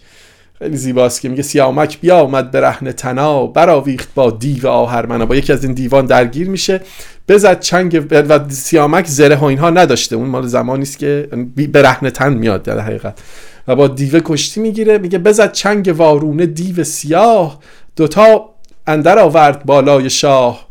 خیلی 0.60 0.78
زیباست 0.78 1.22
که 1.22 1.30
میگه 1.30 1.44
سیامک 1.44 2.00
بیا 2.02 2.20
اومد 2.20 2.52
به 2.52 2.62
رهن 2.62 2.92
تنا 2.92 3.48
براویخت 3.48 4.10
با 4.16 4.32
دیو 4.32 4.68
آهرمنا. 4.68 5.26
با 5.26 5.36
یکی 5.36 5.54
از 5.54 5.64
این 5.64 5.74
دیوان 5.74 6.06
درگیر 6.06 6.50
میشه. 6.50 6.82
بزد 7.28 7.60
چنگ 7.60 8.06
و 8.12 8.40
سیامک 8.50 9.08
زره 9.08 9.36
و 9.36 9.44
اینها 9.44 9.70
نداشته. 9.70 10.16
اون 10.16 10.28
مال 10.28 10.48
زمانی 10.48 10.82
است 10.82 11.00
که 11.00 11.30
به 11.72 11.82
رهن 11.82 12.10
تن 12.10 12.34
میاد 12.34 12.64
در 12.64 12.80
حقیقت. 12.80 13.20
و 13.68 13.76
با 13.76 13.88
دیوه 13.88 14.20
کشتی 14.26 14.60
می‌گیره. 14.60 14.98
میگه 14.98 15.18
بزد 15.18 15.52
چنگ 15.52 15.94
وارونه 15.98 16.46
دیو 16.46 16.84
سیاه. 16.84 17.60
دوتا 17.96 18.50
اندر 18.88 19.20
آورد 19.20 19.66
بالای 19.66 20.10
شاه. 20.10 20.68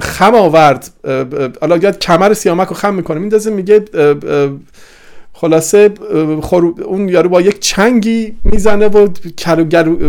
خم 0.00 0.34
آورد. 0.34 0.90
حالا 1.60 1.76
یاد 1.76 1.98
کمر 1.98 2.34
سیامک 2.34 2.68
رو 2.68 2.74
خم 2.74 2.94
می‌کنه. 2.94 3.18
میندازه 3.18 3.50
میگه 3.50 3.84
خلاصه 5.40 5.90
اون 6.86 7.08
یارو 7.08 7.28
با 7.28 7.40
یک 7.40 7.60
چنگی 7.60 8.36
می‌زنه 8.44 8.86
و 8.86 9.08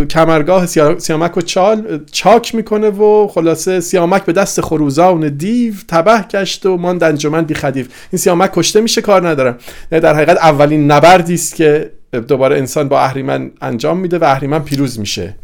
کمرگاه 0.10 0.66
سیامک 1.00 1.38
و 1.38 1.42
چال 1.42 2.06
چاک 2.12 2.56
می‌کنه 2.56 2.90
و 2.90 3.28
خلاصه 3.28 3.80
سیامک 3.80 4.26
به 4.26 4.34
دست 4.34 4.62
خروزان 4.62 5.30
دیو 5.38 5.74
تبه 5.88 6.22
گشت 6.22 6.66
و 6.66 6.78
ماند 6.78 7.04
انجمن 7.04 7.42
بی 7.42 7.54
خدیف 7.54 7.88
این 8.12 8.20
سیامک 8.20 8.52
کشته 8.54 8.82
میشه 8.82 9.02
کار 9.02 9.30
ندارم. 9.30 9.58
در 9.92 10.16
حقیقت 10.16 10.38
اولین 10.38 10.92
نبردی 10.92 11.34
است 11.34 11.56
که 11.56 11.92
دوباره 12.28 12.58
انسان 12.58 12.90
با 12.90 13.00
اهریمن 13.00 13.52
انجام 13.62 14.00
میده 14.00 14.18
و 14.18 14.24
اهریمن 14.24 14.60
پیروز 14.60 15.00
میشه. 15.00 15.36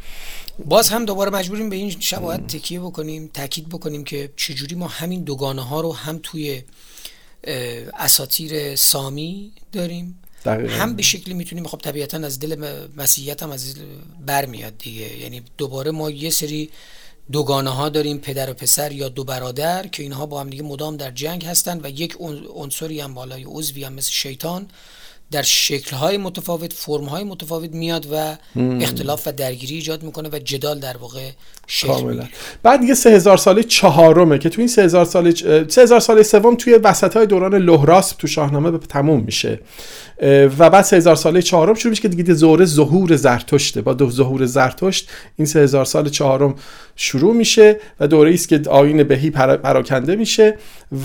باز 0.66 0.90
هم 0.90 1.06
دوباره 1.06 1.32
مجبوریم 1.32 1.70
به 1.70 1.76
این 1.76 1.96
شواهد 2.00 2.48
تکیه 2.48 2.80
بکنیم 2.80 3.30
تاکید 3.34 3.70
بکنیم 3.70 4.04
که 4.04 4.30
چجوری 4.36 4.76
ما 4.76 4.88
همین 4.88 5.24
دوگانه 5.24 5.62
ها 5.62 5.82
رو 5.82 5.94
هم 5.94 6.20
توی 6.24 6.62
اساتیر 8.00 8.76
سامی 8.76 9.52
داریم. 9.72 10.22
هم 10.46 10.96
به 10.96 11.04
شکلی 11.04 11.34
می‌تونیم 11.34 11.68
خب 11.68 11.78
طبیعتا 11.78 12.18
از 12.18 12.40
دل 12.40 12.78
مسیحیت 12.98 13.44
هم 13.44 13.52
از 13.52 13.76
برمیاد 14.26 14.78
دیگه. 14.78 15.18
یعنی 15.18 15.42
دوباره 15.58 15.92
ما 15.92 16.10
یه 16.10 16.30
سری 16.30 16.70
دوگانه 17.32 17.70
ها 17.70 17.90
داریم 17.90 18.18
پدر 18.18 18.50
و 18.50 18.54
پسر 18.54 18.92
یا 18.92 19.10
دو 19.10 19.24
برادر 19.24 19.88
که 19.88 20.04
اینها 20.04 20.26
با 20.26 20.40
هم 20.40 20.50
دیگه 20.50 20.64
مدام 20.64 20.98
در 20.98 21.12
جنگ 21.12 21.46
هستند 21.46 21.86
و 21.86 21.90
یک 21.90 22.18
عنصری 22.56 23.00
هم 23.00 23.14
بالای 23.14 23.44
عضوی 23.44 23.84
هم 23.84 23.94
مثل 23.94 24.12
شیطان. 24.12 24.68
در 25.32 25.42
شکلهای 25.42 26.18
متفاوت 26.18 26.74
فرمهای 26.74 27.24
متفاوت 27.24 27.74
میاد 27.74 28.08
و 28.12 28.38
اختلاف 28.82 29.28
و 29.28 29.32
درگیری 29.32 29.76
ایجاد 29.76 30.04
می‌کنه 30.04 30.30
و 30.32 30.40
جدال 30.40 30.80
در 30.80 30.98
واقع 30.98 31.30
شکل 31.68 32.24
بعد 32.64 32.80
دیگه 32.80 32.94
سه 32.94 33.10
هزار 33.10 33.38
ساله 33.38 33.64
چهارمه 33.64 34.38
که 34.38 34.50
تو 34.50 34.62
این 34.62 34.68
سه 34.68 34.84
هزار 34.84 35.06
ساله 35.06 35.32
سه 35.68 35.82
هزار 35.82 36.00
ساله 36.00 36.24
سوم 36.24 36.56
توی 36.56 36.74
وسط 36.74 37.18
های 37.18 37.26
دوران 37.26 37.56
لهراس 37.56 38.12
تو 38.12 38.28
شاهنامه 38.28 38.72
به 38.72 38.78
تموم 38.78 39.24
میشه. 39.24 39.60
و 40.60 40.70
بعد 40.70 40.82
سه 40.82 40.98
هزار 40.98 41.16
ساله 41.16 41.42
چهارم 41.42 41.74
شروع 41.74 41.90
میشه 41.90 42.02
که 42.02 42.08
دیگه 42.08 42.34
زوره 42.34 42.66
ظهور 42.66 43.16
زرتشته. 43.16 43.82
با 43.82 43.94
دو 43.94 44.12
ظهور 44.12 44.46
زرتشت 44.46 45.10
این 45.36 45.46
سه 45.46 45.60
هزار 45.60 45.86
سال 45.86 46.10
چهارم 46.10 46.56
شروع 46.96 47.34
میشه 47.34 47.80
و 48.00 48.08
دوره 48.08 48.34
است 48.34 48.50
که 48.50 48.62
آین 48.70 49.04
بهی 49.04 49.30
پراکنده 49.30 50.16
میشه 50.16 50.58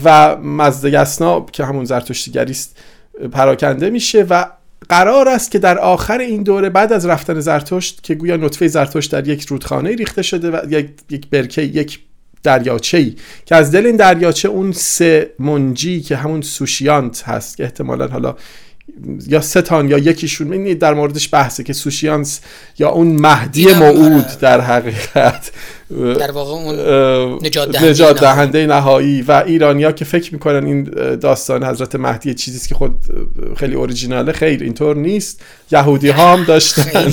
و 0.05 0.37
مزد 0.37 1.07
که 1.53 1.65
همون 1.65 1.85
زرتشتیگری 1.85 2.51
است 2.51 2.77
پراکنده 3.29 3.91
میشه 3.91 4.23
و 4.23 4.45
قرار 4.89 5.29
است 5.29 5.51
که 5.51 5.59
در 5.59 5.79
آخر 5.79 6.19
این 6.19 6.43
دوره 6.43 6.71
بعد 6.71 6.93
از 6.93 7.07
رفتن 7.07 7.41
زرتشت 7.41 8.03
که 8.03 8.15
گویا 8.15 8.37
نطفه 8.37 8.69
زرتشت 8.69 9.13
در 9.13 9.29
یک 9.29 9.47
رودخانه 9.47 9.91
ریخته 9.91 10.23
شده 10.23 10.51
و 10.51 10.73
یک, 10.73 10.91
یک 11.11 11.31
برکه 11.31 11.63
یک 11.63 11.99
دریاچه 12.43 12.99
ای 12.99 13.15
که 13.47 13.57
از 13.57 13.73
دل 13.73 13.87
این 13.87 13.97
دریاچه 13.97 14.49
اون 14.49 14.73
سه 14.73 15.31
منجی 15.39 16.01
که 16.01 16.17
همون 16.17 16.43
سوشیانت 16.43 17.23
هست 17.23 17.57
که 17.57 17.65
احتمالا 17.65 18.09
حالا 18.09 18.37
یا 19.27 19.41
ستان 19.41 19.89
یا 19.89 19.99
یکیشون 19.99 20.53
این 20.53 20.79
در 20.79 20.95
موردش 20.95 21.35
بحثه 21.35 21.63
که 21.63 21.73
سوشیانس 21.73 22.41
یا 22.79 22.89
اون 22.89 23.07
مهدی 23.07 23.75
موعود 23.75 24.27
در 24.41 24.61
حقیقت 24.61 25.51
در 25.91 26.31
واقع 26.31 26.51
اون 26.51 26.75
نجات 27.83 28.21
دهنده, 28.21 28.67
نهایی. 28.67 29.23
و 29.23 29.43
ایرانیا 29.47 29.93
که 29.93 30.05
فکر 30.05 30.33
می‌کنن 30.33 30.67
این 30.67 30.85
داستان 31.17 31.65
حضرت 31.65 31.95
مهدی 31.95 32.35
چیزی 32.35 32.69
که 32.69 32.75
خود 32.75 32.95
خیلی 33.57 33.75
اوریجیناله 33.75 34.33
خیر 34.33 34.63
اینطور 34.63 34.97
نیست. 34.97 35.41
یهودی 35.73 36.09
ها 36.09 36.33
هم 36.33 36.45
داشتن. 36.45 37.13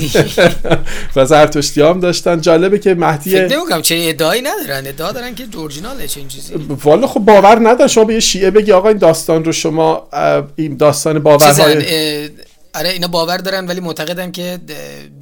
و 1.16 1.24
زرتشتی 1.24 1.80
هم 1.80 2.00
داشتن. 2.00 2.40
جالبه 2.40 2.78
که 2.78 2.94
مهدی 2.94 3.30
فکر 3.30 3.56
نمی‌کنم 3.56 3.82
چه 3.82 4.06
ادعایی 4.08 4.42
ندارن. 4.42 4.86
ادعا 4.86 5.12
دارن 5.12 5.34
که 5.34 5.44
اورجیناله 5.56 6.06
چه 6.06 6.20
این 6.20 6.28
چیزی. 6.28 6.54
والا 6.84 7.06
خب 7.06 7.20
باور 7.20 7.68
ندارن 7.68 7.88
شما 7.88 8.04
به 8.04 8.14
یه 8.14 8.20
شیعه 8.20 8.50
بگی 8.50 8.72
آقا 8.72 8.88
این 8.88 8.98
داستان 8.98 9.44
رو 9.44 9.52
شما 9.52 10.08
این 10.56 10.76
داستان 10.76 11.18
باورهای 11.18 11.84
آره 12.78 12.88
اینا 12.88 13.08
باور 13.08 13.36
دارن 13.36 13.66
ولی 13.66 13.80
معتقدن 13.80 14.30
که 14.30 14.58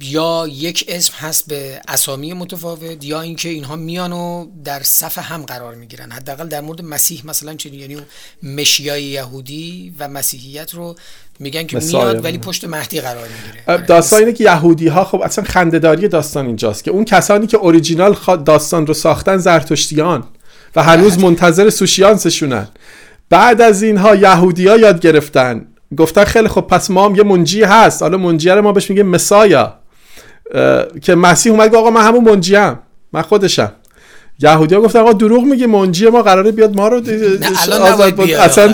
یا 0.01 0.47
یک 0.51 0.85
اسم 0.87 1.13
هست 1.17 1.47
به 1.47 1.81
اسامی 1.87 2.33
متفاوت 2.33 3.05
یا 3.05 3.21
اینکه 3.21 3.49
اینها 3.49 3.75
میان 3.75 4.11
و 4.11 4.47
در 4.63 4.83
صف 4.83 5.17
هم 5.17 5.41
قرار 5.41 5.75
می‌گیرن. 5.75 6.11
حداقل 6.11 6.47
در 6.47 6.61
مورد 6.61 6.81
مسیح 6.81 7.21
مثلا 7.25 7.53
چه 7.53 7.75
یعنی 7.75 7.97
مشیای 8.43 9.03
یهودی 9.03 9.93
و 9.99 10.07
مسیحیت 10.07 10.73
رو 10.73 10.95
میگن 11.39 11.63
که 11.63 11.79
میاد 11.79 12.25
ولی 12.25 12.37
پشت 12.37 12.65
مهدی 12.65 13.01
قرار 13.01 13.27
می‌گیره. 13.27 13.85
داستان 13.85 14.19
اینه 14.19 14.33
که 14.33 14.43
یهودی 14.43 14.87
ها 14.87 15.05
خب 15.05 15.21
اصلا 15.21 15.43
خندهداری 15.43 16.07
داستان 16.07 16.45
اینجاست 16.45 16.83
که 16.83 16.91
اون 16.91 17.05
کسانی 17.05 17.47
که 17.47 17.57
اوریجینال 17.57 18.17
داستان 18.45 18.87
رو 18.87 18.93
ساختن 18.93 19.37
زرتشتیان 19.37 20.23
و 20.75 20.83
هنوز 20.83 21.17
بله. 21.17 21.25
منتظر 21.25 21.69
سوشیانسشونن. 21.69 22.67
بعد 23.29 23.61
از 23.61 23.83
اینها 23.83 24.15
یهودی 24.15 24.67
ها 24.67 24.77
یاد 24.77 24.99
گرفتن. 24.99 25.67
گفتن 25.97 26.23
خیلی 26.23 26.47
خب 26.47 26.61
پس 26.61 26.91
ما 26.91 27.05
هم 27.05 27.15
یه 27.15 27.23
منجی 27.23 27.63
هست. 27.63 28.01
حالا 28.01 28.17
منجی 28.17 28.49
رو 28.49 28.61
ما 28.61 28.71
بهش 28.71 28.89
میگیم 28.89 29.07
مسایا. 29.07 29.73
که 31.01 31.15
مسیح 31.15 31.51
اومد 31.51 31.75
آقا 31.75 31.89
من 31.89 32.01
همون 32.01 32.23
منجی 32.23 32.55
هم. 32.55 32.79
من 33.13 33.21
خودشم. 33.21 33.71
یهودی 34.39 34.75
ها 34.75 34.81
گفتن 34.81 34.99
آقا 34.99 35.13
دروغ 35.13 35.43
میگه 35.43 35.67
منجی 35.67 36.09
ما 36.09 36.21
قراره 36.21 36.51
بیاد 36.51 36.75
ما 36.75 36.87
رو 36.87 36.97
آزاد 37.81 38.21
اصلا 38.21 38.73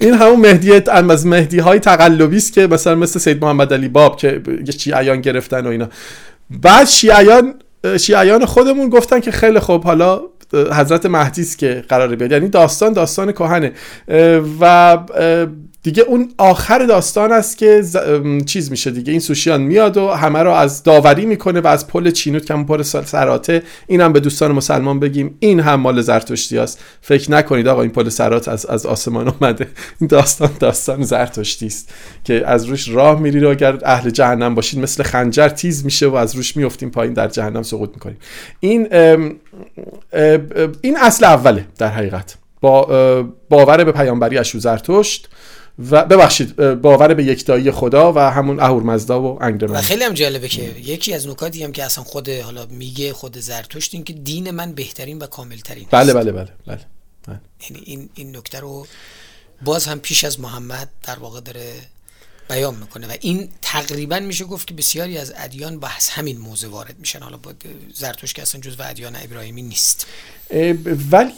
این 0.00 0.14
همون 0.14 0.40
مهدی 0.40 0.72
از 0.88 1.26
مهدی 1.26 1.58
های 1.58 1.78
تقلبی 1.78 2.36
است 2.36 2.52
که 2.52 2.66
مثلا 2.66 2.94
مثل 2.94 3.18
سید 3.18 3.44
محمد 3.44 3.72
علی 3.72 3.88
باب 3.88 4.16
که 4.16 4.42
شیعیان 4.78 5.20
گرفتن 5.20 5.66
و 5.66 5.68
اینا. 5.70 5.88
بعد 6.50 6.86
شیعیان 6.86 7.54
شیعیان 8.00 8.44
خودمون 8.44 8.88
گفتن 8.88 9.20
که 9.20 9.30
خیلی 9.30 9.58
خوب 9.58 9.84
حالا 9.84 10.20
حضرت 10.54 11.06
مهدی 11.06 11.42
است 11.42 11.58
که 11.58 11.84
قراره 11.88 12.16
بیاد. 12.16 12.32
یعنی 12.32 12.48
داستان 12.48 12.92
داستان 12.92 13.32
کهنه. 13.32 13.72
و 14.60 14.98
دیگه 15.82 16.02
اون 16.02 16.32
آخر 16.38 16.78
داستان 16.78 17.32
است 17.32 17.58
که 17.58 17.82
چیز 18.46 18.70
میشه 18.70 18.90
دیگه. 18.90 19.10
این 19.10 19.20
سوشیان 19.20 19.62
میاد 19.62 19.96
و 19.96 20.08
همه 20.08 20.38
رو 20.38 20.50
از 20.50 20.82
داوری 20.82 21.26
می‌کنه 21.26 21.60
و 21.60 21.66
از 21.66 21.86
پل 21.86 22.10
چینوت 22.10 22.46
که 22.46 22.54
پر 22.54 22.82
سراته 22.82 23.62
این 23.86 24.00
هم 24.00 24.12
به 24.12 24.20
دوستان 24.20 24.52
مسلمان 24.52 25.00
بگیم. 25.00 25.36
این 25.38 25.60
هم 25.60 25.80
مال 25.80 26.00
زرتشتی 26.00 26.58
است 26.58 26.84
فکر 27.00 27.30
نکنید 27.30 27.68
آقا 27.68 27.82
این 27.82 27.90
پل 27.90 28.08
سرات 28.08 28.48
از, 28.48 28.66
از 28.66 28.86
آسمان 28.86 29.28
اومده. 29.28 29.66
این 30.00 30.08
داستان 30.08 30.50
داستان 30.60 31.02
زرتشتی 31.02 31.66
است 31.66 31.92
که 32.24 32.42
از 32.46 32.64
روش 32.64 32.88
راه 32.88 33.20
میری 33.20 33.44
و 33.44 33.48
اگر 33.48 33.78
اهل 33.84 34.10
جهنم 34.10 34.54
باشید 34.54 34.80
مثل 34.80 35.02
خنجر 35.02 35.48
تیز 35.48 35.84
میشه 35.84 36.06
و 36.06 36.14
از 36.14 36.36
روش 36.36 36.56
میفتیم 36.56 36.90
پایین 36.90 37.12
در 37.12 37.28
جهنم 37.28 37.62
سقوط 37.62 37.90
می‌کنیم. 37.94 38.16
این 38.60 38.88
این 40.80 40.96
اصل 40.96 41.24
اوله 41.24 41.66
در 41.78 41.88
حقیقت. 41.88 42.36
با 42.60 42.84
باور 43.48 43.84
به 43.84 43.92
پیامبری 43.92 44.38
اشو 44.38 44.58
زرتشت 44.58 45.28
و 45.90 46.04
ببخشید 46.04 46.56
باور 46.56 47.14
به 47.14 47.24
یکتایی 47.24 47.70
خدا 47.70 48.12
و 48.12 48.18
همون 48.18 48.60
اهورمزدا 48.60 49.22
و 49.22 49.42
انگرمن 49.42 49.74
و 49.74 49.82
خیلی 49.82 50.04
هم 50.04 50.12
جالبه 50.12 50.48
که 50.48 50.62
یکی 50.62 51.14
از 51.14 51.28
نکاتی 51.28 51.64
هم 51.64 51.72
که 51.72 51.84
اصلا 51.84 52.04
خود 52.04 52.28
حالا 52.28 52.66
میگه 52.70 53.12
خود 53.12 53.38
زرتشت 53.38 53.94
این 53.94 54.04
که 54.04 54.12
دین 54.12 54.50
من 54.50 54.72
بهترین 54.72 55.18
و 55.18 55.26
کاملترین 55.26 55.86
بله 55.90 56.14
بله 56.14 56.32
بله 56.32 56.48
بله, 56.66 56.80
بله. 57.26 57.40
یعنی 57.70 57.82
این 57.84 58.08
این 58.14 58.36
نکته 58.36 58.60
رو 58.60 58.86
باز 59.64 59.86
هم 59.86 60.00
پیش 60.00 60.24
از 60.24 60.40
محمد 60.40 60.88
در 61.02 61.18
واقع 61.18 61.40
داره 61.40 61.72
بیان 62.48 62.76
می‌کنه 62.76 63.06
و 63.06 63.16
این 63.20 63.48
تقریبا 63.62 64.18
میشه 64.18 64.44
گفت 64.44 64.66
که 64.66 64.74
بسیاری 64.74 65.18
از 65.18 65.32
ادیان 65.36 65.80
بحث 65.80 66.10
همین 66.10 66.38
موضوع 66.38 66.70
وارد 66.70 66.98
میشن. 66.98 67.18
حالا 67.18 67.36
با 67.36 67.52
زرتشت 67.94 68.34
که 68.34 68.42
اصلا 68.42 68.60
جزو 68.60 68.82
ادیان 68.82 69.16
ابراهیمی 69.16 69.62
نیست. 69.62 70.06
ولی 71.10 71.32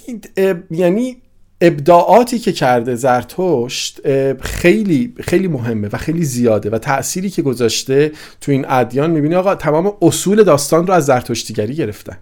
یعنی 0.70 1.16
ابداعاتی 1.60 2.38
که 2.38 2.52
کرده 2.52 2.94
زرتشت 2.94 4.00
خیلی 4.40 5.14
خیلی 5.20 5.48
مهمه 5.48 5.88
و 5.92 5.96
خیلی 5.96 6.24
زیاده 6.24 6.70
و 6.70 6.78
تأثیری 6.78 7.30
که 7.30 7.42
گذاشته 7.42 8.12
تو 8.40 8.52
این 8.52 8.66
ادیان 8.68 9.10
می‌بینی. 9.10 9.34
آقا 9.34 9.54
تمام 9.54 9.96
اصول 10.02 10.42
داستان 10.42 10.86
رو 10.86 10.94
از 10.94 11.06
زرتشتیگری 11.06 11.74
گرفتن. 11.74 12.18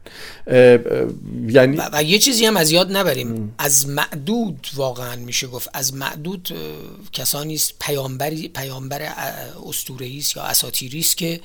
یعنی 1.48 1.80
و, 1.92 2.02
یه 2.02 2.18
چیزی 2.18 2.46
هم 2.46 2.56
از 2.56 2.70
یاد 2.70 2.96
نبریم. 2.96 3.54
از 3.58 3.88
معدود 3.88 4.66
واقعا 4.74 5.16
میشه 5.16 5.46
گفت. 5.46 5.68
از 5.74 5.94
معدود 5.94 6.48
کسانی 7.12 7.54
است 7.54 7.72
پیامبری 7.80 8.48
پیامبر 8.48 9.02
اسطوره‌ای 9.68 10.18
است 10.18 10.36
یا 10.36 10.42
اساطیری 10.42 10.98
است 10.98 11.16
که 11.16 11.40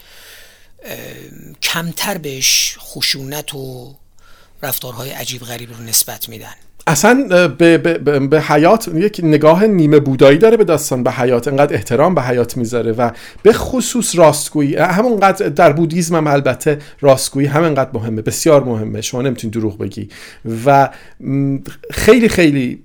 کمتر 1.61 2.17
بهش 2.17 2.77
خشونت 2.79 3.55
و 3.55 3.95
رفتارهای 4.63 5.09
عجیب 5.09 5.41
غریب 5.41 5.69
رو 5.73 5.83
نسبت 5.83 6.29
میدن. 6.29 6.53
اصلا 6.87 7.47
به, 7.57 7.77
به, 7.77 8.19
به 8.19 8.41
حیات 8.41 8.87
یک 8.95 9.21
نگاه 9.23 9.65
نیمه 9.65 9.99
بودایی 9.99 10.37
داره 10.37 10.57
به 10.57 10.63
داستان 10.63 11.03
به 11.03 11.11
حیات 11.11 11.47
انقدر 11.47 11.75
احترام 11.75 12.15
به 12.15 12.21
حیات 12.21 12.57
می‌ذاره 12.57 12.91
و 12.91 13.09
به 13.43 13.53
خصوص 13.53 14.15
راستگویی 14.15 14.75
همونقدر 14.75 15.49
در 15.49 15.73
بودیزم 15.73 16.15
هم 16.15 16.27
البته 16.27 16.79
راستگویی 17.01 17.47
همینقدر 17.47 17.89
مهمه 17.93 18.21
بسیار 18.21 18.63
مهمه 18.63 19.01
شما 19.01 19.21
نمی‌تونید 19.21 19.53
دروغ 19.53 19.77
بگی 19.77 20.09
و 20.65 20.89
خیلی 21.91 22.29
خیلی 22.29 22.83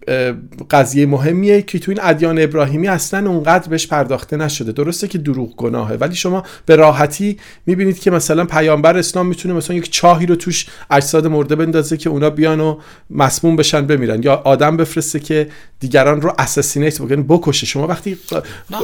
قضیه 0.71 1.07
مهمیه 1.07 1.63
که 1.63 1.79
تو 1.79 1.91
این 1.91 2.01
ادیان 2.03 2.39
ابراهیمی 2.39 2.89
اصلا 2.89 3.31
اونقدر 3.31 3.69
بهش 3.69 3.87
پرداخته 3.87 4.37
نشده. 4.37 4.73
درسته 4.73 5.09
که 5.09 5.19
دروغ 5.19 5.57
گناهه 5.57 5.95
ولی 5.95 6.15
شما 6.15 6.43
به 6.67 6.77
راحتی 6.77 7.37
می‌بینید 7.67 7.99
که 7.99 8.11
مثلا 8.11 8.45
پیامبر 8.45 8.99
اسلام 8.99 9.27
می‌تونه 9.27 9.55
مثلا 9.55 9.77
یک 9.77 9.91
چاهی 9.93 10.27
رو 10.27 10.37
توش 10.37 10.67
اجساد 10.91 11.27
مرده 11.27 11.57
بندازه 11.57 11.97
که 11.97 12.11
اونا 12.11 12.31
بیان 12.31 12.61
و 12.61 12.79
مسموم 13.11 13.57
بشن 13.57 13.88
بمیرن. 13.89 14.23
یا 14.23 14.43
آدم 14.45 14.77
بفرسته 14.77 15.21
که 15.21 15.49
دیگران 15.81 16.21
رو 16.21 16.33
اساسینیت 16.39 17.03
بکنه. 17.03 17.17
بکشه. 17.17 17.67
شما 17.67 17.87
وقتی 17.87 18.19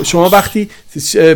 شما 0.04 0.28
وقتی 0.28 0.70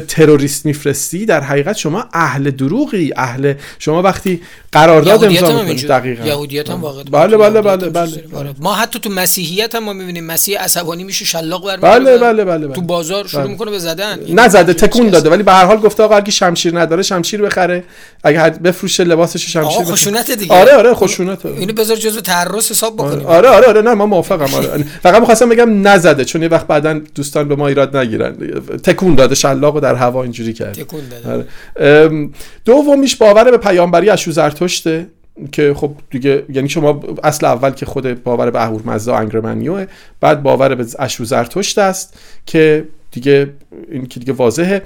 تروریست 0.09 0.67
میفرستی 0.67 1.27
در 1.27 1.41
حقیقت 1.41 1.77
شما 1.77 2.05
اهل 2.13 2.51
دروغی. 2.51 3.13
اهل 3.17 3.55
شما 3.79 4.03
وقتی 4.03 4.43
قرارداد 4.73 5.25
امضا 5.25 5.63
می‌کنید 5.63 5.87
دقیقاً. 5.87 6.27
یهودیت 6.27 6.71
هم 6.71 6.83
واقعا 6.83 7.03
بله 7.03 7.37
بله 7.37 7.63
بله 7.63 7.89
بله, 7.91 8.23
بله. 8.33 8.55
ما 8.61 8.75
حتی 8.75 8.99
تو 8.99 9.11
مسیحیت 9.11 9.75
هم 9.75 9.85
ما 9.85 9.93
می‌بینیم. 9.93 10.25
مسیح 10.25 10.61
عصبانی 10.61 11.05
میشه 11.05 11.25
شلاق 11.25 11.67
بر 11.67 11.77
بله 11.77 12.19
بله 12.19 12.45
بله, 12.45 12.67
بله. 12.67 12.75
تو 12.75 12.81
بازار 12.81 13.27
شروع 13.27 13.43
بله. 13.43 13.53
می‌کنه 13.53 13.71
به 13.71 13.79
زدن. 13.79 14.19
نزده 14.29 14.73
تکون 14.73 15.09
داده. 15.09 15.31
ولی 15.31 15.43
به 15.43 15.53
هر 15.53 15.65
حال 15.65 15.77
گفته 15.77 16.03
آقا 16.03 16.17
اگه 16.17 16.31
شمشیر 16.31 16.81
نداره 16.81 17.03
شمشیر 17.03 17.43
بخره. 17.43 17.85
اگه 18.25 18.51
بفروشه 18.51 19.05
لباسش 19.05 19.53
شمشیر 19.53 19.85
خشونت 19.85 20.31
دیگه. 20.31 20.55
آره 20.55 20.73
آره 20.73 20.95
خشونت. 20.95 21.47
اینو 21.47 21.73
بذار 21.73 21.97
جزو 21.97 22.21
تعرض 22.21 22.71
حساب 22.71 22.97
بکنیم. 22.97 23.27
آره. 23.27 23.49
آره 23.59 23.69
آره 23.69 23.83
نه 23.83 23.95
من 23.95 24.05
موافقم 24.05 24.55
آره. 24.55 24.85
فقط 25.03 25.21
می‌خواستم 25.21 25.49
بگم 25.49 25.89
نزده 25.89 26.25
چون 26.25 26.43
یه 26.43 26.49
وقت 26.49 26.67
بعدا 26.67 27.01
دوستان 27.15 27.49
به 27.49 27.57
ما 27.57 27.69
ایراد 27.69 27.97
نگیرن. 27.97 28.37
تکون 28.85 29.15
داده 29.15 29.35
شلاقو 29.35 29.81
در 29.81 29.95
هوا 29.95 30.23
اینجوری 30.23 30.53
کرد. 30.53 30.73
تکون 30.73 31.01
داده. 31.25 32.29
دومیش 32.65 33.17
باور 33.17 33.51
به 33.51 33.57
پیامبری 33.57 34.11
اشو 34.11 34.31
زرتشته 34.31 35.07
که 35.53 35.75
خب 35.75 35.91
دیگه 36.11 36.45
یعنی 36.53 36.69
شما 36.69 37.01
اصل 37.25 37.47
اول 37.47 37.71
که 37.71 37.87
خود 37.87 38.23
باور 38.23 38.51
به 38.51 38.63
اهورمزدا 38.63 39.17
انگرمنیوه 39.17 39.87
بعد 40.21 40.43
باور 40.43 40.75
به 40.75 40.87
اشو 40.99 41.25
زرتشت 41.25 41.79
است 41.79 42.19
که 42.47 42.89
دیگه 43.11 43.53
این 43.91 44.07
که 44.07 44.21
دیگه 44.21 44.33
واضحه. 44.33 44.83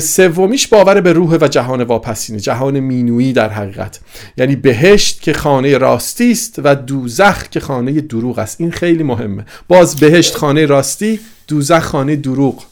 سومیش 0.00 0.68
باور 0.68 1.00
به 1.00 1.12
روح 1.12 1.38
و 1.40 1.48
جهان 1.48 1.82
واپسینه 1.82 2.40
جهان 2.40 2.80
مینویی 2.80 3.32
در 3.32 3.48
حقیقت. 3.48 4.00
یعنی 4.36 4.56
بهشت 4.56 5.22
که 5.22 5.32
خانه 5.32 5.78
راستی 5.78 6.32
است 6.32 6.60
و 6.64 6.74
دوزخ 6.74 7.48
که 7.48 7.60
خانه 7.60 8.00
دروغ 8.00 8.38
است. 8.38 8.60
این 8.60 8.70
خیلی 8.70 9.02
مهمه. 9.02 9.44
باز 9.68 9.96
بهشت 9.96 10.36
خانه 10.36 10.66
راستی 10.66 11.20
دوزخ 11.48 11.82
خانه 11.82 12.16
دروغ. 12.16 12.64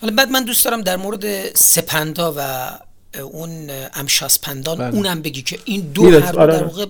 حالا 0.00 0.14
بعد 0.16 0.30
من 0.30 0.44
دوست 0.44 0.64
دارم 0.64 0.80
در 0.80 0.96
مورد 0.96 1.54
سپندا 1.54 2.34
و 2.36 2.40
اون 3.18 3.70
امشاسپندان 3.94 4.78
بله. 4.78 4.94
اونم 4.94 5.22
بگی 5.22 5.42
که 5.42 5.58
این 5.64 5.80
دو 5.80 6.20
هر 6.20 6.38
آره. 6.38 6.52
در 6.52 6.64
واقع 6.64 6.86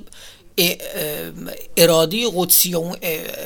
ارادی 1.76 2.30
قدسی 2.34 2.76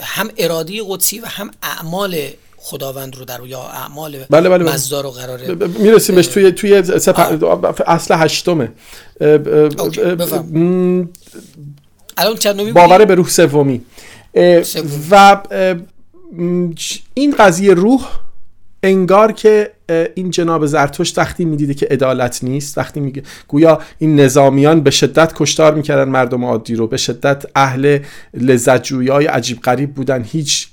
هم 0.02 0.30
ارادی 0.36 0.82
قدسی 0.88 1.20
و 1.20 1.26
هم 1.26 1.50
اعمال 1.62 2.16
خداوند 2.56 3.16
رو 3.16 3.24
در 3.24 3.40
یا 3.46 3.62
اعمال 3.62 4.24
بله 4.30 4.48
بله 4.48 4.64
بله. 4.64 5.02
رو 5.02 5.10
قراره 5.10 5.54
می‌رسیم 5.54 6.14
بهش 6.14 6.26
توی 6.26 6.52
توی 6.52 6.74
اصل 7.86 8.14
هشتمه 8.14 8.72
الان 12.16 12.36
چند 12.38 12.72
باور 12.72 13.04
به 13.04 13.14
روح 13.14 13.28
سومی 13.28 13.80
و 15.10 15.42
این 17.14 17.34
قضیه 17.38 17.74
روح 17.74 18.08
انگار 18.84 19.32
که 19.32 19.70
این 20.14 20.30
جناب 20.30 20.66
زرتشت 20.66 21.18
وقتی 21.18 21.44
می‌دیده 21.44 21.74
که 21.74 21.86
عدالت 21.90 22.44
نیست 22.44 22.78
وقتی 22.78 23.00
میگه 23.00 23.22
گویا 23.48 23.80
این 23.98 24.20
نظامیان 24.20 24.80
به 24.80 24.90
شدت 24.90 25.32
کشتار 25.36 25.74
می‌کردن 25.74 26.08
مردم 26.08 26.44
عادی 26.44 26.74
رو 26.74 26.86
به 26.86 26.96
شدت 26.96 27.44
اهل 27.54 27.98
لذت 28.34 28.92
های 28.92 29.26
عجیب 29.26 29.60
غریب 29.60 29.94
بودن. 29.94 30.22
هیچ 30.22 30.68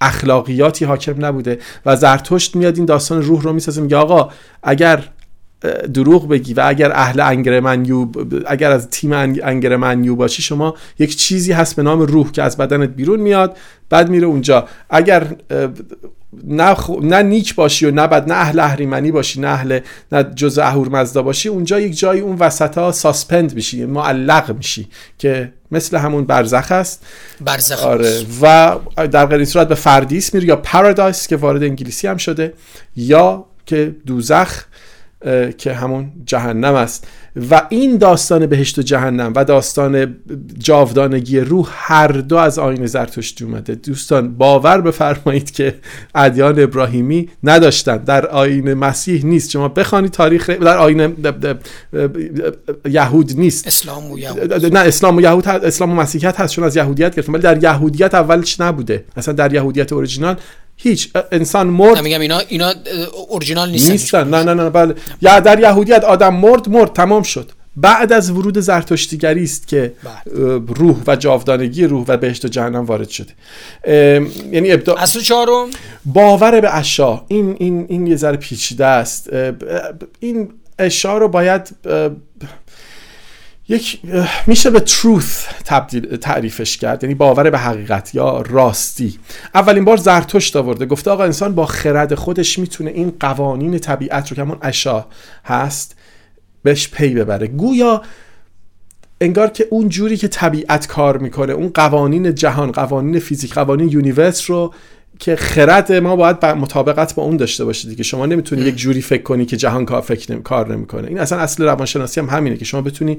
اخلاقیاتی 0.00 0.84
حاکم 0.84 1.24
نبوده. 1.24 1.58
و 1.86 1.96
زرتشت 1.96 2.56
میاد 2.56 2.76
این 2.76 2.84
داستان 2.84 3.22
روح 3.22 3.42
رو 3.42 3.52
می‌سازه 3.52 3.80
میگه 3.80 3.96
آقا 3.96 4.28
اگر 4.62 5.04
دروغ 5.94 6.28
بگی 6.28 6.54
و 6.54 6.62
اگر 6.66 6.92
اهل 6.92 7.20
انگرمنیو 7.20 8.06
اگر 8.46 8.70
از 8.70 8.90
تیم 8.90 9.12
انگرمنیو 9.12 10.16
باشی 10.16 10.42
شما 10.42 10.74
یک 10.98 11.16
چیزی 11.16 11.52
هست 11.52 11.76
به 11.76 11.82
نام 11.82 12.00
روح 12.00 12.32
که 12.32 12.42
از 12.42 12.56
بدنت 12.56 12.88
بیرون 12.88 13.20
میاد 13.20 13.56
بعد 13.90 14.08
میره 14.08 14.26
اونجا. 14.26 14.68
اگر 14.90 15.26
نه, 16.44 16.76
نه 17.02 17.22
نیک 17.22 17.54
باشی 17.54 17.86
و 17.86 17.90
نه 17.90 18.06
بد 18.06 18.28
نه 18.28 18.34
اهل 18.34 18.58
اهریمنی 18.58 19.10
باشی 19.10 19.40
نه 19.40 19.48
اهل 19.48 19.80
نه 20.12 20.22
جز 20.22 20.58
اهورمزدا 20.58 21.22
باشی 21.22 21.48
اونجا 21.48 21.80
یک 21.80 21.98
جایی 21.98 22.20
اون 22.20 22.36
وسط 22.36 22.78
ها 22.78 22.92
suspend 22.92 23.54
میشی 23.54 23.86
معلق 23.86 24.56
میشی 24.56 24.88
که 25.18 25.52
مثل 25.70 25.96
همون 25.96 26.24
برزخ 26.24 26.72
است. 26.72 27.06
برزخ. 27.40 27.84
آره. 27.84 28.22
و 28.42 28.76
در 28.96 29.26
غیر 29.26 29.44
صورت 29.44 29.68
به 29.68 29.74
پردیس 29.74 30.34
میره 30.34 30.46
یا 30.46 30.56
paradise 30.56 31.26
که 31.26 31.36
وارد 31.36 31.62
انگلیسی 31.62 32.06
هم 32.06 32.16
شده 32.16 32.52
یا 32.96 33.44
که 33.66 33.96
دوزخ. 34.06 34.64
که 35.58 35.72
همون 35.72 36.12
جهنم 36.26 36.74
است. 36.74 37.06
و 37.50 37.62
این 37.68 37.96
داستان 37.96 38.46
بهشت 38.46 38.78
و 38.78 38.82
جهنم 38.82 39.32
و 39.36 39.44
داستان 39.44 40.16
جاودانگی 40.58 41.40
روح 41.40 41.68
هر 41.72 42.08
دو 42.08 42.36
از 42.36 42.58
آین 42.58 42.86
زرتشتی 42.86 43.44
اومده. 43.44 43.74
دوستان 43.74 44.34
باور 44.34 44.80
بفرمایید 44.80 45.50
که 45.50 45.74
ادیان 46.14 46.60
ابراهیمی 46.60 47.28
نداشتن. 47.44 47.96
در 47.96 48.26
آین 48.26 48.74
مسیح 48.74 49.26
نیست. 49.26 49.50
شما 49.50 49.68
بخوانید 49.68 50.10
تاریخ 50.10 50.50
در 50.50 50.76
آین 50.76 51.16
یهود 52.90 53.32
نیست. 53.36 53.66
اسلام 53.66 54.10
و 54.10 54.18
یهود. 54.18 54.76
نه 54.76 54.80
اسلام 54.80 55.16
و 55.16 55.20
یهود 55.20 55.48
اسلام 55.48 55.90
و 55.90 55.94
مسیحیت 55.94 56.40
هست. 56.40 56.54
چون 56.54 56.64
از 56.64 56.76
یهودیت 56.76 57.14
گرفتن. 57.14 57.32
ولی 57.32 57.42
در 57.42 57.62
یهودیت 57.62 58.14
اولش 58.14 58.60
نبوده. 58.60 59.04
اصلا 59.16 59.34
در 59.34 59.52
یهودیت 59.52 59.92
اورجینال 59.92 60.36
هیچ 60.80 61.10
انسان 61.32 61.66
مرد 61.66 62.02
میگم 62.02 62.20
اینا 62.20 62.38
اینا 62.38 62.72
اورجینال 63.28 63.70
نیستن 63.70 63.92
نیستن. 63.92 64.28
نه 64.34 64.42
نه 64.42 64.54
نه 64.54 64.70
بله. 64.70 64.94
یا 65.22 65.40
در 65.40 65.60
یهودیت 65.60 66.04
آدم 66.04 66.34
مرد 66.34 66.68
مرد 66.68 66.92
تمام 66.92 67.22
شد. 67.22 67.52
بعد 67.76 68.12
از 68.12 68.30
ورود 68.30 68.58
زرتشتیگری 68.58 69.44
است 69.44 69.68
که 69.68 69.92
بله. 70.04 70.62
روح 70.66 70.96
و 71.06 71.16
جاودانگی 71.16 71.84
روح 71.84 72.04
و 72.08 72.16
بهشت 72.16 72.44
و 72.44 72.48
جهنم 72.48 72.84
وارد 72.84 73.08
شده. 73.08 73.32
یعنی 74.52 74.72
ابدا 74.72 74.94
اصل 74.94 75.20
چهارم؟ 75.20 75.70
باور 76.04 76.60
به 76.60 76.76
اشا 76.76 77.24
این 77.28 77.56
این 77.58 77.86
این 77.88 78.06
یه 78.06 78.16
ذره 78.16 78.36
پیچیده 78.36 78.86
است. 78.86 79.30
این 80.20 80.48
اشا 80.78 81.18
رو 81.18 81.28
باید 81.28 81.70
یک 83.68 84.00
میشه 84.46 84.70
به 84.70 84.78
truth 84.78 85.62
تبدیل 85.64 86.16
تعریفش 86.16 86.76
کرد 86.76 87.02
یعنی 87.04 87.14
باور 87.14 87.50
به 87.50 87.58
حقیقت 87.58 88.14
یا 88.14 88.42
راستی. 88.48 89.18
اولین 89.54 89.84
بار 89.84 89.96
زرتشت 89.96 90.56
آورده 90.56 90.86
گفته 90.86 91.10
آقا 91.10 91.24
انسان 91.24 91.54
با 91.54 91.66
خرد 91.66 92.14
خودش 92.14 92.58
می‌تونه 92.58 92.90
این 92.90 93.12
قوانین 93.20 93.78
طبیعت 93.78 94.28
رو 94.30 94.36
که 94.36 94.42
همون 94.42 94.58
اشا 94.62 95.06
هست 95.44 95.96
بهش 96.62 96.88
پی 96.88 97.14
ببره. 97.14 97.46
گویا 97.46 98.02
انگار 99.20 99.48
که 99.48 99.66
اون 99.70 99.88
جوری 99.88 100.16
که 100.16 100.28
طبیعت 100.28 100.86
کار 100.86 101.18
می‌کنه 101.18 101.52
اون 101.52 101.68
قوانین 101.74 102.34
جهان 102.34 102.72
قوانین 102.72 103.18
فیزیک 103.18 103.54
قوانین 103.54 103.88
universe 103.88 104.50
رو 104.50 104.74
که 105.18 105.36
خرد 105.36 105.92
ما 105.92 106.16
باید 106.16 106.46
مطابقت 106.46 107.14
با 107.14 107.22
اون 107.22 107.36
داشته 107.36 107.64
باشه 107.64 107.88
دیگه. 107.88 108.02
شما 108.02 108.26
نمی‌تونی 108.26 108.62
یک 108.62 108.76
جوری 108.76 109.02
فکر 109.02 109.22
کنی 109.22 109.46
که 109.46 109.56
جهان 109.56 109.84
کار 109.84 110.00
فکر 110.00 110.32
نمی... 110.32 110.42
کار 110.42 110.72
نمی‌کنه. 110.74 111.08
این 111.08 111.18
اصلا 111.18 111.38
اصل 111.38 111.64
روانشناسی 111.64 112.20
هم 112.20 112.28
همینه 112.28 112.56
که 112.56 112.64
شما 112.64 112.82
بتونی 112.82 113.18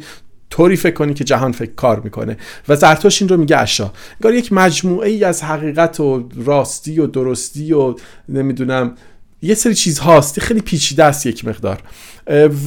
طوری 0.49 0.75
فکر 0.75 0.93
کنی 0.93 1.13
که 1.13 1.23
جهان 1.23 1.51
فکر 1.51 1.71
کار 1.75 1.99
می‌کنه. 1.99 2.37
و 2.67 2.75
زرتوش 2.75 3.21
این 3.21 3.29
رو 3.29 3.37
میگه 3.37 3.57
اشا 3.57 3.91
انگار 4.13 4.33
یک 4.33 4.53
مجموعه 4.53 5.09
ای 5.09 5.23
از 5.23 5.43
حقیقت 5.43 5.99
و 5.99 6.29
راستی 6.45 6.99
و 6.99 7.07
درستی 7.07 7.73
و 7.73 7.95
نمی‌دونم 8.29 8.95
یه 9.41 9.55
سری 9.55 9.75
چیز 9.75 9.99
هاست 9.99 10.39
خیلی 10.39 10.61
پیچیده 10.61 11.03
است 11.03 11.25
یک 11.25 11.45
مقدار. 11.45 11.81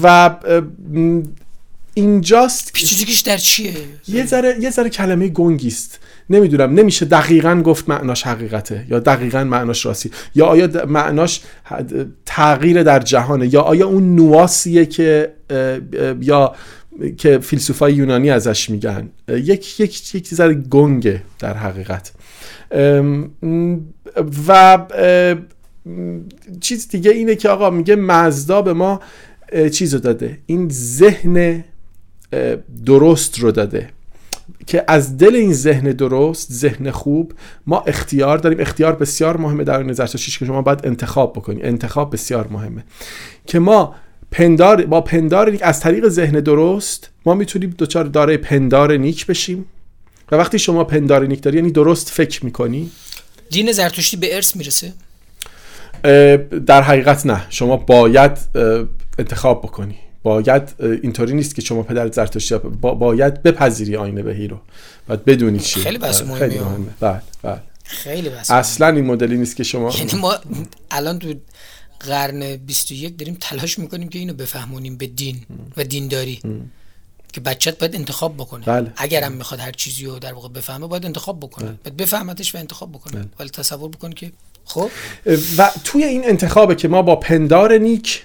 و 0.02 0.30
اینجاست 1.94 2.72
پیچیدگیش 2.72 3.20
در 3.20 3.36
چیه؟ 3.36 3.74
یه 4.08 4.26
ذره 4.26 4.56
یه 4.60 4.70
ذره 4.70 4.88
کلمه 4.90 5.28
گنگی 5.28 5.68
است 5.68 5.98
نمی‌دونم 6.30 6.74
نمیشه 6.74 7.06
دقیقا 7.06 7.62
گفت 7.64 7.88
معناش 7.88 8.22
حقیقته 8.22 8.86
یا 8.88 8.98
دقیقا 8.98 9.44
معناش 9.44 9.86
راستی. 9.86 10.10
یا 10.34 10.46
آیا 10.46 10.86
معناش 10.86 11.40
تغییر 12.26 12.82
در 12.82 13.00
جهانه؟ 13.00 13.54
یا 13.54 13.60
آیا 13.60 13.86
اون 13.86 14.14
نواسیه 14.16 14.86
که 14.86 15.32
یا 16.20 16.54
که 17.16 17.38
فیلسوفای 17.38 17.94
یونانی 17.94 18.30
ازش 18.30 18.70
میگن. 18.70 19.10
یک 19.28 19.80
یک 19.80 20.14
یک 20.14 20.34
ذره 20.34 20.54
گنگه 20.54 21.22
در 21.38 21.56
حقیقت. 21.56 22.12
و 24.48 24.78
چیز 26.60 26.88
دیگه 26.88 27.10
اینه 27.10 27.34
که 27.34 27.48
آقا 27.48 27.70
میگه 27.70 27.96
مزدا 27.96 28.62
به 28.62 28.72
ما 28.72 29.00
چیز 29.72 29.94
رو 29.94 30.00
داده. 30.00 30.38
این 30.46 30.68
ذهن 30.72 31.64
درست 32.86 33.38
رو 33.38 33.50
داده. 33.50 33.88
که 34.66 34.84
از 34.88 35.16
دل 35.18 35.34
این 35.34 35.52
ذهن 35.52 35.92
درست 35.92 36.52
ذهن 36.52 36.90
خوب 36.90 37.32
ما 37.66 37.80
اختیار 37.86 38.38
داریم. 38.38 38.60
اختیار 38.60 38.96
بسیار 38.96 39.36
مهمه 39.36 39.64
در 39.64 39.92
زرتشتی 39.92 40.38
که 40.38 40.44
شما 40.44 40.62
باید 40.62 40.86
انتخاب 40.86 41.32
بکنید 41.32 41.64
انتخاب 41.64 42.12
بسیار 42.12 42.48
مهمه. 42.48 42.84
که 43.46 43.58
ما 43.58 43.94
پندار 44.32 44.86
با 44.86 45.00
پندار 45.00 45.50
نیک 45.50 45.60
از 45.62 45.80
طریق 45.80 46.08
ذهن 46.08 46.40
درست 46.40 47.10
ما 47.26 47.34
می‌تونیم 47.34 47.74
دوچار 47.78 48.04
داره 48.04 48.36
پندار 48.36 48.96
نیک 48.96 49.26
بشیم. 49.26 49.64
و 50.32 50.36
وقتی 50.36 50.58
شما 50.58 50.84
پندار 50.84 51.26
نیک 51.26 51.42
داری 51.42 51.56
یعنی 51.56 51.70
درست 51.70 52.10
فکر 52.10 52.44
می‌کنی. 52.44 52.90
دین 53.50 53.72
زرتشتی 53.72 54.16
به 54.16 54.34
ارث 54.34 54.56
می‌رسه؟ 54.56 54.92
در 56.66 56.82
حقیقت 56.82 57.26
نه. 57.26 57.46
شما 57.50 57.76
باید 57.76 58.38
انتخاب 59.18 59.62
بکنی. 59.62 59.94
باید 60.22 60.74
اینطوری 60.80 61.34
نیست 61.34 61.54
که 61.54 61.62
شما 61.62 61.82
پدر 61.82 62.10
زرتشتی 62.10 62.54
با 62.58 62.94
باید 62.94 63.42
بپذیری 63.42 63.96
آینه 63.96 64.22
بهی 64.22 64.48
رو. 64.48 64.58
باید 65.08 65.24
بدونی 65.24 65.58
چیه 65.58 65.82
خیلی 65.82 65.98
بحث 65.98 66.20
بله، 66.20 66.30
مهمه 66.30 66.48
خیلی 66.48 66.58
مهمه. 66.58 66.86
بله 67.00 67.20
بله. 67.42 67.60
خیلی 67.84 68.28
بحث 68.28 68.50
اصلا 68.50 68.88
این 68.88 69.04
مدلی 69.04 69.36
نیست 69.36 69.56
که 69.56 69.62
شما 69.62 69.92
یعنی 69.98 70.14
ما 70.14 70.34
الان 70.90 71.18
تو 71.18 71.34
قرن 72.06 72.56
21 72.56 73.18
داریم 73.18 73.36
تلاش 73.40 73.78
می‌کنیم 73.78 74.08
که 74.08 74.18
اینو 74.18 74.34
بفهمونیم 74.34 74.96
به 74.96 75.06
دین 75.06 75.36
و 75.76 75.84
دینداری. 75.84 76.40
که 77.32 77.40
بچت 77.40 77.78
باید 77.78 77.94
انتخاب 77.94 78.34
بکنه. 78.34 78.64
بله. 78.64 78.92
اگر 78.96 79.22
هم 79.22 79.32
می‌خواد 79.32 79.60
هر 79.60 79.72
چیزی 79.72 80.04
رو 80.04 80.18
در 80.18 80.32
واقع 80.32 80.48
بفهمه 80.48 80.86
باید 80.86 81.06
انتخاب 81.06 81.40
بکنه. 81.40 81.66
بله. 81.66 81.78
باید 81.84 81.96
بفهمتش 81.96 82.54
و 82.54 82.58
انتخاب 82.58 82.92
بکنه. 82.92 83.12
بله. 83.12 83.28
ولی 83.38 83.50
تصور 83.50 83.88
بکن 83.88 84.10
که 84.10 84.32
خب؟ 84.64 84.90
و 85.58 85.70
توی 85.84 86.04
این 86.04 86.28
انتخابه 86.28 86.74
که 86.74 86.88
ما 86.88 87.02
با 87.02 87.16
پندار 87.16 87.78
نیک 87.78 88.22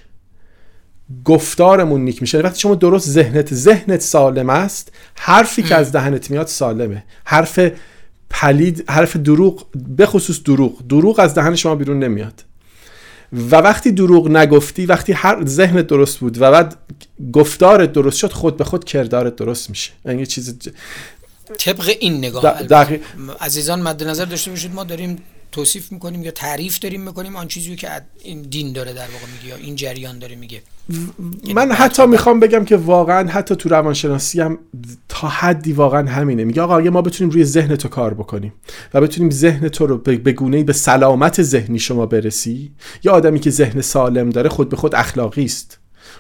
گفتارمون 1.25 2.01
نیک 2.01 2.21
میشه. 2.21 2.39
وقتی 2.39 2.59
شما 2.59 2.75
درست 2.75 3.09
ذهنت 3.09 3.53
ذهنت 3.53 4.01
سالم 4.01 4.49
است 4.49 4.91
حرفی 5.15 5.63
که 5.63 5.75
از 5.75 5.91
دهنت 5.91 6.32
میاد 6.32 6.47
سالمه. 6.47 7.03
حرف 7.25 7.59
پلید 8.30 8.89
حرف 8.89 9.15
دروغ 9.15 9.65
به 9.75 10.05
خصوص 10.05 10.43
دروغ. 10.43 10.88
دروغ 10.88 11.19
از 11.19 11.34
دهن 11.34 11.55
شما 11.55 11.75
بیرون 11.75 11.99
نمیاد. 11.99 12.43
و 13.34 13.55
وقتی 13.55 13.91
دروغ 13.91 14.28
نگفتی 14.30 14.86
وقتی 14.86 15.13
هر 15.13 15.45
ذهنت 15.45 15.88
درست 15.88 16.17
بود 16.19 16.41
و 16.41 16.51
بعد 16.51 16.75
گفتارت 17.34 17.93
درست 17.93 18.17
شد 18.17 18.32
خود 18.32 18.57
به 18.57 18.63
خود 18.63 18.86
کردارت 18.86 19.36
درست 19.36 19.69
میشه. 19.69 19.91
یعنی 20.05 20.25
چیز 20.25 20.55
ج- 20.63 20.69
طبق 21.57 21.95
این 21.99 22.17
نگاه. 22.17 22.63
دقیق. 22.63 23.01
عزیزان 23.39 23.82
مد 23.82 24.03
نظر 24.03 24.25
داشته 24.25 24.51
باشید. 24.51 24.73
ما 24.73 24.84
داریم 24.84 25.21
توصیف 25.51 25.91
می‌کنیم 25.91 26.23
یا 26.23 26.32
تعریف 26.32 26.80
داریم 26.80 27.01
می‌کنیم 27.01 27.36
آن 27.36 27.47
چیزی 27.47 27.75
که 27.75 28.01
این 28.23 28.41
دین 28.41 28.73
داره 28.73 28.93
در 28.93 29.07
واقع 29.07 29.25
میگه 29.34 29.47
یا 29.47 29.55
این 29.55 29.75
جریان 29.75 30.19
داره 30.19 30.36
میگه. 30.36 30.61
من 31.55 31.71
حتی 31.71 32.05
می‌خوام 32.05 32.39
بگم 32.39 32.65
که 32.65 32.77
واقعا 32.77 33.27
حتی 33.29 33.55
تو 33.55 33.69
روانشناسی 33.69 34.41
هم 34.41 34.59
تا 35.09 35.27
حدی 35.27 35.73
واقعا 35.73 36.09
همینه. 36.09 36.43
میگه 36.43 36.61
آقا 36.61 36.77
اگه 36.77 36.89
ما 36.89 37.01
بتونیم 37.01 37.33
روی 37.33 37.43
ذهن 37.43 37.75
تو 37.75 37.89
کار 37.89 38.13
بکنیم 38.13 38.53
و 38.93 39.01
بتونیم 39.01 39.31
ذهن 39.31 39.67
تو 39.67 39.88
رو 39.88 39.97
به 39.97 40.31
گونه 40.31 40.63
به 40.63 40.73
سلامت 40.73 41.41
ذهنی 41.41 41.79
شما 41.79 42.05
برسی 42.05 42.71
یا 43.03 43.11
آدمی 43.13 43.39
که 43.39 43.49
ذهن 43.49 43.81
سالم 43.81 44.29
داره 44.29 44.49
خود 44.49 44.69
به 44.69 44.77
خود 44.77 44.95
اخلاقی 44.95 45.45
است. 45.45 45.79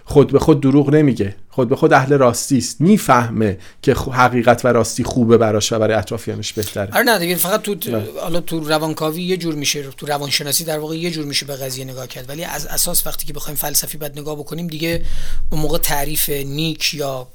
خود 0.09 0.31
به 0.31 0.39
خود 0.39 0.61
دروغ 0.61 0.89
نمیگه 0.89 1.35
خود 1.49 1.69
به 1.69 1.75
خود 1.75 1.93
اهل 1.93 2.13
راستی 2.13 2.57
است 2.57 2.81
می‌فهمه 2.81 3.57
که 3.81 3.93
حقیقت 3.93 4.65
و 4.65 4.67
راستی 4.67 5.03
خوبه 5.03 5.37
براش 5.37 5.73
و 5.73 5.79
برای 5.79 5.93
اطرافیانش 5.93 6.53
بهتره 6.53 6.89
آره 6.93 7.03
نه 7.03 7.19
دیگه 7.19 7.35
فقط 7.35 7.61
تو. 7.61 7.75
حالا 8.21 8.41
تو 8.41 8.59
روانکاوی 8.59 9.23
یه 9.23 9.37
جور 9.37 9.55
میشه 9.55 9.83
تو 9.97 10.05
روانشناسی 10.05 10.63
در 10.63 10.79
واقع 10.79 10.97
یه 10.97 11.11
جور 11.11 11.25
میشه 11.25 11.45
به 11.45 11.55
قضیه 11.55 11.85
نگاه 11.85 12.07
کرد 12.07 12.29
ولی 12.29 12.43
از 12.43 12.65
اساس 12.65 13.07
وقتی 13.07 13.25
که 13.25 13.33
بخوایم 13.33 13.57
فلسفی 13.57 13.97
بعد 13.97 14.19
نگاه 14.19 14.35
بکنیم 14.35 14.67
دیگه 14.67 15.01
اون 15.51 15.61
موقع 15.61 15.77
تعریف 15.77 16.29
نیک 16.29 16.93
یا 16.93 17.27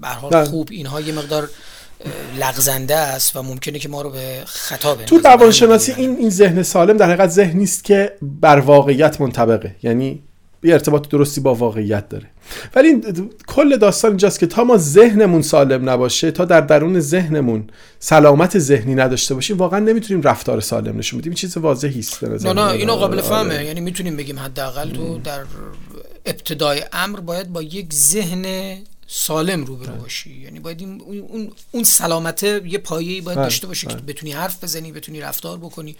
به 0.00 0.08
حال. 0.08 0.44
خوب 0.44 0.68
اینها 0.70 1.00
یه 1.00 1.12
مقدار 1.12 1.50
لغزنده 2.38 2.96
است 2.96 3.36
و 3.36 3.42
ممکنه 3.42 3.78
که 3.78 3.88
ما 3.88 4.02
رو 4.02 4.10
به 4.10 4.42
خطا 4.46 4.94
بندازه 4.94 5.06
تو 5.06 5.18
روانشناسی. 5.28 5.92
این 5.92 6.16
این 6.16 6.30
ذهن 6.30 6.62
سالم 6.62 6.96
در 6.96 7.06
حقیقت 7.06 7.28
ذهنی 7.28 7.64
است 7.64 7.84
که 7.84 8.12
بر 8.22 8.58
واقعیت 8.58 9.20
منطبقه 9.20 9.76
یعنی 9.82 10.22
یه 10.62 10.72
ارتباط 10.72 11.08
درستی 11.08 11.40
با 11.40 11.54
واقعیت 11.54 12.08
داره 12.08 12.26
ولی 12.74 13.00
کل 13.46 13.76
داستان 13.76 14.10
اینجاست 14.10 14.40
که 14.40 14.46
تا 14.46 14.64
ما 14.64 14.76
ذهنمون 14.76 15.42
سالم 15.42 15.90
نباشه 15.90 16.30
تا 16.30 16.44
در 16.44 16.60
درون 16.60 17.00
ذهنمون 17.00 17.64
سلامت 17.98 18.58
ذهنی 18.58 18.94
نداشته 18.94 19.34
باشیم 19.34 19.56
واقعا 19.56 19.78
نمی‌تونیم 19.78 20.22
رفتار 20.22 20.60
سالم 20.60 20.98
نشون 20.98 21.20
بدیم 21.20 21.30
این 21.30 21.36
چیز 21.36 21.56
واضحی 21.56 21.98
است 21.98 22.24
نه 22.24 22.52
نه. 22.52 22.70
اینو 22.70 22.94
قابل 22.94 23.18
آره. 23.18 23.28
فهمه 23.28 23.64
یعنی 23.64 23.80
می‌تونیم 23.80 24.16
بگیم 24.16 24.38
حداقل 24.38 24.90
تو 24.90 25.18
در 25.18 25.40
ابتدای 26.26 26.82
امر 26.92 27.20
باید 27.20 27.52
با 27.52 27.62
یک 27.62 27.92
ذهن 27.94 28.74
سالم 29.10 29.64
روبرو 29.64 29.96
باشی 29.96 30.40
یعنی 30.40 30.60
باید 30.60 30.80
این 30.80 31.00
اون- 31.00 31.52
اون 31.72 31.84
سلامته 31.84 32.62
یه 32.66 32.78
پایه‌ای 32.78 33.20
باید 33.20 33.38
بله، 33.38 33.46
داشته 33.46 33.66
باشه 33.66 33.86
که 33.86 33.94
بله. 33.94 34.02
بتونی 34.02 34.32
حرف 34.32 34.64
بزنی 34.64 34.92
بتونی 34.92 35.20
رفتار 35.20 35.58
بکنی 35.58 35.96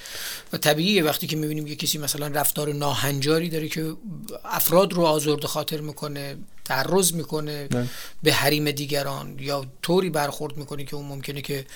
و 0.52 0.56
طبیعیه 0.56 1.04
وقتی 1.04 1.26
که 1.26 1.36
می‌بینیم 1.36 1.66
یه 1.66 1.76
کسی 1.76 1.98
مثلا 1.98 2.26
رفتار 2.26 2.72
ناهنجاری 2.72 3.48
داره 3.48 3.68
که 3.68 3.94
افراد 4.44 4.92
رو 4.92 5.02
آزرده 5.04 5.48
خاطر 5.48 5.80
می‌کنه 5.80 6.36
تعرض 6.64 7.12
می‌کنه 7.12 7.68
بله. 7.68 7.86
به 8.22 8.32
حریم 8.32 8.70
دیگران 8.70 9.38
یا 9.38 9.66
طوری 9.82 10.10
برخورد 10.10 10.56
می‌کنه 10.56 10.84
که 10.84 10.96
اون 10.96 11.06
ممکنه 11.06 11.42
که 11.42 11.66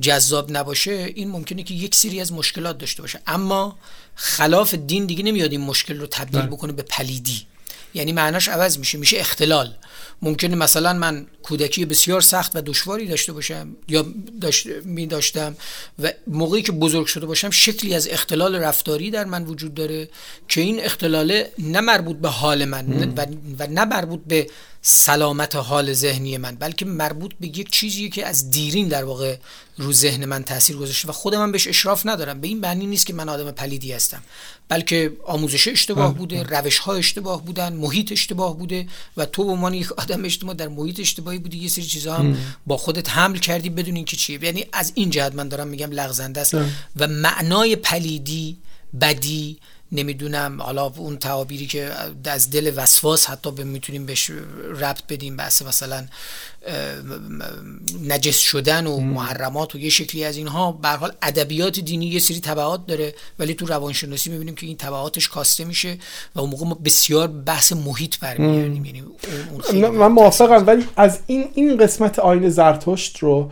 جذاب 0.00 0.52
نباشه 0.52 0.92
این 1.14 1.30
ممکنه 1.30 1.62
که 1.62 1.74
یک 1.74 1.94
سری 1.94 2.20
از 2.20 2.32
مشکلات 2.32 2.78
داشته 2.78 3.02
باشه 3.02 3.20
اما 3.26 3.78
خلاف 4.14 4.74
دین 4.74 5.06
دیگه 5.06 5.22
نمیاد 5.22 5.52
این 5.52 5.60
مشکل 5.60 6.00
رو 6.00 6.06
تبدیل 6.06 6.40
بله. 6.40 6.50
بکنه 6.50 6.72
به 6.72 6.82
پلیدی 6.82 7.46
یعنی 7.94 8.12
معناش 8.12 8.48
عوض 8.48 8.78
میشه 8.78 8.98
میشه 8.98 9.18
اختلال 9.18 9.74
ممکنه 10.22 10.56
مثلا 10.56 10.92
من 10.92 11.26
کودکی 11.42 11.84
بسیار 11.84 12.20
سخت 12.20 12.56
و 12.56 12.60
دشواری 12.60 13.06
داشته 13.06 13.32
باشم 13.32 13.76
یا 13.88 14.06
داشت 14.40 14.66
می 14.84 15.06
داشتم 15.06 15.56
و 15.98 16.12
موقعی 16.26 16.62
که 16.62 16.72
بزرگ 16.72 17.06
شده 17.06 17.26
باشم 17.26 17.50
شکلی 17.50 17.94
از 17.94 18.08
اختلال 18.08 18.56
رفتاری 18.56 19.10
در 19.10 19.24
من 19.24 19.44
وجود 19.44 19.74
داره 19.74 20.08
که 20.48 20.60
این 20.60 20.80
اختلاله 20.80 21.52
نه 21.58 21.80
مربوط 21.80 22.16
به 22.16 22.28
حال 22.28 22.64
من 22.64 23.14
و, 23.16 23.26
و 23.58 23.66
نه 23.66 23.84
مربوط 23.84 24.20
به 24.26 24.46
سلامت 24.82 25.56
حال 25.56 25.92
ذهنی 25.92 26.38
من 26.38 26.56
بلکه 26.56 26.84
مربوط 26.84 27.32
به 27.40 27.46
یک 27.46 27.70
چیزیه 27.70 28.08
که 28.08 28.26
از 28.26 28.50
دیرین 28.50 28.88
در 28.88 29.04
واقع 29.04 29.36
رو 29.76 29.92
ذهن 29.92 30.24
من 30.24 30.44
تاثیر 30.44 30.76
گذاشته 30.76 31.08
و 31.08 31.12
خود 31.12 31.34
من 31.34 31.52
بهش 31.52 31.68
اشراف 31.68 32.06
ندارم. 32.06 32.40
به 32.40 32.48
این 32.48 32.60
معنی 32.60 32.86
نیست 32.86 33.06
که 33.06 33.12
من 33.12 33.28
آدم 33.28 33.50
پلیدی 33.50 33.92
هستم. 33.92 34.22
بلکه 34.68 35.12
آموزش 35.24 35.68
اشتباه 35.68 36.14
بوده 36.14 36.42
روش 36.42 36.78
ها 36.78 36.94
اشتباه 36.94 37.44
بودن 37.44 37.72
محیط 37.72 38.12
اشتباه 38.12 38.58
بوده 38.58 38.88
و 39.16 39.26
تو 39.26 39.44
به 39.44 39.50
عنوان 39.50 39.74
یک 39.74 39.92
آدم 40.12 40.24
اشتباه 40.24 40.54
در 40.54 40.68
محیط 40.68 41.00
اشتباهی 41.00 41.38
بودی 41.38 41.58
یه 41.58 41.68
سری 41.68 41.84
چیزا 41.84 42.14
هم 42.14 42.36
با 42.66 42.76
خودت 42.76 43.10
حمل 43.10 43.38
کردی 43.38 43.70
بدون 43.70 43.96
اینکه 43.96 44.16
چیه 44.16 44.44
یعنی 44.44 44.64
از 44.72 44.92
این 44.94 45.10
جهت 45.10 45.34
من 45.34 45.48
دارم 45.48 45.68
میگم 45.68 45.90
لغزنده 45.90 46.40
است. 46.40 46.54
و 46.96 47.06
معنای 47.08 47.76
پلیدی 47.76 48.56
بدی 49.00 49.58
نمی‌دونم. 49.92 50.62
حالا 50.62 50.92
اون 50.96 51.16
تعابیری 51.16 51.66
که 51.66 51.90
از 52.24 52.50
دل 52.50 52.72
وسواس 52.76 53.26
حتی 53.26 53.50
به 53.50 53.64
می‌تونیم 53.64 54.06
بهش 54.06 54.30
ربط 54.80 55.02
بدیم 55.08 55.36
بحث 55.36 55.62
مثلا 55.62 56.04
نجس 58.08 58.38
شدن 58.38 58.86
و 58.86 59.00
محرمات 59.00 59.74
و 59.74 59.78
یه 59.78 59.90
شکلی 59.90 60.24
از 60.24 60.36
اینها. 60.36 60.72
به 60.72 60.88
حال 60.88 61.12
ادبیات 61.22 61.80
دینی 61.80 62.06
یه 62.06 62.18
سری 62.18 62.40
تبعات 62.40 62.86
داره 62.86 63.14
ولی 63.38 63.54
تو 63.54 63.66
روانشناسی 63.66 64.30
می‌بینیم 64.30 64.54
که 64.54 64.66
این 64.66 64.76
تبعاتش 64.76 65.28
کاسته 65.28 65.64
میشه 65.64 65.98
و 66.34 66.40
اون 66.40 66.50
موقع 66.50 66.66
ما 66.66 66.74
بسیار 66.84 67.26
بحث 67.28 67.72
محیط 67.72 68.18
برمیگردیم. 68.18 68.84
یعنی 68.84 69.02
من 69.72 70.06
موافقم 70.06 70.66
ولی 70.66 70.86
از 70.96 71.18
این 71.26 71.48
این 71.54 71.76
قسمت 71.76 72.18
آین 72.18 72.50
زرتشت 72.50 73.18
رو 73.18 73.50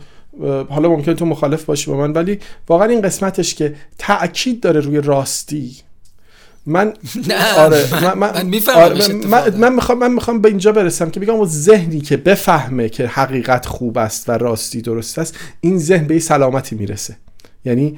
حالا 0.69 0.89
ممکن 0.89 1.13
تو 1.13 1.25
مخالف 1.25 1.63
باشی 1.63 1.91
با 1.91 1.97
من 1.97 2.11
ولی 2.11 2.39
واقعا 2.67 2.87
این 2.87 3.01
قسمتش 3.01 3.55
که 3.55 3.75
تاکید 3.97 4.61
داره 4.61 4.79
روی 4.79 5.01
راستی. 5.01 5.77
من 6.65 6.93
آره 7.57 8.03
من- 8.03 8.13
من 8.17 8.45
میفهممش 8.45 9.09
آره، 9.09 9.13
من. 9.27 9.55
من 9.57 9.73
می‌خوام 9.75 9.99
من 9.99 10.13
می‌خوام 10.13 10.41
به 10.41 10.49
اینجا 10.49 10.71
برسم 10.71 11.09
که 11.09 11.19
بگم 11.19 11.33
اون 11.33 11.47
ذهنی 11.47 12.01
که 12.01 12.17
بفهمه 12.17 12.89
که 12.89 13.07
حقیقت 13.07 13.65
خوب 13.65 13.97
است 13.97 14.29
و 14.29 14.31
راستی 14.31 14.81
درست 14.81 15.19
است 15.19 15.35
این 15.61 15.79
ذهن 15.79 16.07
به 16.07 16.19
سلامتی 16.19 16.75
می‌رسه 16.75 17.17
یعنی 17.65 17.97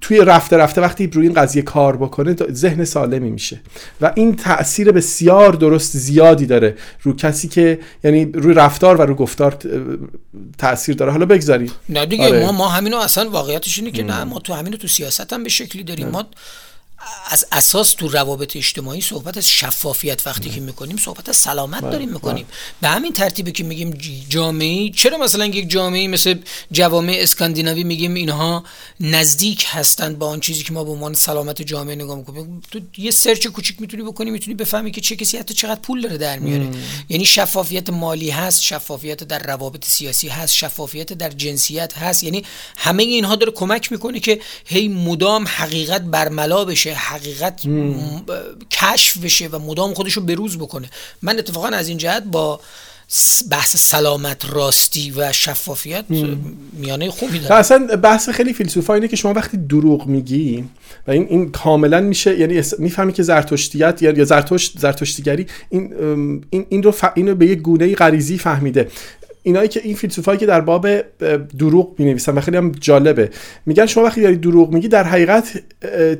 توی 0.00 0.18
رفته 0.18 0.56
رفته 0.56 0.80
وقتی 0.80 1.06
روی 1.06 1.26
این 1.26 1.36
قضیه 1.36 1.62
کار 1.62 1.96
بکنه 1.96 2.36
ذهن 2.52 2.84
سالمی 2.84 3.30
میشه. 3.30 3.60
و 4.00 4.12
این 4.14 4.36
تاثیر 4.36 4.92
بسیار 4.92 5.52
درست 5.52 5.96
زیادی 5.96 6.46
داره 6.46 6.76
رو 7.02 7.16
کسی 7.16 7.48
که 7.48 7.78
یعنی 8.04 8.24
روی 8.24 8.54
رفتار 8.54 8.96
و 8.96 9.02
رو 9.02 9.14
گفتار 9.14 9.58
تاثیر 10.58 10.94
داره. 10.94 11.12
حالا 11.12 11.26
بگذاریم. 11.26 11.70
نه 11.88 12.06
دیگه 12.06 12.28
آره. 12.28 12.46
ما 12.46 12.52
ما 12.52 12.68
همینو 12.68 12.96
اصلا 12.96 13.30
واقعیتش 13.30 13.78
اینه 13.78 13.90
که 13.90 14.02
نه 14.02 14.24
ما 14.24 14.38
تو 14.38 14.54
همینو 14.54 14.76
تو 14.76 14.88
سیاست 14.88 15.32
هم 15.32 15.42
به 15.42 15.48
شکلی 15.48 15.82
داریم. 15.82 16.08
ما 16.08 16.26
از 17.28 17.46
اساس 17.52 17.92
تو 17.92 18.08
روابط 18.08 18.56
اجتماعی 18.56 19.00
صحبت 19.00 19.36
از 19.36 19.48
شفافیت 19.48 20.26
وقتی 20.26 20.50
که 20.50 20.60
می‌کنیم 20.60 20.96
صحبت 20.96 21.28
از 21.28 21.36
سلامت 21.36 21.80
بله، 21.80 21.90
داریم 21.90 22.08
می‌کنیم. 22.08 22.46
به 22.80 22.88
همین 22.88 23.12
ترتیبه 23.12 23.52
که 23.52 23.64
میگیم 23.64 23.98
جامعه 24.28 24.90
چرا 24.90 25.18
مثلا 25.18 25.46
یک 25.46 25.70
جامعه 25.70 26.08
مثل 26.08 26.34
جوامع 26.72 27.16
اسکاندیناوی 27.18 27.84
میگیم 27.84 28.14
اینها 28.14 28.64
نزدیک 29.00 29.66
هستند 29.68 30.18
با 30.18 30.28
آن 30.28 30.40
چیزی 30.40 30.62
که 30.62 30.72
ما 30.72 30.84
به 30.84 30.90
عنوان 30.90 31.14
سلامت 31.14 31.62
جامعه 31.62 31.96
نگاه 31.96 32.16
می‌کنیم؟ 32.16 32.62
تو 32.70 32.80
یه 32.96 33.10
سرچ 33.10 33.46
کوچیک 33.46 33.80
می‌تونی 33.80 34.02
بکنی 34.02 34.30
می‌تونی 34.30 34.54
بفهمی 34.54 34.90
که 34.90 35.00
چه 35.00 35.16
کسی 35.16 35.36
حتی 35.36 35.54
چقدر 35.54 35.80
پول 35.80 36.00
داره 36.00 36.18
در 36.18 36.38
میاره. 36.38 36.68
یعنی 37.08 37.24
شفافیت 37.24 37.90
مالی 37.90 38.30
هست 38.30 38.62
شفافیت 38.62 39.24
در 39.24 39.38
روابط 39.38 39.84
سیاسی 39.84 40.28
هست 40.28 40.54
شفافیت 40.54 41.12
در 41.12 41.30
جنسیت 41.30 41.98
هست. 41.98 42.24
یعنی 42.24 42.44
همه 42.76 43.02
اینها 43.02 43.36
داره 43.36 43.52
کمک 43.52 43.92
می‌کنه 43.92 44.20
که 44.20 44.40
هی 44.64 44.88
مدام 44.88 45.44
حقیقت 45.48 46.02
برملا 46.02 46.64
بشه. 46.64 46.93
حقیقت 46.94 47.60
کشف 48.70 49.16
بشه 49.16 49.48
و 49.48 49.58
مدام 49.58 49.94
خودش 49.94 50.12
رو 50.12 50.22
بروز 50.22 50.58
بکنه. 50.58 50.90
من 51.22 51.38
اتفاقا 51.38 51.68
از 51.68 51.88
این 51.88 51.98
جهت 51.98 52.22
با 52.22 52.60
بحث 53.50 53.76
سلامت 53.76 54.44
راستی 54.52 55.10
و 55.16 55.32
شفافیت 55.32 56.04
میانه 56.72 57.10
خوبی 57.10 57.38
داره 57.38 57.54
اصلا 57.54 57.96
بحث 57.96 58.28
خیلی 58.28 58.52
فیلسوفا 58.52 58.94
اینه 58.94 59.08
که 59.08 59.16
شما 59.16 59.32
وقتی 59.32 59.56
دروغ 59.56 60.06
میگی 60.06 60.64
و 61.06 61.10
این 61.10 61.26
این 61.30 61.50
کاملا 61.50 62.00
میشه 62.00 62.38
یعنی 62.38 62.62
می‌فهمی 62.78 63.12
که 63.12 63.22
زرتشتیت 63.22 64.02
یا 64.02 64.24
زرتشت 64.24 64.78
زرتشتیگری 64.78 65.46
این 65.70 65.94
این 66.50 66.66
این 66.68 66.82
رو 66.82 66.90
ف... 66.90 67.04
اینو 67.14 67.34
به 67.34 67.46
یک 67.46 67.58
گونه 67.58 67.94
غریزی 67.94 68.38
فهمیده. 68.38 68.90
اینایی 69.46 69.68
که 69.68 69.80
این 69.84 69.94
فیلسوفایی 69.94 70.38
که 70.38 70.46
در 70.46 70.60
باب 70.60 70.88
دروغ 71.58 71.94
می 71.98 72.04
نویسن 72.04 72.34
و 72.34 72.40
خیلی 72.40 72.56
هم 72.56 72.72
جالبه. 72.80 73.30
میگن 73.66 73.86
شما 73.86 74.04
وقتی 74.04 74.22
داری 74.22 74.36
دروغ 74.36 74.72
میگی 74.72 74.88
در 74.88 75.04
حقیقت 75.04 75.62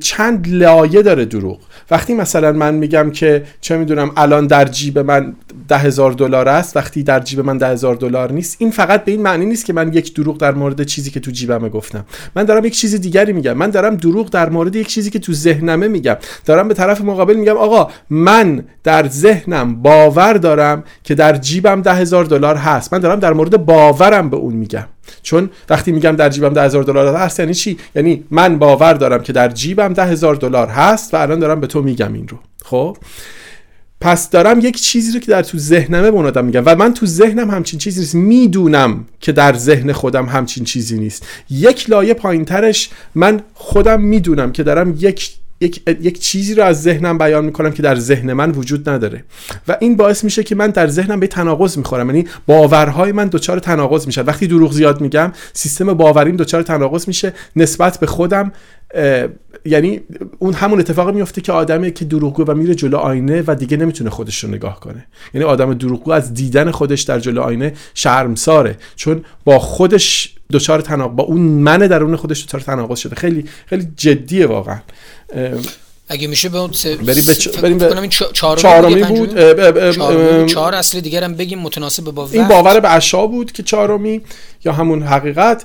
چند 0.00 0.48
لایه 0.48 1.02
داره 1.02 1.24
دروغ. 1.24 1.58
وقتی 1.90 2.14
مثلا 2.14 2.52
من 2.52 2.74
میگم 2.74 3.10
که 3.10 3.42
چه 3.60 3.76
می‌دونم 3.76 4.10
الان 4.16 4.46
در 4.46 4.64
جیب 4.64 4.98
من 4.98 5.36
ده 5.68 5.78
هزار 5.78 6.12
دلار 6.12 6.48
است 6.48 6.76
وقتی 6.76 7.02
در 7.02 7.20
جیب 7.20 7.40
من 7.40 7.58
ده 7.58 7.68
هزار 7.68 7.94
دلار 7.94 8.32
نیست 8.32 8.56
این 8.60 8.70
فقط 8.70 9.04
به 9.04 9.12
این 9.12 9.22
معنی 9.22 9.46
نیست 9.46 9.64
که 9.64 9.72
من 9.72 9.92
یک 9.92 10.14
دروغ 10.14 10.38
در 10.38 10.54
مورد 10.54 10.82
چیزی 10.82 11.10
که 11.10 11.20
تو 11.20 11.30
جیبمه 11.30 11.68
گفتم. 11.68 12.04
من 12.36 12.44
دارم 12.44 12.64
یک 12.64 12.74
چیز 12.76 13.00
دیگری 13.00 13.32
میگم. 13.32 13.52
من 13.52 13.70
دارم 13.70 13.96
دروغ 13.96 14.30
در 14.30 14.50
مورد 14.50 14.76
یک 14.76 14.86
چیزی 14.86 15.10
که 15.10 15.18
تو 15.18 15.32
ذهنمه 15.32 15.88
میگم. 15.88 16.16
دارم 16.44 16.68
به 16.68 16.74
طرف 16.74 17.00
مقابل 17.00 17.34
میگم 17.34 17.56
آقا 17.56 17.90
من 18.10 18.64
در 18.84 19.08
ذهنم 19.08 19.82
باور 19.82 20.32
دارم 20.32 20.84
که 21.04 21.14
در 21.14 21.36
جیبم 21.36 21.82
ده 21.82 21.94
هزار 21.94 22.24
دلار 22.24 22.56
هست. 22.56 22.92
من 22.92 22.98
دارم 23.00 23.13
در 23.18 23.32
مورد 23.32 23.64
باورم 23.64 24.30
به 24.30 24.36
اون 24.36 24.54
میگم. 24.54 24.86
چون 25.22 25.50
وقتی 25.68 25.92
میگم 25.92 26.16
در 26.16 26.28
جیبم 26.28 26.48
ده 26.48 26.62
هزار 26.62 26.82
دلار 26.82 27.16
هست 27.16 27.40
یعنی 27.40 27.54
چی؟ 27.54 27.78
یعنی 27.94 28.24
من 28.30 28.58
باور 28.58 28.94
دارم 28.94 29.22
که 29.22 29.32
در 29.32 29.48
جیبم 29.48 29.92
ده 29.92 30.04
هزار 30.04 30.34
دلار 30.34 30.68
هست 30.68 31.14
و 31.14 31.16
الان 31.16 31.38
دارم 31.38 31.60
به 31.60 31.66
تو 31.66 31.82
میگم 31.82 32.12
این 32.12 32.28
رو. 32.28 32.38
خب؟ 32.64 32.96
پس 34.00 34.30
دارم 34.30 34.60
یک 34.60 34.80
چیزی 34.80 35.12
رو 35.12 35.20
که 35.20 35.26
در 35.26 35.42
تو 35.42 35.58
ذهنمه 35.58 36.10
به 36.10 36.18
آدم 36.18 36.44
میگم 36.44 36.62
و 36.66 36.76
من 36.76 36.94
تو 36.94 37.06
ذهنم 37.06 37.50
همچین 37.50 37.78
چیزی 37.78 38.00
نیست. 38.00 38.14
می‌دونم 38.14 39.04
که 39.20 39.32
در 39.32 39.54
ذهن 39.54 39.92
خودم 39.92 40.26
همچین 40.26 40.64
چیزی 40.64 40.98
نیست. 40.98 41.26
یک 41.50 41.90
لایه 41.90 42.14
پایینترش 42.14 42.90
من 43.14 43.40
خودم 43.54 44.00
می‌دونم 44.00 44.52
که 44.52 44.62
دارم 44.62 44.94
یک 44.98 45.30
یک, 45.60 45.82
یک 46.00 46.20
چیزی 46.20 46.54
رو 46.54 46.64
از 46.64 46.82
ذهنم 46.82 47.18
بیان 47.18 47.44
می‌کنم 47.44 47.70
که 47.70 47.82
در 47.82 47.96
ذهن 47.96 48.32
من 48.32 48.50
وجود 48.50 48.88
نداره. 48.88 49.24
و 49.68 49.76
این 49.80 49.96
باعث 49.96 50.24
میشه 50.24 50.42
که 50.42 50.54
من 50.54 50.70
در 50.70 50.88
ذهنم 50.88 51.20
به 51.20 51.26
تناقض 51.26 51.78
می‌خورم. 51.78 52.06
یعنی 52.06 52.26
باورهای 52.46 53.12
من 53.12 53.28
دچار 53.28 53.58
تناقض 53.58 54.06
میشه 54.06 54.22
وقتی 54.22 54.46
دروغ 54.46 54.72
زیاد 54.72 55.00
میگم 55.00 55.32
سیستم 55.52 55.94
باوریم 55.94 56.36
دچار 56.36 56.62
تناقض 56.62 57.08
میشه 57.08 57.32
نسبت 57.56 58.00
به 58.00 58.06
خودم 58.06 58.52
یعنی 59.64 60.00
اون 60.38 60.54
همون 60.54 60.80
اتفاق 60.80 61.14
میفته 61.14 61.40
که 61.40 61.52
آدمی 61.52 61.92
که 61.92 62.04
دروغگو 62.04 62.44
و 62.44 62.54
میره 62.54 62.74
جلو 62.74 62.96
آینه 62.96 63.44
و 63.46 63.54
دیگه 63.54 63.76
نمی‌تونه 63.76 64.10
خودش 64.10 64.44
رو 64.44 64.50
نگاه 64.50 64.80
کنه. 64.80 65.06
یعنی 65.34 65.44
آدم 65.44 65.74
دروغگو 65.74 66.12
از 66.12 66.34
دیدن 66.34 66.70
خودش 66.70 67.02
در 67.02 67.20
جلو 67.20 67.40
آینه 67.40 67.72
شرمساره. 67.94 68.76
چون 68.96 69.24
با 69.44 69.58
خودش 69.58 70.34
دچار 70.52 70.80
تناقض 70.80 71.16
با 71.16 71.24
اون 71.24 71.40
من 71.40 71.78
درون 71.78 72.16
خودش 72.16 72.44
دچار 72.44 72.60
تناقض 72.60 72.98
شده. 72.98 73.16
خیلی 73.16 73.44
خیلی 73.66 73.88
جدیه 73.96 74.46
واقعا. 74.46 74.78
اگه 76.08 76.28
میشه 76.28 76.48
به 76.48 76.58
اون 76.58 76.72
سه 76.72 76.96
بریم 76.96 77.24
به 77.26 77.34
چ... 77.34 77.48
بریم 77.48 77.78
به 77.78 78.08
چهارمی 78.32 79.02
بود 79.02 79.36
چهار 80.46 80.74
اصل 80.74 81.00
دیگرم 81.00 81.34
بگیم 81.34 81.58
متناسب 81.58 82.04
با 82.04 82.28
این 82.32 82.48
باور 82.48 82.80
به 82.80 82.94
اشا 82.94 83.26
بود 83.26 83.52
که 83.52 83.62
چهارمی 83.62 84.20
یا 84.64 84.72
همون 84.72 85.02
حقیقت 85.02 85.64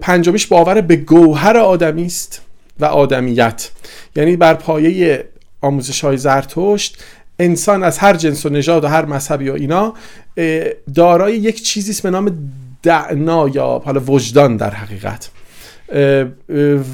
پنجمیش 0.00 0.46
باور 0.46 0.80
به 0.80 0.96
گوهر 0.96 1.56
آدمی 1.56 2.06
است 2.06 2.40
و 2.80 2.84
آدمیت. 2.84 3.70
یعنی 4.16 4.36
بر 4.36 4.54
پایه 4.54 5.24
آموزش 5.60 6.04
های 6.04 6.16
زرتشت 6.16 6.98
انسان 7.38 7.82
از 7.82 7.98
هر 7.98 8.16
جنس 8.16 8.46
و 8.46 8.48
نژاد 8.48 8.84
و 8.84 8.88
هر 8.88 9.04
مذهبی 9.04 9.48
و 9.48 9.52
اینا 9.52 9.94
دارای 10.94 11.36
یک 11.36 11.62
چیزی 11.62 11.90
است 11.90 12.02
به 12.02 12.10
نام 12.10 12.52
دعنا 12.82 13.48
یا 13.48 13.82
حالا 13.84 14.00
وجدان 14.00 14.56
در 14.56 14.70
حقیقت. 14.70 15.30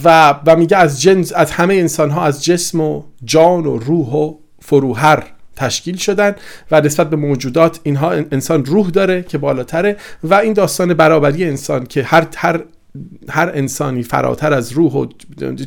و 0.04 0.34
و 0.46 0.56
میگه 0.56 0.76
از 0.76 1.02
جنس 1.02 1.32
از 1.32 1.50
همه 1.50 1.74
انسان 1.74 2.10
ها 2.10 2.24
از 2.24 2.44
جسم 2.44 2.80
و 2.80 3.02
جان 3.24 3.66
و 3.66 3.78
روح 3.78 4.12
و 4.12 4.34
فروهر 4.60 5.22
تشکیل 5.56 5.96
شدن 5.96 6.34
و 6.70 6.80
نسبت 6.80 7.10
به 7.10 7.16
موجودات 7.16 7.80
اینها 7.82 8.10
انسان 8.10 8.64
روح 8.64 8.90
داره 8.90 9.22
که 9.22 9.38
بالاتره 9.38 9.96
و 10.24 10.34
این 10.34 10.52
داستان 10.52 10.94
برابری 10.94 11.44
انسان 11.44 11.86
که 11.86 12.02
هر 12.02 12.26
هر 12.36 12.64
هر 13.28 13.52
انسانی 13.54 14.02
فراتر 14.02 14.52
از 14.52 14.72
روح 14.72 14.92
و 14.92 15.06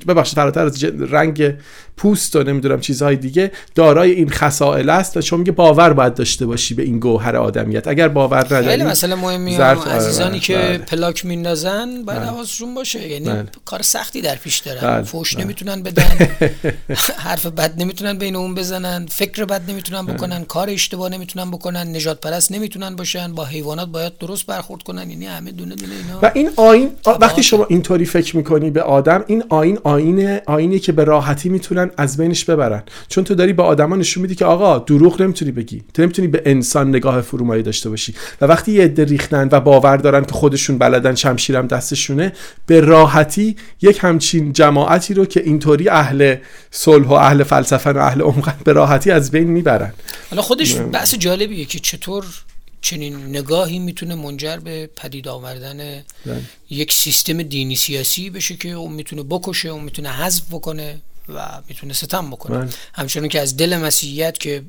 ببخشید 0.07 0.36
فراتر 0.36 0.65
از 0.65 0.84
رنگ 0.84 1.53
پوست 1.98 2.36
و 2.36 2.43
نمی‌دونم 2.43 2.80
چیزهای 2.80 3.16
دیگه 3.16 3.52
دارای 3.76 4.12
این 4.12 4.30
خصائل 4.30 4.89
است 4.89 5.18
و 5.18 5.22
چون 5.22 5.39
میگه 5.39 5.52
باور 5.52 5.93
باید 5.93 6.14
داشته 6.14 6.45
باشی 6.45 6.74
به 6.74 6.84
این 6.84 7.00
گوهر 7.00 7.36
آدمیت. 7.36 7.88
اگر 7.88 8.08
باور 8.08 8.45
نداری 8.45 8.68
خیلی 8.68 8.84
مسئله 8.84 9.16
مهمی 9.16 9.56
عزیزانی 9.56 10.30
آره، 10.30 10.39
که 10.39 10.58
بله. 10.58 10.78
پلاک 10.78 11.26
میندازن 11.26 12.04
باید 12.06 12.20
بله. 12.20 12.30
حواسشون 12.30 12.76
باشه. 12.76 13.08
یعنی 13.08 13.26
بله. 13.26 13.45
کار 13.66 13.82
سختی 13.82 14.22
در 14.22 14.36
پیش 14.36 14.58
دارن. 14.58 14.82
بله. 14.82 15.04
فوش 15.04 15.36
بله. 15.36 15.43
نمی‌تونن 15.43 15.84
بدن. 15.84 16.04
حرف 17.26 17.45
بد 17.45 17.82
نمی‌تونن 17.82 18.18
بین 18.18 18.36
اون 18.36 18.56
بزنن. 18.56 19.06
فکر 19.10 19.45
بد 19.45 19.62
نمی‌تونن 19.70 20.06
بکنن. 20.06 20.43
کار 20.45 20.70
اشتباه 20.70 21.10
نمی‌تونن 21.10 21.52
بکنن. 21.52 21.95
نجات 21.95 22.22
پرست 22.22 22.52
نمی‌تونن 22.52 22.95
باشن. 22.95 23.36
با 23.36 23.45
حیوانات 23.45 23.89
باید 23.89 24.18
درست 24.18 24.45
برخورد 24.45 24.84
کنن. 24.84 25.10
یعنی 25.10 25.26
همه 25.26 25.52
دونه 25.52 25.76
دونه 25.76 25.93
اینا. 25.93 26.20
و 26.22 26.32
این 26.36 26.50
آین 26.56 26.89
وقتی 27.22 27.43
شما 27.43 27.66
اینطوری 27.70 28.06
فکر 28.06 28.38
می‌کنی 28.38 28.70
به 28.70 28.82
آدم 28.82 29.24
این 29.28 29.43
آین 29.50 29.80
آینه 29.84 30.41
آینی 30.45 30.80
که 30.80 30.91
به 30.91 31.04
راحتی 31.04 31.50
می‌تونن 31.50 31.87
از 31.98 32.18
بینش 32.18 32.46
ببرن. 32.46 32.84
چون 33.10 33.24
تو 33.24 33.36
داری 33.36 33.54
به 33.54 33.64
آدما 33.64 33.96
نشون 33.96 34.22
میدی 34.22 34.36
که 34.36 34.46
آقا 34.46 34.80
دروغ 34.80 35.22
نمی‌تونی 35.22 35.52
بگی. 35.52 35.84
تو 35.94 36.02
نمی‌تونی 36.02 36.28
به 36.28 36.42
انسان 36.46 36.90
نگاه 36.90 37.22
فرومایی 37.22 37.64
داشته 37.64 37.90
باشی. 37.90 38.14
و 38.42 38.46
وقتی 38.46 38.72
یه 38.72 38.84
عده 38.84 39.04
ریختن 39.04 39.50
و 39.52 39.60
باور 39.60 39.98
دارن 39.98 40.26
که 40.26 40.32
خودشون 40.32 40.78
بلدن 40.78 41.16
شمشیرم 41.16 41.68
دستشونه 41.68 42.34
به 42.66 42.80
راحتی 42.80 43.56
یک 43.82 43.98
همچین 44.02 44.54
جماعتی 44.54 45.14
رو 45.14 45.26
که 45.26 45.42
اینطوری 45.44 45.90
اهل 45.90 46.36
صلح 46.72 47.08
و 47.08 47.14
اهل 47.14 47.44
فلسفه 47.44 47.90
و 47.90 47.98
اهل 47.98 48.22
عمقن 48.22 48.56
به 48.64 48.74
راحتی 48.74 49.12
از 49.12 49.32
بین 49.32 49.48
می‌برن. 49.48 49.94
حالا 50.30 50.42
خودش 50.42 50.76
بحث 50.76 51.16
جالبیه 51.16 51.66
که 51.66 51.80
چطور 51.80 52.26
چنین 52.82 53.16
نگاهی 53.28 53.80
می‌تونه 53.80 54.16
منجر 54.16 54.58
به 54.58 54.90
پدید 54.96 55.28
آوردن 55.28 55.78
بله. 56.26 56.42
یک 56.70 56.94
سیستم 56.94 57.44
دینی 57.44 57.76
سیاسی 57.76 58.30
بشه 58.30 58.56
که 58.56 58.70
اون 58.70 58.94
می‌تونه 58.94 59.24
بکشه 59.24 59.70
اون 59.70 59.84
می‌تونه 59.84 60.10
حذف 60.10 60.44
بکنه. 60.52 60.98
و 61.30 61.61
می‌تونه 61.67 61.93
ستم 61.93 62.32
بکنه 62.32 62.57
من. 62.57 62.69
همچنان 62.93 63.30
که 63.30 63.41
از 63.41 63.57
دل 63.57 63.78
مسیحیت 63.78 64.38
که 64.38 64.63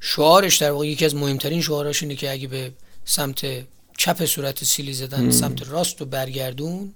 شعارش 0.00 0.56
در 0.56 0.70
واقع 0.70 0.86
یکی 0.86 1.04
از 1.04 1.14
مهمترین 1.14 1.62
شعاراش 1.62 2.02
اینه 2.02 2.16
که 2.16 2.32
اگه 2.32 2.48
به 2.48 2.72
سمت 3.04 3.46
چپ 3.98 4.24
صورت 4.24 4.64
سیلی 4.64 4.92
زدن 4.92 5.30
سمت 5.30 5.68
راست 5.68 6.02
و 6.02 6.04
برگردون 6.04 6.94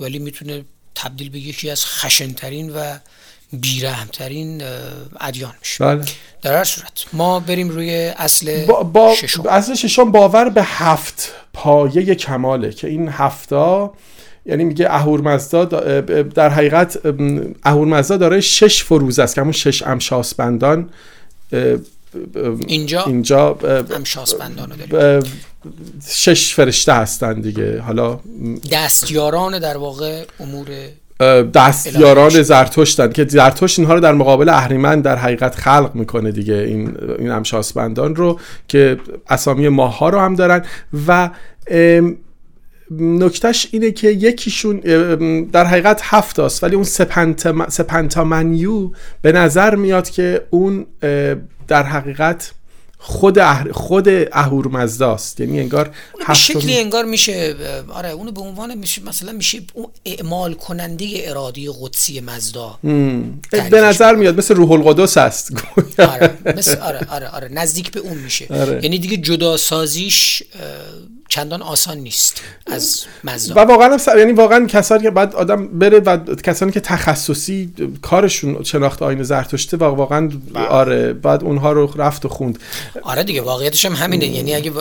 ولی 0.00 0.18
می‌تونه 0.18 0.64
تبدیل 0.94 1.30
به 1.30 1.38
یکی 1.38 1.70
از 1.70 1.84
خشنترین 1.84 2.70
و 2.74 2.98
بیرحمترین 3.52 4.62
ادیان 5.20 5.54
میشه 5.60 5.84
بله. 5.84 6.04
در 6.42 6.56
هر 6.56 6.64
صورت 6.64 7.04
ما 7.12 7.40
بریم 7.40 7.68
روی 7.68 8.12
اصل 8.16 8.66
با, 8.66 8.82
با 8.82 9.14
ششم 9.14 9.46
اصل 9.46 9.74
ششم 9.74 10.12
باور 10.12 10.48
به 10.48 10.62
هفت 10.62 11.32
پایه 11.52 12.14
کماله 12.14 12.72
که 12.72 12.86
این 12.86 13.08
هفتا 13.08 13.94
یعنی 14.48 14.64
میگه 14.64 14.86
اهورمزدا 14.90 15.64
در 16.34 16.48
حقیقت 16.48 16.98
اهورمزدا 17.62 18.16
داره 18.16 18.40
شش 18.40 18.84
فروز 18.84 19.18
است 19.18 19.34
که 19.34 19.40
همون 19.40 19.52
شش 19.52 19.82
امشاسبندان 19.82 20.88
اینجا 22.66 23.04
اینجا 23.04 23.58
امشاسبندان 23.94 24.72
شش 26.08 26.54
فرشته 26.54 26.92
هستن 26.92 27.40
دیگه. 27.40 27.80
حالا 27.80 28.20
دستیاران 28.72 29.58
در 29.58 29.76
واقع 29.76 30.24
امور 30.40 30.66
دستیاران 31.54 32.42
زرتشتن 32.42 33.12
که 33.12 33.26
زرتشت 33.28 33.78
اینها 33.78 33.94
رو 33.94 34.00
در 34.00 34.12
مقابل 34.12 34.48
اهریمن 34.48 35.00
در 35.00 35.16
حقیقت 35.16 35.54
خلق 35.54 35.90
می‌کنه 35.94 36.32
دیگه 36.32 36.54
این 36.54 36.96
این 37.18 37.30
امشاسبندان 37.30 38.16
رو 38.16 38.40
که 38.68 38.98
اسامی 39.28 39.68
ماه 39.68 39.98
ها 39.98 40.08
رو 40.08 40.18
هم 40.18 40.34
دارن 40.34 40.64
و 41.08 41.30
نکتهش 42.90 43.68
اینه 43.70 43.90
که 43.90 44.10
یکیشون 44.10 44.80
در 45.52 45.64
حقیقت 45.64 46.00
هفت 46.04 46.38
است 46.38 46.64
ولی 46.64 46.74
اون 46.74 46.84
سپنتا 47.68 48.24
منیو 48.24 48.90
به 49.22 49.32
نظر 49.32 49.74
میاد 49.74 50.10
که 50.10 50.46
اون 50.50 50.86
در 51.68 51.82
حقیقت 51.82 52.52
خود 52.98 53.38
اح... 53.38 53.72
خود 53.72 54.08
اهورمزداست. 54.32 55.40
یعنی 55.40 55.60
انگار 55.60 55.90
به 56.28 56.34
شکلی 56.34 56.78
انگار 56.78 57.04
میشه 57.04 57.54
آره 57.88 58.10
اونو 58.10 58.32
به 58.32 58.40
عنوان 58.40 58.74
میشه 58.74 59.02
مثلا 59.02 59.32
میشه 59.32 59.58
اون 59.74 59.86
اعمال 60.04 60.54
کننده 60.54 61.06
ارادی 61.14 61.70
قدسی 61.80 62.20
مزدا 62.20 62.78
به 63.70 63.80
نظر 63.80 64.14
میاد 64.14 64.38
مثل 64.38 64.54
روح 64.54 64.72
القدس 64.72 65.16
است. 65.16 65.52
آره 65.98 66.38
مثل 66.56 66.78
آره 66.78 67.00
آره 67.08 67.28
آره 67.28 67.48
نزدیک 67.48 67.90
به 67.90 68.00
اون 68.00 68.18
میشه. 68.18 68.46
آره. 68.50 68.80
یعنی 68.82 68.98
دیگه 68.98 69.16
جدا 69.16 69.56
سازیش 69.56 70.42
چندان 71.36 71.62
آسان 71.62 71.98
نیست 71.98 72.42
از 72.66 73.04
مزدا 73.24 73.54
و 73.54 73.58
واقعا 73.58 73.98
یعنی 74.18 74.32
واقعا 74.32 74.66
کسانی 74.66 75.02
که 75.02 75.10
بعد 75.10 75.34
آدم 75.34 75.68
بره 75.68 76.00
و 76.00 76.16
کسانی 76.34 76.72
که 76.72 76.80
تخصصی 76.80 77.72
کارشون 78.02 78.62
شناخت 78.62 79.02
آینه 79.02 79.22
زرتشته 79.22 79.76
و 79.76 79.84
واقعا 79.84 80.30
بله. 80.54 80.64
آره 80.64 81.12
بعد 81.12 81.44
اونها 81.44 81.72
رو 81.72 81.92
رفت 81.96 82.24
و 82.24 82.28
خوند. 82.28 82.58
آره 83.02 83.24
دیگه 83.24 83.42
واقعیتش 83.42 83.84
هم 83.84 83.92
همینه. 83.92 84.26
یعنی 84.26 84.54
اگه 84.54 84.72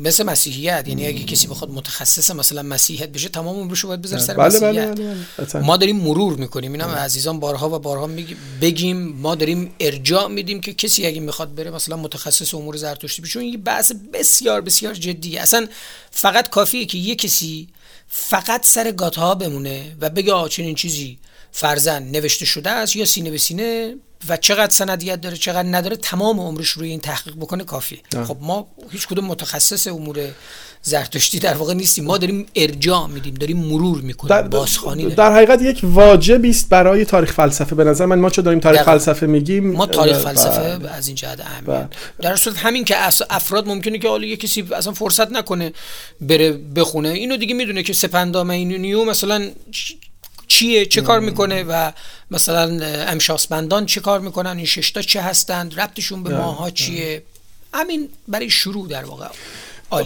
مثل 0.00 0.24
مسیحیت 0.24 0.84
یعنی 0.88 1.06
اگه 1.06 1.24
کسی 1.24 1.46
بخواد 1.46 1.70
متخصص 1.70 2.30
مثلا 2.30 2.62
مسیحیت 2.62 3.08
بشه 3.08 3.28
تمام 3.28 3.56
عمرش 3.56 3.84
باید 3.84 4.02
بذاره 4.02 4.22
سر 4.22 4.34
بله 4.34 4.46
مسیحیت. 4.46 4.96
بله 4.96 5.16
بله 5.52 5.62
ما 5.62 5.76
داریم 5.76 5.96
مرور 5.96 6.36
می‌کنیم. 6.36 6.72
اینا 6.72 6.86
عزیزان 6.86 7.40
بارها 7.40 7.70
و 7.70 7.78
بارها 7.78 8.10
بگیم 8.60 8.96
ما 8.96 9.34
داریم 9.34 9.74
ارجاع 9.80 10.28
میدیم 10.28 10.60
که 10.60 10.74
کسی 10.74 11.06
اگه 11.06 11.20
می‌خواد 11.20 11.54
بره 11.54 11.70
مثلا 11.70 11.96
متخصص 11.96 12.54
امور 12.54 12.76
زرتشتی 12.76 13.22
بشه 13.22 13.40
این 13.40 13.62
بحث 13.62 13.92
بسیار 14.12 14.60
بسیار 14.60 14.94
جدیه. 14.94 15.40
اصلا 15.40 15.66
فقط 16.10 16.48
کافیه 16.50 16.84
که 16.84 16.98
یه 16.98 17.14
کسی 17.14 17.68
فقط 18.08 18.66
سر 18.66 18.92
گاتها 18.92 19.34
بمونه 19.34 19.96
و 20.00 20.10
بگه 20.10 20.32
آ 20.32 20.48
چنین 20.48 20.74
چیزی 20.74 21.18
فرزن 21.52 22.02
نوشته 22.02 22.46
شده 22.46 22.70
است 22.70 22.96
یا 22.96 23.04
سینه 23.04 23.30
به 23.30 23.38
سینه 23.38 23.94
و 24.28 24.36
چقدر 24.36 24.72
سندیت 24.72 25.20
داره 25.20 25.36
چقدر 25.36 25.68
نداره 25.68 25.96
تمام 25.96 26.40
عمرش 26.40 26.68
روی 26.68 26.88
این 26.88 27.00
تحقیق 27.00 27.34
بکنه 27.34 27.64
کافیه. 27.64 27.98
خب 28.28 28.36
ما 28.40 28.66
هیچ 28.90 29.08
کدوم 29.08 29.24
متخصص 29.24 29.86
امور 29.86 30.18
زرتشتی 30.82 31.38
در 31.38 31.54
واقع 31.54 31.74
نیستیم. 31.74 32.04
ما 32.04 32.18
داریم 32.18 32.46
ارجاع 32.56 33.06
میدیم 33.06 33.34
داریم 33.34 33.56
مرور 33.56 34.00
می‌کنیم 34.00 34.36
در 34.36 34.48
بازخوانی 34.48 35.02
داریم. 35.02 35.16
در 35.16 35.32
حقیقت 35.32 35.62
یک 35.62 35.80
واجبی 35.82 36.50
است 36.50 36.68
برای 36.68 37.04
تاریخ 37.04 37.32
فلسفه. 37.32 37.74
به 37.74 37.84
نظر 37.84 38.06
من 38.06 38.18
ما 38.18 38.30
چه 38.30 38.42
داریم 38.42 38.60
تاریخ 38.60 38.82
فلسفه 38.82 39.26
میگیم؟ 39.26 39.70
ما 39.70 39.86
تاریخ 39.86 40.18
فلسفه 40.18 40.78
بله. 40.78 40.90
از 40.90 41.06
این 41.06 41.16
جهت 41.16 41.40
اهمیت. 41.40 41.88
در 42.20 42.36
صورت 42.36 42.56
همین 42.56 42.84
که 42.84 43.06
افراد 43.30 43.68
ممکنه 43.68 43.98
که 43.98 44.08
حالا 44.08 44.34
کسی 44.34 44.64
اصلا 44.76 44.92
فرصت 44.92 45.32
نکنه 45.32 45.72
بره 46.20 46.52
بخونه 46.52 47.08
اینو 47.08 47.36
دیگه 47.36 47.54
می‌دونه 47.54 47.82
که 47.82 47.92
سپندام 47.92 48.50
اینو 48.50 49.04
مثلا 49.04 49.50
چیه 50.50 50.86
چه 50.86 51.00
کار 51.00 51.20
می‌کنه 51.20 51.62
و 51.62 51.92
مثلا 52.30 52.84
امشاسبندان 52.84 53.86
چه 53.86 54.00
کار 54.00 54.20
می‌کنن 54.20 54.56
این 54.56 54.66
ششتا 54.66 55.02
چه 55.02 55.20
هستند 55.20 55.80
ربطشون 55.80 56.22
به 56.22 56.36
ماها 56.36 56.70
چیه؟ 56.70 57.22
همین 57.74 58.08
برای 58.28 58.50
شروع 58.50 58.88
در 58.88 59.04
واقع. 59.04 59.26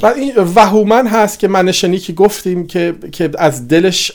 و 0.03 0.07
این 0.07 0.33
وهومن 0.37 1.07
هست 1.07 1.39
که 1.39 1.49
منشنی 1.49 1.99
که 1.99 2.13
گفتیم 2.13 2.67
که 2.67 2.95
که 3.13 3.31
از 3.39 3.69
دلش 3.69 4.13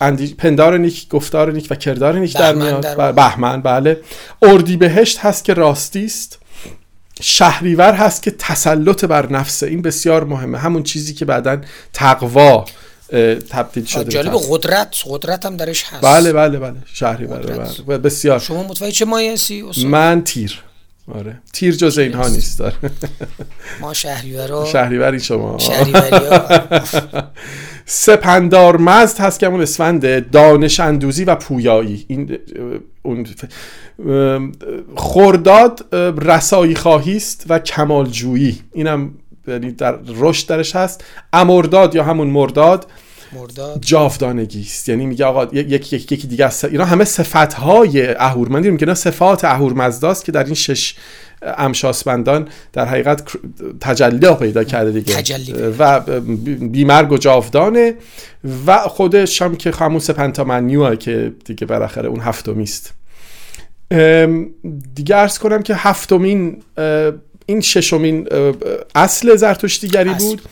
اندی... 0.00 0.34
پندار 0.34 0.78
نیک 0.78 1.08
گفتار 1.08 1.52
نیک 1.52 1.66
و 1.70 1.74
کردار 1.74 2.18
نیک 2.18 2.36
در 2.36 2.54
میاد. 2.54 3.14
بهمن 3.14 3.62
بله. 3.62 4.00
اردی 4.42 4.76
بهشت 4.76 5.18
هست 5.18 5.44
که 5.44 5.54
راستی 5.54 6.04
است. 6.04 6.38
شهریور 7.20 7.92
هست 7.92 8.22
که 8.22 8.30
تسلط 8.30 9.04
بر 9.04 9.32
نفسه. 9.32 9.66
این 9.66 9.82
بسیار 9.82 10.24
مهمه. 10.24 10.58
همون 10.58 10.82
چیزی 10.82 11.14
که 11.14 11.24
بعدا 11.24 11.60
تقوا 11.92 12.64
تبدیل 13.50 13.84
شده 13.84 14.10
جالب 14.10 14.32
قدرت 14.50 14.94
قدرت 15.06 15.46
هم 15.46 15.56
درش 15.56 15.84
هست. 15.84 16.04
بله 16.04 16.32
بله 16.32 16.58
بله 16.58 16.76
شهری 16.94 17.26
بله 17.26 17.56
بله. 17.86 17.98
بسیار. 17.98 18.38
شما 18.38 18.62
متوجه 18.62 18.92
چه 18.92 19.04
مایه 19.04 19.32
هستی 19.32 19.64
من 19.86 20.24
تیر. 20.24 20.60
آره. 21.14 21.38
تیر 21.52 21.76
جز 21.76 21.98
اینها 21.98 22.28
نیست. 22.28 22.58
داره 22.58 22.74
ما 23.80 23.94
شهریورا. 23.94 24.64
شهریوری 24.64 25.20
شما. 25.20 25.58
سپندار 27.86 28.76
مزد 28.76 29.18
هست 29.18 29.40
که 29.40 29.46
همون 29.46 29.60
اسفند 29.60 30.30
دانش 30.30 30.80
اندوزی 30.80 31.24
و 31.24 31.34
پویایی. 31.34 32.04
این 32.08 32.38
اون 33.02 33.26
خورداد 34.96 35.94
رسایی 36.22 36.74
خواهی 36.74 37.16
است 37.16 37.44
و 37.48 37.58
کمالجویی. 37.58 38.60
اینم 38.72 39.14
یعنی 39.52 39.72
در 39.72 39.98
رشد 40.16 40.48
درش 40.48 40.76
هست. 40.76 41.04
امرداد 41.32 41.94
یا 41.94 42.04
همون 42.04 42.26
مرداد 42.26 42.86
مرداد. 43.32 43.78
جاودانگی 43.80 44.60
است. 44.60 44.88
یعنی 44.88 45.06
میگه 45.06 45.24
آقا 45.24 45.44
یکی 45.44 45.96
یک 45.96 46.12
یکی 46.12 46.26
دیگه 46.26 46.44
است 46.44 46.64
اینا 46.64 46.84
همه 46.84 47.04
صفت 47.04 47.52
های 47.52 48.14
اهورمندی 48.14 48.70
میگه 48.70 48.82
اینا 48.82 48.94
صفات 48.94 49.44
اهورمزداست 49.44 50.24
که 50.24 50.32
در 50.32 50.44
این 50.44 50.54
شش 50.54 50.94
امشاسبندان 51.42 52.48
در 52.72 52.84
حقیقت 52.84 53.22
تجلی 53.80 54.34
پیدا 54.34 54.64
کرده 54.64 54.90
دیگه. 54.90 55.14
تجلی 55.14 55.52
و 55.78 56.00
بیمرگ 56.68 57.12
و 57.12 57.18
جاودانه 57.18 57.94
و 58.66 58.78
خودش 58.78 59.42
هم 59.42 59.56
که 59.56 59.70
همون 59.70 59.98
سپنتامنیوه 59.98 60.96
که 60.96 61.32
دیگه 61.44 61.66
بالاخره 61.66 62.08
اون 62.08 62.20
هفتمی 62.20 62.62
است. 62.62 62.94
دیگه 64.94 65.16
ارز 65.16 65.38
کنم 65.38 65.62
که 65.62 65.74
هفتمین 65.74 66.62
این 67.50 67.60
ششمین 67.60 68.28
اصل 68.94 69.36
زرتشتیگری 69.36 70.14
بود. 70.14 70.42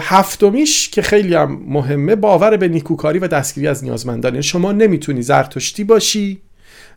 هفتمیش 0.00 0.88
که 0.88 1.02
خیلی 1.02 1.34
هم 1.34 1.62
مهمه 1.66 2.16
باور 2.16 2.56
به 2.56 2.68
نیکوکاری 2.68 3.18
و 3.18 3.28
دستگیری 3.28 3.66
از 3.68 3.84
نیازمندان. 3.84 4.32
یعنی 4.32 4.42
شما 4.42 4.72
نمی‌تونی 4.72 5.22
زرتشتی 5.22 5.84
باشی 5.84 6.40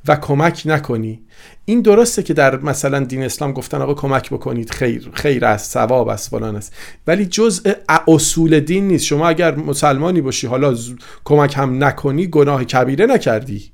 و 0.07 0.15
کمک 0.15 0.61
نکنی. 0.65 1.21
این 1.65 1.81
درسته 1.81 2.23
که 2.23 2.33
در 2.33 2.59
مثلا 2.59 2.99
دین 2.99 3.23
اسلام 3.23 3.51
گفتن 3.51 3.81
آقا 3.81 3.93
کمک 3.93 4.29
بکنید 4.29 4.69
خیر 4.71 5.09
خیر 5.13 5.45
است 5.45 5.71
ثواب 5.71 6.07
است 6.07 6.29
فلان 6.29 6.55
است. 6.55 6.73
ولی 7.07 7.25
جزء 7.25 7.71
اصول 8.07 8.59
دین 8.59 8.87
نیست. 8.87 9.05
شما 9.05 9.27
اگر 9.27 9.55
مسلمانی 9.55 10.21
باشی 10.21 10.47
حالا 10.47 10.75
کمک 11.23 11.53
هم 11.57 11.83
نکنی 11.83 12.27
گناه 12.27 12.65
کبیره 12.65 13.05
نکردی. 13.05 13.71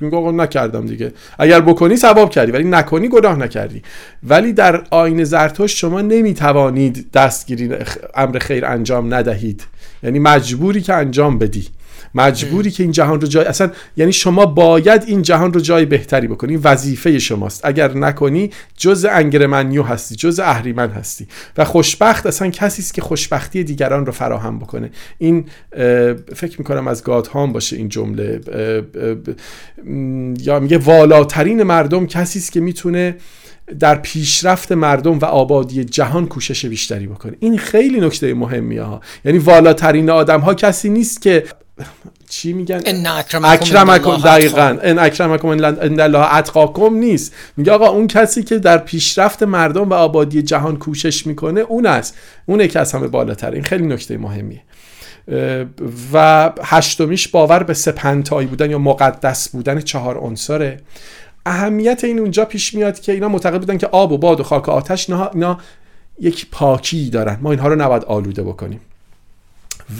میگه 0.00 0.16
آقا 0.16 0.30
نکردم 0.30 0.86
دیگه. 0.86 1.12
اگر 1.38 1.60
بکنی 1.60 1.96
ثواب 1.96 2.30
کردی 2.30 2.52
ولی 2.52 2.64
نکنی 2.64 3.08
گناه 3.08 3.36
نکردی. 3.36 3.82
ولی 4.22 4.52
در 4.52 4.82
آین 4.90 5.24
زرتشت 5.24 5.76
شما 5.76 6.00
نمی‌توانید 6.00 7.10
دستگیری 7.14 7.70
امر 8.14 8.38
خیر 8.38 8.66
انجام 8.66 9.14
ندهید. 9.14 9.64
یعنی 10.02 10.18
مجبوری 10.18 10.80
که 10.80 10.94
انجام 10.94 11.38
بدی. 11.38 11.68
مجبوری 12.14 12.70
که 12.70 12.82
این 12.82 12.92
جهان 12.92 13.20
رو 13.20 13.26
جای 13.26 13.44
اصلا 13.44 13.70
یعنی 13.96 14.12
شما 14.12 14.46
باید 14.46 15.04
این 15.06 15.22
جهان 15.22 15.52
رو 15.52 15.60
جای 15.60 15.86
بهتری 15.86 16.26
بکنی. 16.26 16.56
وظیفه 16.56 17.18
شماست. 17.18 17.60
اگر 17.64 17.94
نکنی 17.94 18.50
جز 18.76 19.06
انگرمنیو 19.10 19.82
هستی 19.82 20.16
جز 20.16 20.40
اهریمن 20.40 20.90
هستی. 20.90 21.26
و 21.56 21.64
خوشبخت 21.64 22.26
اصلا 22.26 22.50
کسی 22.50 22.82
است 22.82 22.94
که 22.94 23.02
خوشبختی 23.02 23.64
دیگران 23.64 24.06
رو 24.06 24.12
فراهم 24.12 24.58
بکنه. 24.58 24.90
این 25.18 25.44
فکر 26.34 26.58
می‌کنم 26.58 26.88
از 26.88 27.04
گادهام 27.04 27.52
باشه 27.52 27.76
این 27.76 27.88
جمله. 27.88 28.40
یا 30.40 30.60
میگه 30.60 30.78
والاترین 30.78 31.62
مردم 31.62 32.06
کسی 32.06 32.38
است 32.38 32.52
که 32.52 32.60
می‌تونه 32.60 33.16
در 33.78 33.94
پیشرفت 33.94 34.72
مردم 34.72 35.18
و 35.18 35.24
آبادی 35.24 35.84
جهان 35.84 36.26
کوشش 36.26 36.66
بیشتری 36.66 37.06
بکنه. 37.06 37.36
این 37.40 37.58
خیلی 37.58 38.00
نکته 38.00 38.34
مهمی 38.34 38.76
ها. 38.76 39.00
یعنی 39.24 39.38
والاترین 39.38 40.10
آدم 40.10 40.40
ها 40.40 40.54
کسی 40.54 40.88
نیست 40.88 41.22
که 41.22 41.44
چی 42.28 42.52
میگن؟ 42.52 42.80
ان 42.86 43.06
اکرمکم 43.06 44.16
دقیقا. 44.16 44.78
ان 44.82 44.98
اکرمکم 44.98 45.48
ان 45.48 46.00
الله 46.00 46.34
اتقاکم 46.34 46.94
نیست. 46.94 47.34
میگه 47.56 47.72
آقا 47.72 47.86
اون 47.86 48.06
کسی 48.06 48.42
که 48.42 48.58
در 48.58 48.78
پیشرفت 48.78 49.42
مردم 49.42 49.90
و 49.90 49.94
آبادی 49.94 50.42
جهان 50.42 50.78
کوشش 50.78 51.26
می‌کنه 51.26 51.60
اون 51.60 51.86
است. 51.86 52.16
اونه 52.46 52.68
که 52.68 52.80
از 52.80 52.92
همه 52.92 53.08
بالاتر 53.08 53.50
این 53.50 53.64
خیلی 53.64 53.86
نکته 53.86 54.18
مهمیه. 54.18 54.60
و 56.12 56.50
هشتمیش 56.62 57.28
باور 57.28 57.62
به 57.62 57.74
سپنتایی 57.74 58.46
بودن 58.46 58.70
یا 58.70 58.78
مقدس 58.78 59.48
بودن 59.48 59.80
چهار 59.80 60.18
عنصره. 60.18 60.80
اهمیت 61.46 62.04
این 62.04 62.18
اونجا 62.18 62.44
پیش 62.44 62.74
میاد 62.74 63.00
که 63.00 63.12
اینا 63.12 63.28
معتقد 63.28 63.58
بودن 63.58 63.78
که 63.78 63.86
آب 63.86 64.12
و 64.12 64.18
باد 64.18 64.40
و 64.40 64.42
خاک 64.42 64.68
و 64.68 64.70
آتش 64.70 65.10
اینا, 65.10 65.30
اینا 65.34 65.58
یک 66.20 66.46
پاکی 66.50 67.10
دارن. 67.10 67.38
ما 67.40 67.50
اینها 67.50 67.68
رو 67.68 67.76
نباید 67.76 68.04
آلوده 68.04 68.42
بکنیم. 68.42 68.80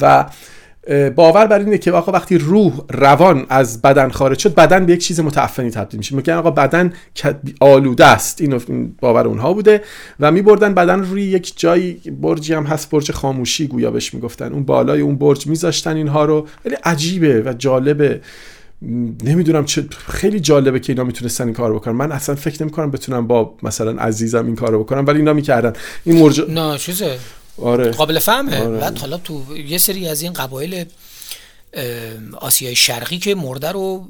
و 0.01 0.27
باور 1.17 1.47
بر 1.47 1.59
اینه 1.59 1.79
که 1.79 1.93
آقا 1.93 2.13
وقتی 2.13 2.39
روح 2.39 2.73
روان 2.91 3.47
از 3.49 3.83
بدن 3.83 4.09
خارج 4.09 4.39
شد 4.39 4.55
بدن 4.55 4.87
به 4.87 4.93
یک 4.93 5.01
چیز 5.01 5.21
متعفنی 5.21 5.71
تبدیل 5.71 5.99
میشه. 5.99 6.17
میگن 6.17 6.35
آقا 6.35 6.51
بدن 6.51 6.93
آلوده 7.61 8.07
است. 8.07 8.41
این 8.41 8.95
باور 9.01 9.27
اونها 9.27 9.53
بوده 9.53 9.83
و 10.21 10.33
میبردن 10.33 10.75
بدن 10.75 11.01
روی 11.01 11.23
یک 11.23 11.53
جایی 11.57 11.93
برجی 11.93 12.55
هم 12.55 12.65
هست 12.65 12.91
برج 12.91 13.13
خاموشی 13.13 13.67
گویا 13.67 13.91
بهش 13.91 14.15
می‌گفتن. 14.15 14.53
اون 14.53 14.65
بالای 14.65 15.01
اون 15.01 15.17
برج 15.17 15.47
میذاشتن 15.47 15.97
اینها 15.97 16.25
رو. 16.25 16.47
خیلی 16.63 16.77
عجیبه 16.85 17.43
و 17.43 17.53
جالبه. 17.53 18.21
نمی‌دونم 19.25 19.65
چه 19.65 19.85
خیلی 20.09 20.41
جالبه 20.41 20.81
که 20.81 20.93
اینا 20.93 21.05
می‌تونستن 21.05 21.45
این 21.45 21.55
کارو 21.55 21.79
بکنن. 21.79 21.95
من 21.95 22.13
اصلا 22.13 22.35
فکر 22.35 22.63
نمی‌کنم 22.63 22.91
بتونم 22.91 23.27
با 23.27 23.55
مثلا 23.63 24.03
عزیزم 24.03 24.47
این 24.47 24.57
کارو 24.57 24.85
بکنم 24.85 25.07
ولی 25.07 25.19
اینا 25.19 25.33
می‌کردن. 25.33 25.73
این 26.05 26.19
مرج 26.19 26.41
نه 26.49 26.79
چیزه 26.79 27.17
آره 27.59 27.91
قابل 27.91 28.19
فهمه 28.19 28.61
آره. 28.61 28.79
بعد 28.79 28.99
حالا 28.99 29.17
تو 29.17 29.57
یه 29.57 29.79
سری 29.79 30.09
از 30.09 30.23
این 30.23 30.33
قبایل 30.33 30.85
آسیای 32.41 32.77
شرقی 32.77 33.19
که 33.19 33.35
مرده 33.35 33.73
رو 33.73 34.09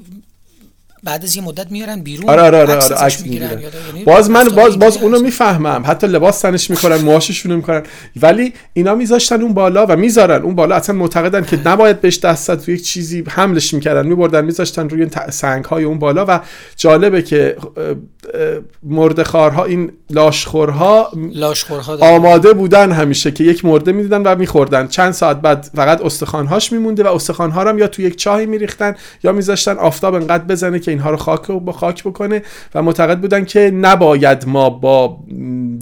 بعد 1.03 1.23
از 1.23 1.35
یه 1.35 1.43
مدت 1.43 1.71
میارن 1.71 2.01
بیرون 2.01 2.29
آره 2.29 2.41
آره 2.41 2.57
آره, 2.57 2.73
آره 2.75 2.95
عکس 2.95 3.21
می‌گیرن. 3.21 3.49
می‌گیرن 3.49 3.71
باز 4.05 4.29
من 4.29 4.43
باز 4.43 4.79
باز 4.79 4.97
اونو. 4.97 5.19
می‌فهمم 5.19 5.83
حتی 5.85 6.07
لباس 6.07 6.39
تنش 6.39 6.69
می‌کنن 6.69 6.95
موهاششون 6.95 7.55
می‌کنن 7.55 7.83
ولی 8.21 8.53
اینا 8.73 8.95
میذاشتن 8.95 9.41
اون 9.41 9.53
بالا 9.53 9.85
و 9.85 9.95
می‌ذارن 9.95 10.41
اون 10.41 10.55
بالا 10.55 10.75
اصلا 10.75 10.95
معتقدن 10.95 11.45
که 11.45 11.59
نباید 11.65 12.01
بهش 12.01 12.19
دست 12.19 12.55
تو 12.55 12.71
یک 12.71 12.83
چیزی 12.83 13.23
حملش 13.27 13.73
می‌کردن 13.73 14.07
میبردن 14.07 14.45
میذاشتن 14.45 14.89
روی 14.89 15.07
سنگ 15.29 15.65
های 15.65 15.83
اون 15.83 15.99
بالا 15.99 16.25
و 16.27 16.39
جالبه 16.77 17.21
که 17.21 17.57
مردخارها 18.83 19.65
این 19.65 19.91
لاشخورها 20.09 21.11
لاشخورها. 21.15 21.97
آماده 22.15 22.53
بودن 22.53 22.91
همیشه 22.91 23.31
که 23.31 23.43
یک 23.43 23.65
مرده 23.65 23.91
می‌دیدن 23.91 24.21
و 24.21 24.35
میخوردن 24.35 24.87
چند 24.87 25.11
ساعت 25.11 25.41
بعد 25.41 25.69
فقط 25.75 26.01
استخوانهاش 26.01 26.71
میمونده 26.71 27.03
و 27.03 27.07
استخوانها 27.07 27.63
رو 27.63 27.69
هم 27.69 27.79
یا 27.79 27.87
تو 27.87 28.01
یک 28.01 28.15
چاهی 28.15 28.45
میریختن 28.45 28.95
یا 29.23 29.31
میذاشتن 29.31 29.77
آفتاب 29.77 30.13
انقدر 30.13 30.43
بزنه 30.43 30.79
که 30.79 30.91
اینها 30.93 31.09
رو 31.11 31.17
خاک 31.17 31.47
با 31.47 31.71
خاک 31.71 32.03
بکنه 32.03 32.41
و 32.75 32.81
معتقد 32.81 33.19
بودن 33.19 33.45
که 33.45 33.59
نباید 33.59 34.47
ما 34.47 34.69
با 34.69 35.17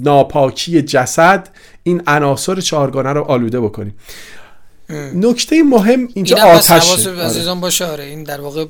ناپاکی 0.02 0.82
جسد 0.82 1.48
این 1.82 2.02
عناصر 2.06 2.60
چهارگانه 2.60 3.12
رو 3.12 3.22
آلوده 3.22 3.60
بکنیم. 3.60 3.94
نکته 5.14 5.62
مهم 5.62 6.08
اینجا 6.14 6.36
این 6.36 6.44
آتش. 6.44 6.70
حواس 6.70 7.06
عزیزان 7.06 7.60
باشه. 7.60 7.84
آره 7.86 8.04
این 8.04 8.24
در 8.24 8.40
واقع 8.40 8.64
ب- 8.64 8.68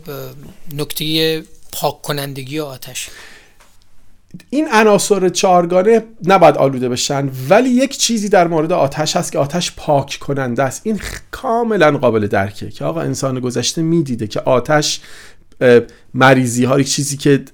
نکته 0.77 1.43
پاک 1.73 2.03
کنندگی 2.03 2.61
آتش. 2.61 3.09
این 4.51 4.69
عناصر 4.73 5.29
چهارگانه 5.29 6.03
نباید 6.27 6.57
آلوده 6.57 6.89
بشن 6.89 7.31
ولی 7.49 7.69
یک 7.69 7.99
چیزی 7.99 8.29
در 8.29 8.49
مورد 8.49 8.73
آتش 8.73 9.17
هست 9.17 9.33
که 9.33 9.39
آتش 9.39 9.73
پاک 9.77 10.19
کننده 10.21 10.63
است. 10.63 10.81
این 10.85 10.99
خ- 10.99 11.19
کاملا 11.31 11.91
قابل 11.99 12.27
درکه 12.27 12.71
که 12.71 12.85
آقا 12.85 13.01
انسان 13.01 13.41
گذشته 13.41 13.83
می‌دیده 13.83 14.27
که 14.27 14.41
آتش 14.41 15.01
اه، 15.61 15.81
مریضی 16.15 16.65
ها 16.65 16.81
یک 16.81 16.89
چیزی 16.89 17.17
که 17.17 17.45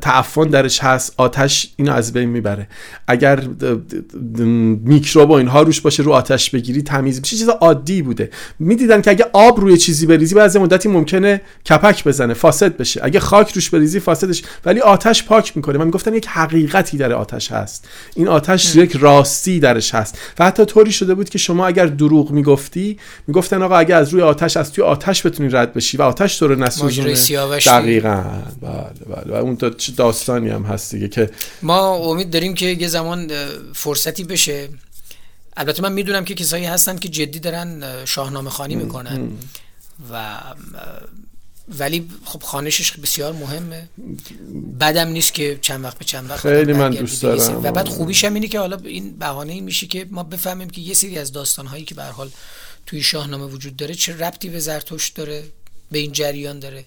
تعفن 0.00 0.44
درش 0.44 0.84
هست 0.84 1.14
آتش 1.16 1.72
اینو 1.76 1.92
از 1.92 2.12
بین 2.12 2.28
می‌بره. 2.28 2.68
اگر 3.06 3.40
میکروب 4.84 5.30
و 5.30 5.32
اینها 5.32 5.62
روش 5.62 5.80
باشه 5.80 6.02
رو 6.02 6.12
آتش 6.12 6.50
بگیری 6.50 6.82
تمیز 6.82 7.20
میشه. 7.20 7.36
چیز 7.36 7.48
عادی 7.48 8.02
بوده. 8.02 8.30
می‌دیدن 8.58 9.02
که 9.02 9.10
اگه 9.10 9.26
آب 9.32 9.60
روی 9.60 9.76
چیزی 9.76 10.06
بریزی 10.06 10.34
بعد 10.34 10.44
از 10.44 10.56
مدتی 10.56 10.88
ممکنه 10.88 11.40
کپک 11.70 12.04
بزنه 12.04 12.34
فاسد 12.34 12.76
بشه. 12.76 13.00
اگه 13.04 13.20
خاک 13.20 13.52
روش 13.52 13.70
بریزی 13.70 14.00
فاسدش. 14.00 14.42
ولی 14.64 14.80
آتش 14.80 15.24
پاک 15.24 15.56
می‌کنه. 15.56 15.78
و 15.78 15.84
می‌گفتن 15.84 16.14
یک 16.14 16.26
حقیقتی 16.26 16.96
در 16.96 17.12
آتش 17.12 17.52
هست. 17.52 17.88
این 18.14 18.28
آتش 18.28 18.76
یک 18.76 18.96
راستی 18.96 19.60
درش 19.60 19.94
هست. 19.94 20.18
و 20.38 20.44
حتی 20.44 20.64
طوری 20.64 20.92
شده 20.92 21.14
بود 21.14 21.28
که 21.28 21.38
شما 21.38 21.66
اگر 21.66 21.86
دروغ 21.86 22.30
می‌گفتی 22.30 22.98
می‌گفتن 23.26 23.62
آقا 23.62 23.76
اگه 23.76 23.94
از 23.94 24.08
روی 24.08 24.22
آتش 24.22 24.56
از 24.56 24.72
توی 24.72 24.84
آتش 24.84 25.26
بتونی 25.26 25.48
رد 25.48 25.72
بشی 25.72 25.96
و 25.96 26.02
آتش 26.02 26.38
تو 26.38 26.48
رو 26.48 26.54
نسوزونه. 26.54 27.14
سیاوش 27.14 27.64
دقیقا 28.10 28.42
بله 28.60 29.16
بله. 29.16 29.32
و 29.32 29.34
اون 29.34 29.56
تا- 29.56 29.70
چه 29.70 29.92
داستانی 29.92 30.48
هم 30.48 30.62
هست 30.62 30.94
دیگه 30.94 31.08
که 31.08 31.30
ما 31.62 31.94
امید 31.94 32.30
داریم 32.30 32.54
که 32.54 32.66
یه 32.66 32.88
زمان 32.88 33.32
فرصتی 33.72 34.24
بشه. 34.24 34.68
البته 35.56 35.82
من 35.82 35.92
می‌دونم 35.92 36.24
که 36.24 36.34
کسایی 36.34 36.64
هستن 36.64 36.98
که 36.98 37.08
جدی 37.08 37.38
دارن 37.38 37.82
اه، 37.82 38.04
شاهنامه 38.04 38.50
خانی 38.50 38.74
می‌کنن. 38.74 39.30
و 40.12 40.40
ولی 41.78 42.08
خب 42.24 42.42
خانشش 42.42 42.92
بسیار 42.92 43.32
مهمه. 43.32 43.88
بدم 44.80 45.08
نیست 45.08 45.34
که 45.34 45.58
چند 45.60 45.84
وقت 45.84 45.98
به 45.98 46.04
چند 46.04 46.30
وقت 46.30 46.40
خیلی 46.40 46.72
من 46.72 46.90
دوست 46.90 47.22
دارم. 47.22 47.64
و 47.64 47.72
بعد 47.72 47.88
خوبیش 47.88 48.24
هم 48.24 48.34
اینه 48.34 48.48
که 48.48 48.58
حالا 48.58 48.78
این 48.84 49.18
بهانه 49.18 49.60
میشه 49.60 49.86
که 49.86 50.06
ما 50.10 50.22
بفهمیم 50.22 50.70
که 50.70 50.80
یه 50.80 50.94
سری 50.94 51.18
از 51.18 51.32
داستانهایی 51.32 51.84
که 51.84 51.94
به 51.94 52.04
حال 52.04 52.30
توی 52.86 53.02
شاهنامه 53.02 53.44
وجود 53.44 53.76
داره 53.76 53.94
چه 53.94 54.16
ربطی 54.16 54.48
به 54.48 54.60
زرتشت 54.60 55.16
داره 55.16 55.44
به 55.90 55.98
این 55.98 56.12
جریان 56.12 56.58
داره. 56.58 56.84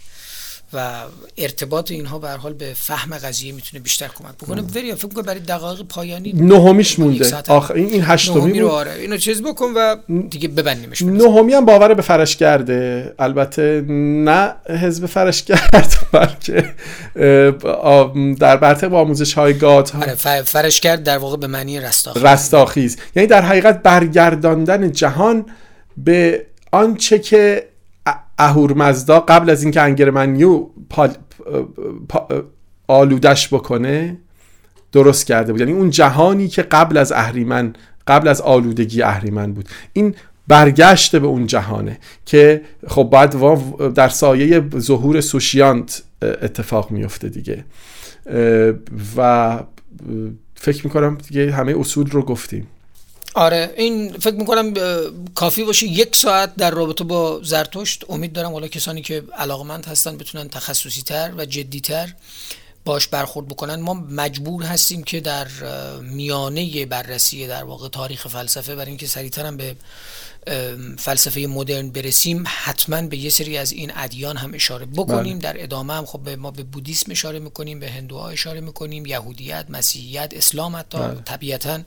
و 0.73 0.91
ارتباط 1.37 1.91
اینها 1.91 2.19
به 2.19 2.27
هر 2.29 2.37
حال 2.37 2.53
به 2.53 2.73
فهم 2.75 3.17
قضیه 3.17 3.51
می‌تونه 3.51 3.83
بیشتر 3.83 4.07
کمک 4.07 4.35
بکنه. 4.41 4.61
وریا 4.61 4.95
فکر 4.95 5.07
کنم 5.07 5.23
برای 5.23 5.39
دقایق 5.39 5.81
پایانی 5.81 6.33
نهمیش 6.33 6.99
مونده. 6.99 7.23
ساعت 7.23 7.49
آخ 7.49 7.71
این 7.71 7.85
این 7.85 8.03
هشتمی 8.05 8.59
رو 8.59 8.67
آره 8.67 8.93
اینو 8.93 9.17
چیز 9.17 9.41
بکن 9.41 9.65
و 9.75 9.95
دیگه 10.29 10.47
ببندیمش. 10.47 11.01
نهمی 11.01 11.53
هم 11.53 11.65
باور 11.65 11.93
به 11.93 12.01
فرشگرده 12.01 13.13
البته 13.19 13.85
نه 13.89 14.53
حزب 14.69 15.05
فرشگرد 15.05 15.93
بلکه 16.13 16.73
اه، 17.15 17.71
آ- 17.71 18.33
در 18.39 18.57
برتق 18.57 18.87
با 18.87 18.99
آموزش 19.01 19.33
های 19.33 19.53
گات 19.53 19.95
آره 19.95 20.15
فرش 20.43 20.79
کرد 20.81 21.03
در 21.03 21.17
واقع 21.17 21.37
به 21.37 21.47
معنی 21.47 21.79
رستاخیز. 21.79 22.23
رستاخیز. 22.23 22.97
یعنی 23.15 23.27
در 23.27 23.41
حقیقت 23.41 23.83
برگرداندن 23.83 24.91
جهان 24.91 25.45
به 25.97 26.45
آنچه 26.71 27.19
که 27.19 27.70
اهورمزدا 28.41 29.19
قبل 29.19 29.49
از 29.49 29.63
اینکه 29.63 29.81
انگرمنیو 29.81 30.65
پال... 30.89 31.09
پا... 32.09 32.27
آلودش 32.87 33.53
بکنه 33.53 34.17
درست 34.91 35.25
کرده 35.25 35.51
بود. 35.51 35.61
یعنی 35.61 35.73
اون 35.73 35.89
جهانی 35.89 36.47
که 36.47 36.61
قبل 36.61 36.97
از 36.97 37.11
اهریمن 37.11 37.73
قبل 38.07 38.27
از 38.27 38.41
آلودگی 38.41 39.01
اهریمن 39.01 39.53
بود. 39.53 39.69
این 39.93 40.15
برگشت 40.47 41.15
به 41.15 41.27
اون 41.27 41.47
جهانه 41.47 41.99
که 42.25 42.61
خب 42.87 43.09
بعد 43.11 43.35
در 43.93 44.09
سایه 44.09 44.63
ظهور 44.77 45.21
سوشیانت 45.21 46.03
اتفاق 46.21 46.91
میفته 46.91 47.29
دیگه. 47.29 47.65
و 49.17 49.59
فکر 50.55 50.87
می‌کنم 50.87 51.17
دیگه 51.27 51.51
همه 51.51 51.79
اصول 51.79 52.09
رو 52.09 52.21
گفتیم. 52.21 52.67
آره 53.35 53.73
این 53.77 54.13
فکر 54.13 54.35
می‌کنم 54.35 54.73
کافی 55.35 55.63
باشه 55.63 55.85
یک 55.85 56.15
ساعت 56.15 56.55
در 56.55 56.71
رابطه 56.71 57.03
با 57.03 57.41
زرتشت. 57.43 58.03
امید 58.09 58.33
دارم 58.33 58.51
حالا 58.51 58.67
کسانی 58.67 59.01
که 59.01 59.23
علاقمند 59.37 59.85
هستن 59.85 60.17
بتونن 60.17 60.49
تخصصی 60.49 61.01
تر 61.01 61.33
و 61.37 61.45
جدی 61.45 61.79
تر 61.81 62.13
باش 62.85 63.07
برخورد 63.07 63.47
بکنن. 63.47 63.75
ما 63.75 63.93
مجبور 63.93 64.63
هستیم 64.63 65.03
که 65.03 65.19
در 65.19 65.47
میانه 66.01 66.85
بررسی 66.85 67.47
در 67.47 67.63
واقع 67.63 67.89
تاریخ 67.89 68.27
فلسفه 68.27 68.75
برای 68.75 68.87
اینکه 68.87 69.07
سریعتر 69.07 69.45
هم 69.45 69.57
به 69.57 69.75
فلسفه 70.97 71.39
مدرن 71.39 71.89
برسیم 71.89 72.43
حتما 72.47 73.01
به 73.01 73.17
یه 73.17 73.29
سری 73.29 73.57
از 73.57 73.71
این 73.71 73.91
ادیان 73.95 74.37
هم 74.37 74.53
اشاره 74.53 74.85
بکنیم. 74.85 75.39
در 75.39 75.63
ادامه 75.63 75.93
هم 75.93 76.05
خب 76.05 76.19
به 76.19 76.35
ما 76.35 76.51
به 76.51 76.63
بودیسم 76.63 77.11
اشاره 77.11 77.39
می‌کنیم 77.39 77.79
به 77.79 77.89
هندوها 77.89 78.29
اشاره 78.29 78.61
می‌کنیم 78.61 79.05
یهودیت 79.05 79.65
مسیحیت 79.69 80.33
اسلام 80.35 80.75
حتی 80.75 80.97
طبیعتا 81.25 81.79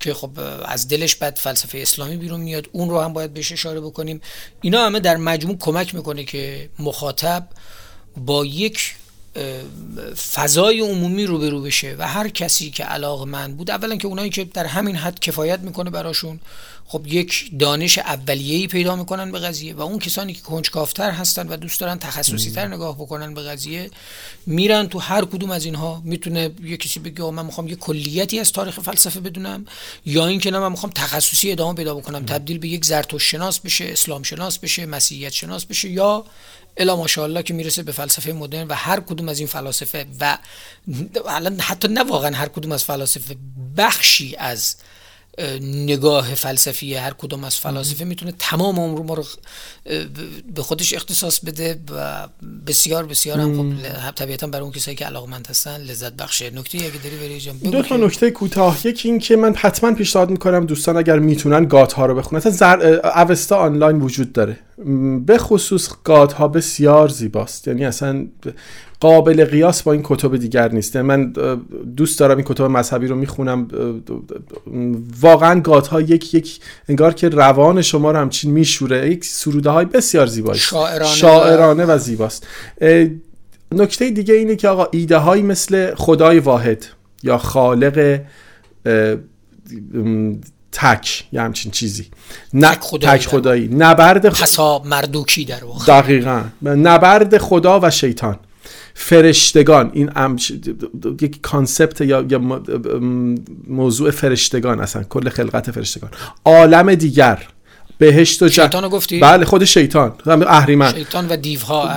که 0.00 0.14
خب 0.14 0.30
از 0.64 0.88
دلش 0.88 1.14
بعد 1.14 1.36
فلسفه 1.36 1.78
اسلامی 1.78 2.16
بیرون 2.16 2.40
میاد. 2.40 2.68
اون 2.72 2.90
رو 2.90 3.00
هم 3.00 3.12
باید 3.12 3.34
بهش 3.34 3.52
اشاره 3.52 3.80
بکنیم. 3.80 4.20
اینا 4.60 4.86
همه 4.86 5.00
در 5.00 5.16
مجموع 5.16 5.56
کمک 5.56 5.94
می‌کنه 5.94 6.24
که 6.24 6.70
مخاطب 6.78 7.48
با 8.16 8.44
یک 8.44 8.94
فضای 10.32 10.80
عمومی 10.80 11.24
روبرو 11.24 11.62
بشه 11.62 11.96
و 11.98 12.08
هر 12.08 12.28
کسی 12.28 12.70
که 12.70 12.84
علاقه 12.84 13.24
من 13.24 13.54
بود 13.54 13.70
اولا 13.70 13.96
که 13.96 14.06
اونایی 14.06 14.30
که 14.30 14.44
در 14.44 14.66
همین 14.66 14.96
حد 14.96 15.20
کفایت 15.20 15.60
می‌کنه 15.60 15.90
براشون 15.90 16.40
خب 16.84 17.06
یک 17.06 17.50
دانش 17.58 17.98
اولیه‌ای 17.98 18.66
پیدا 18.66 18.96
می‌کنن 18.96 19.32
به 19.32 19.38
قضیه 19.38 19.74
و 19.74 19.80
اون 19.80 19.98
کسانی 19.98 20.34
که 20.34 20.40
کنجکاوتر 20.40 21.10
هستن 21.10 21.48
و 21.48 21.56
دوست 21.56 21.80
دارن 21.80 21.98
تخصصی 21.98 22.50
تر 22.50 22.66
نگاه 22.66 22.94
بکنن 22.94 23.34
به 23.34 23.42
قضیه 23.42 23.90
میرن 24.46 24.86
تو 24.86 24.98
هر 24.98 25.24
کدوم 25.24 25.50
از 25.50 25.64
اینها. 25.64 26.02
می‌تونه 26.04 26.50
یه 26.64 26.76
کسی 26.76 27.00
بگه 27.00 27.30
من 27.30 27.46
می‌خوام 27.46 27.68
یه 27.68 27.76
کلیتی 27.76 28.40
از 28.40 28.52
تاریخ 28.52 28.80
فلسفه 28.80 29.20
بدونم 29.20 29.64
یا 30.06 30.26
اینکه 30.26 30.50
نه 30.50 30.58
من 30.58 30.70
می‌خوام 30.70 30.92
تخصصی 30.92 31.52
ادامه 31.52 31.74
پیدا 31.74 31.94
بکنم. 31.94 32.24
تبدیل 32.24 32.58
به 32.58 32.68
یک 32.68 32.84
زرتشت 32.84 33.28
شناس 33.28 33.60
بشه 33.60 33.84
اسلام 33.84 34.22
شناس 34.22 34.58
بشه 34.58 34.86
مسیحیت 34.86 35.32
شناس 35.32 35.64
بشه 35.64 35.90
یا 35.90 36.24
الا 36.76 36.96
ماشاءالله 36.96 37.42
که 37.42 37.54
می‌رسه 37.54 37.82
به 37.82 37.92
فلسفه 37.92 38.32
مدرن 38.32 38.66
و 38.66 38.74
هر 38.74 39.00
کدوم 39.00 39.28
از 39.28 39.38
این 39.38 39.48
فلاسفه 39.48 40.06
و 40.20 40.38
الان 41.28 41.60
حتی 41.60 41.88
نه 41.88 42.02
واقعا 42.02 42.36
هر 42.36 42.48
کدوم 42.48 42.72
از 42.72 42.84
فلاسفه 42.84 43.36
بخشی 43.76 44.36
از 44.36 44.76
نگاه 45.62 46.34
فلسفی 46.34 46.94
هر 46.94 47.12
کدوم 47.18 47.44
از 47.44 47.56
فلاسفه 47.56 48.04
می‌تونه 48.04 48.32
تمام 48.38 48.80
عمر 48.80 49.02
ما 49.02 49.14
رو 49.14 49.24
به 50.54 50.62
خودش 50.62 50.94
اختصاص 50.94 51.40
بده 51.40 51.80
و 51.90 52.28
بسیار 52.66 53.06
بسیار 53.06 53.40
هم 53.40 53.56
خب 53.56 54.10
طبیعتا 54.14 54.46
برای 54.46 54.62
اون 54.62 54.72
کسایی 54.72 54.96
که 54.96 55.04
علاقمند 55.04 55.46
هستن 55.46 55.76
لذت 55.76 56.12
بخشه 56.12 56.50
نکته 56.50 56.78
اگه 56.78 57.02
داری 57.04 57.16
بری 57.16 57.40
جان 57.40 57.56
دو 57.56 57.82
تا 57.82 57.96
نکته 57.96 58.30
کوتاه. 58.30 58.86
یکی 58.86 59.08
این 59.08 59.18
که 59.18 59.36
من 59.36 59.54
حتما 59.54 59.92
پیشنهاد 59.92 60.30
می‌کنم 60.30 60.66
دوستان 60.66 60.96
اگر 60.96 61.18
می‌تونن 61.18 61.64
گات 61.64 61.92
ها 61.92 62.06
رو 62.06 62.14
بخونن. 62.14 62.38
اصلا 62.38 62.52
زر... 62.52 63.00
اوستا 63.16 63.56
آنلاین 63.56 64.00
وجود 64.00 64.32
داره. 64.32 64.58
به 65.26 65.38
خصوص 65.38 65.90
گات 66.04 66.32
ها 66.32 66.48
بسیار 66.48 67.08
زیباست. 67.08 67.68
یعنی 67.68 67.84
اصلا 67.84 68.26
قابل 69.00 69.44
قیاس 69.44 69.82
با 69.82 69.92
این 69.92 70.00
کتب 70.04 70.36
دیگر 70.36 70.72
نیست. 70.72 70.94
یعنی 70.96 71.08
من 71.08 71.32
دوست 71.96 72.18
دارم 72.18 72.36
این 72.36 72.46
کتب 72.48 72.64
مذهبی 72.64 73.06
رو 73.06 73.16
می‌خونم. 73.16 73.68
واقعا 75.20 75.60
گات 75.60 75.86
ها 75.86 76.00
یک 76.00 76.34
یک 76.34 76.60
انگار 76.88 77.14
که 77.14 77.28
روان 77.28 77.82
شما 77.82 78.10
رو 78.10 78.18
همچین 78.18 78.50
میشوره. 78.50 79.10
یک 79.10 79.24
سروده 79.24 79.70
های 79.70 79.84
بسیار 79.84 80.26
زیبایی 80.26 80.58
شاعرانه 80.60 81.12
و- 81.12 81.14
شاعرانه 81.14 81.84
و 81.84 81.98
زیباست. 81.98 82.46
نکته 83.74 84.10
دیگه 84.10 84.34
اینه 84.34 84.56
که 84.56 84.68
آقا 84.68 84.88
ایده 84.92 85.16
هایی 85.16 85.42
مثل 85.42 85.94
خدای 85.94 86.38
واحد 86.38 86.86
یا 87.22 87.38
خالق 87.38 88.20
تک 90.72 91.24
یه 91.32 91.40
همچین 91.40 91.72
چیزی. 91.72 92.06
تک 92.62 92.80
خدایی 92.80 93.18
تک 93.18 93.26
خدایی. 93.26 93.68
نبرد 93.68 94.28
پسا 94.28 94.82
مردوکی 94.84 95.44
در 95.44 95.64
واقع. 95.64 95.86
دقیقا. 95.86 96.42
نبرد 96.62 97.38
خدا 97.38 97.80
و 97.82 97.90
شیطان. 97.90 98.38
فرشتگان. 99.02 99.90
این 99.94 100.10
یک 101.20 101.40
کانسپت 101.40 102.00
یا, 102.00 102.26
یا 102.30 102.62
موضوع 103.68 104.10
فرشتگان 104.10 104.80
اصلا 104.80 105.02
کل 105.02 105.28
خلقت 105.28 105.70
فرشتگان. 105.70 106.10
عالم 106.44 106.94
دیگر. 106.94 107.42
بهشت 107.98 108.42
و 108.42 108.48
جه... 108.48 108.62
شیطان 108.62 108.88
گفتی؟ 108.88 109.20
بله 109.20 109.44
خود 109.44 109.64
شیطان. 109.64 110.12
اهریمن. 110.26 110.94
شیطان 110.94 111.28
و 111.28 111.36
دیوها. 111.36 111.88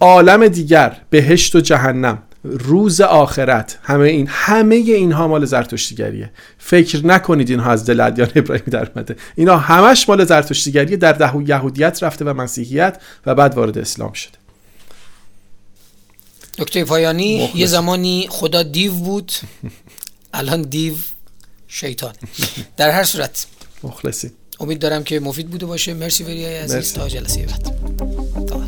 عالم 0.00 0.48
دیگر. 0.48 0.96
بهشت 1.10 1.56
و 1.56 1.60
جهنم. 1.60 2.18
روز 2.44 3.00
آخرت. 3.00 3.78
همه 3.82 4.08
این 4.08 4.26
همه 4.30 4.74
اینها 4.74 5.28
مال 5.28 5.44
زرتشتیگریه. 5.44 6.30
فکر 6.58 7.06
نکنید 7.06 7.50
اینها 7.50 7.70
از 7.70 7.86
دل 7.86 8.00
ادیان 8.00 8.28
ابراهیمی 8.34 8.70
در 8.70 8.88
اومده. 8.94 9.16
اینا 9.34 9.56
همش 9.56 10.08
مال 10.08 10.24
زرتشتیگریه. 10.24 10.96
در 10.96 11.12
ده 11.12 11.32
یهودیت 11.46 12.02
رفته 12.02 12.24
و 12.24 12.34
مسیحیت 12.34 13.02
و 13.26 13.34
بعد 13.34 13.54
وارد 13.54 13.78
اسلام 13.78 14.12
شده. 14.12 14.41
دکتر 16.62 16.84
پایانی 16.84 17.44
مخلص. 17.44 17.56
یه 17.56 17.66
زمانی 17.66 18.26
خدا 18.30 18.62
دیو 18.62 18.92
بود. 18.92 19.32
الان 20.32 20.62
دیو 20.62 20.94
شیطان. 21.68 22.14
در 22.76 22.90
هر 22.90 23.04
صورت. 23.04 23.46
مخلصی. 23.82 24.30
امید 24.60 24.78
دارم 24.78 25.04
که 25.04 25.20
مفید 25.20 25.50
بوده 25.50 25.66
باشه. 25.66 25.94
مرسی 25.94 26.24
وریای 26.24 26.56
عزیز. 26.56 26.74
مرسی. 26.76 26.94
تا 26.94 27.08
جلسه 27.08 27.46
بعد. 27.46 27.62
تا 28.46 28.62